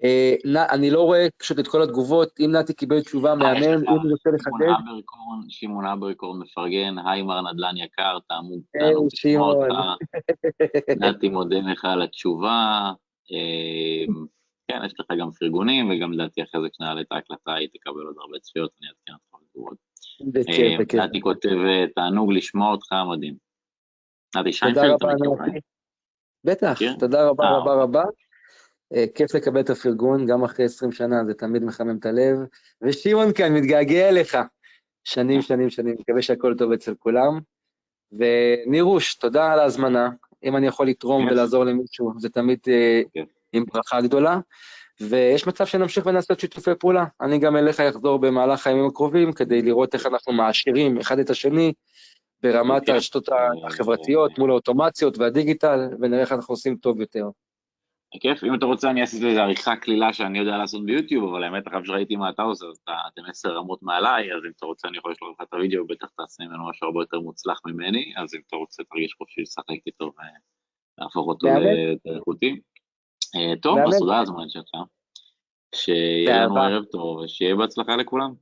אה, 0.04 0.34
אני 0.74 0.90
לא 0.90 1.02
רואה 1.02 1.26
פשוט 1.38 1.58
את 1.58 1.68
כל 1.68 1.82
התגובות, 1.82 2.40
אם 2.40 2.50
נתי 2.50 2.74
קיבל 2.74 3.00
תשובה 3.00 3.34
מהמם, 3.34 3.62
אם 3.62 3.88
הוא 3.88 4.10
רוצה 4.10 4.30
לחדד. 4.30 5.02
שמעון 5.48 5.86
אברקורן 5.86 6.38
מפרגן, 6.38 6.94
היי 7.06 7.22
מר 7.22 7.52
נדל"ן 7.52 7.76
יקר, 7.76 8.18
תעמוד 8.28 8.60
אותנו, 8.74 9.08
תשמע 9.08 9.40
אותך. 9.40 9.74
נתי 11.00 11.28
מודה 11.28 11.58
לך 11.72 11.84
על 11.84 12.02
התשובה. 12.02 12.92
אה, 13.32 14.12
כן, 14.68 14.80
יש 14.86 14.94
לך 15.00 15.06
גם 15.18 15.30
פרגונים, 15.30 15.90
וגם 15.90 16.12
לדעתי 16.12 16.42
אחרי 16.42 16.60
זה 16.60 16.68
כשנעלה 16.72 17.00
את 17.00 17.06
ההקלטה 17.10 17.54
היא 17.54 17.68
תקבל 17.72 18.02
עוד 18.02 18.16
הרבה 18.20 18.38
צפיות, 18.38 18.70
אני 18.80 18.88
אעדכן 18.88 19.12
אותך 19.12 19.44
בתגובות. 19.46 19.76
אה, 20.98 21.04
נתי 21.04 21.20
כותב, 21.20 21.56
תענוג 21.94 22.32
לשמוע 22.32 22.72
אותך, 22.72 22.92
מדהים. 23.12 23.34
נתי 24.36 24.52
שיינפלד, 24.52 24.94
אתה 24.96 25.06
מכיר 25.06 25.30
בטח, 26.44 26.78
כן? 26.78 26.92
תודה 26.98 27.28
רבה 27.28 27.50
רבה 27.50 27.74
רבה. 27.74 28.02
אה, 28.94 29.04
כיף 29.14 29.34
לקבל 29.34 29.60
את 29.60 29.70
הפרגון, 29.70 30.26
גם 30.26 30.44
אחרי 30.44 30.64
20 30.64 30.92
שנה, 30.92 31.24
זה 31.26 31.34
תמיד 31.34 31.64
מחמם 31.64 31.98
את 31.98 32.06
הלב. 32.06 32.36
ושמעון 32.82 33.32
כאן, 33.32 33.52
מתגעגע 33.52 34.08
אליך. 34.08 34.38
שנים, 35.04 35.42
שנים, 35.42 35.70
שנים, 35.70 35.96
מקווה 36.00 36.22
שהכל 36.22 36.54
טוב 36.58 36.72
אצל 36.72 36.94
כולם. 36.98 37.40
ונירוש, 38.12 39.14
תודה 39.14 39.52
על 39.52 39.58
ההזמנה. 39.58 40.10
אם 40.44 40.56
אני 40.56 40.66
יכול 40.66 40.88
לתרום 40.88 41.26
ולעזור 41.26 41.64
למישהו, 41.64 42.12
זה 42.18 42.28
תמיד 42.28 42.58
אה, 42.68 43.02
עם 43.52 43.64
ברכה 43.64 44.00
גדולה. 44.00 44.38
ויש 45.00 45.46
מצב 45.46 45.66
שנמשיך 45.66 46.06
ונעשה 46.06 46.34
שיתופי 46.38 46.70
פעולה. 46.78 47.04
אני 47.20 47.38
גם 47.38 47.56
אליך 47.56 47.80
אחזור 47.80 48.18
במהלך 48.18 48.66
הימים 48.66 48.86
הקרובים, 48.86 49.32
כדי 49.32 49.62
לראות 49.62 49.94
איך 49.94 50.06
אנחנו 50.06 50.32
מעשירים 50.32 50.98
אחד 50.98 51.18
את 51.18 51.30
השני 51.30 51.72
ברמת 52.42 52.88
הרשתות 52.88 53.28
החברתיות 53.66 54.38
מול 54.38 54.50
האוטומציות 54.50 55.18
והדיגיטל, 55.18 55.80
ונראה 56.00 56.20
איך 56.20 56.32
אנחנו 56.32 56.52
עושים 56.52 56.76
טוב 56.76 57.00
יותר. 57.00 57.24
כיף, 58.18 58.44
אם 58.44 58.54
אתה 58.54 58.66
רוצה 58.66 58.90
אני 58.90 59.00
אעשה 59.00 59.28
איזה 59.28 59.42
עריכה 59.42 59.76
קלילה 59.76 60.12
שאני 60.12 60.38
יודע 60.38 60.56
לעשות 60.56 60.84
ביוטיוב, 60.84 61.30
אבל 61.30 61.44
האמת 61.44 61.68
אחרי 61.68 61.86
שראיתי 61.86 62.16
מה 62.16 62.30
אתה 62.30 62.42
עושה, 62.42 62.66
אז 62.66 62.80
אתם 63.12 63.22
עשר 63.28 63.56
רמות 63.56 63.82
מעליי, 63.82 64.34
אז 64.34 64.44
אם 64.44 64.50
אתה 64.56 64.66
רוצה 64.66 64.88
אני 64.88 64.98
יכול 64.98 65.12
לשלוח 65.12 65.30
לך 65.40 65.46
את 65.48 65.54
הוידאו, 65.54 65.86
בטח 65.86 66.06
תעשה 66.16 66.44
ממנו 66.44 66.70
משהו 66.70 66.86
הרבה 66.86 67.02
יותר 67.02 67.20
מוצלח 67.20 67.60
ממני, 67.66 68.12
אז 68.16 68.34
אם 68.34 68.40
אתה 68.46 68.56
רוצה 68.56 68.82
תרגיש 68.84 69.14
חופשי 69.18 69.40
לשחק 69.40 69.86
איתו 69.86 70.12
ולהפוך 70.98 71.26
אותו 71.26 71.46
לאיכותי. 72.04 72.60
אה, 73.36 73.56
טוב, 73.62 73.78
אז 73.78 73.98
תודה 73.98 74.16
על 74.16 74.22
הזמן 74.22 74.48
שלך, 74.48 74.70
שיהיה 75.74 76.44
לנו 76.44 76.56
ערב 76.56 76.84
טוב 76.84 77.16
ושיהיה 77.16 77.56
בהצלחה 77.56 77.96
לכולם. 77.96 78.34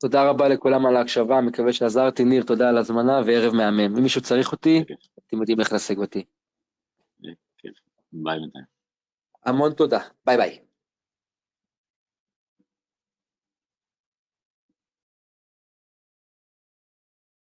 תודה 0.00 0.30
רבה 0.30 0.48
לכולם 0.48 0.86
על 0.86 0.96
ההקשבה, 0.96 1.40
מקווה 1.40 1.72
שעזרתי. 1.72 2.24
ניר, 2.24 2.42
תודה 2.42 2.68
על 2.68 2.78
הזמנה 2.78 3.20
וערב 3.26 3.54
מהמם. 3.54 3.96
אם 3.96 4.02
מישהו 4.02 4.20
צריך 4.20 4.52
אותי, 4.52 4.84
אתם 5.26 5.40
יודעים 5.40 5.60
איך 5.60 5.72
להשיג 5.72 5.98
אותי. 5.98 6.24
ביי 8.12 8.40
בינתיים. 8.40 8.75
המון 9.46 9.72
תודה, 9.72 9.98
ביי 10.26 10.36
ביי. 10.36 10.65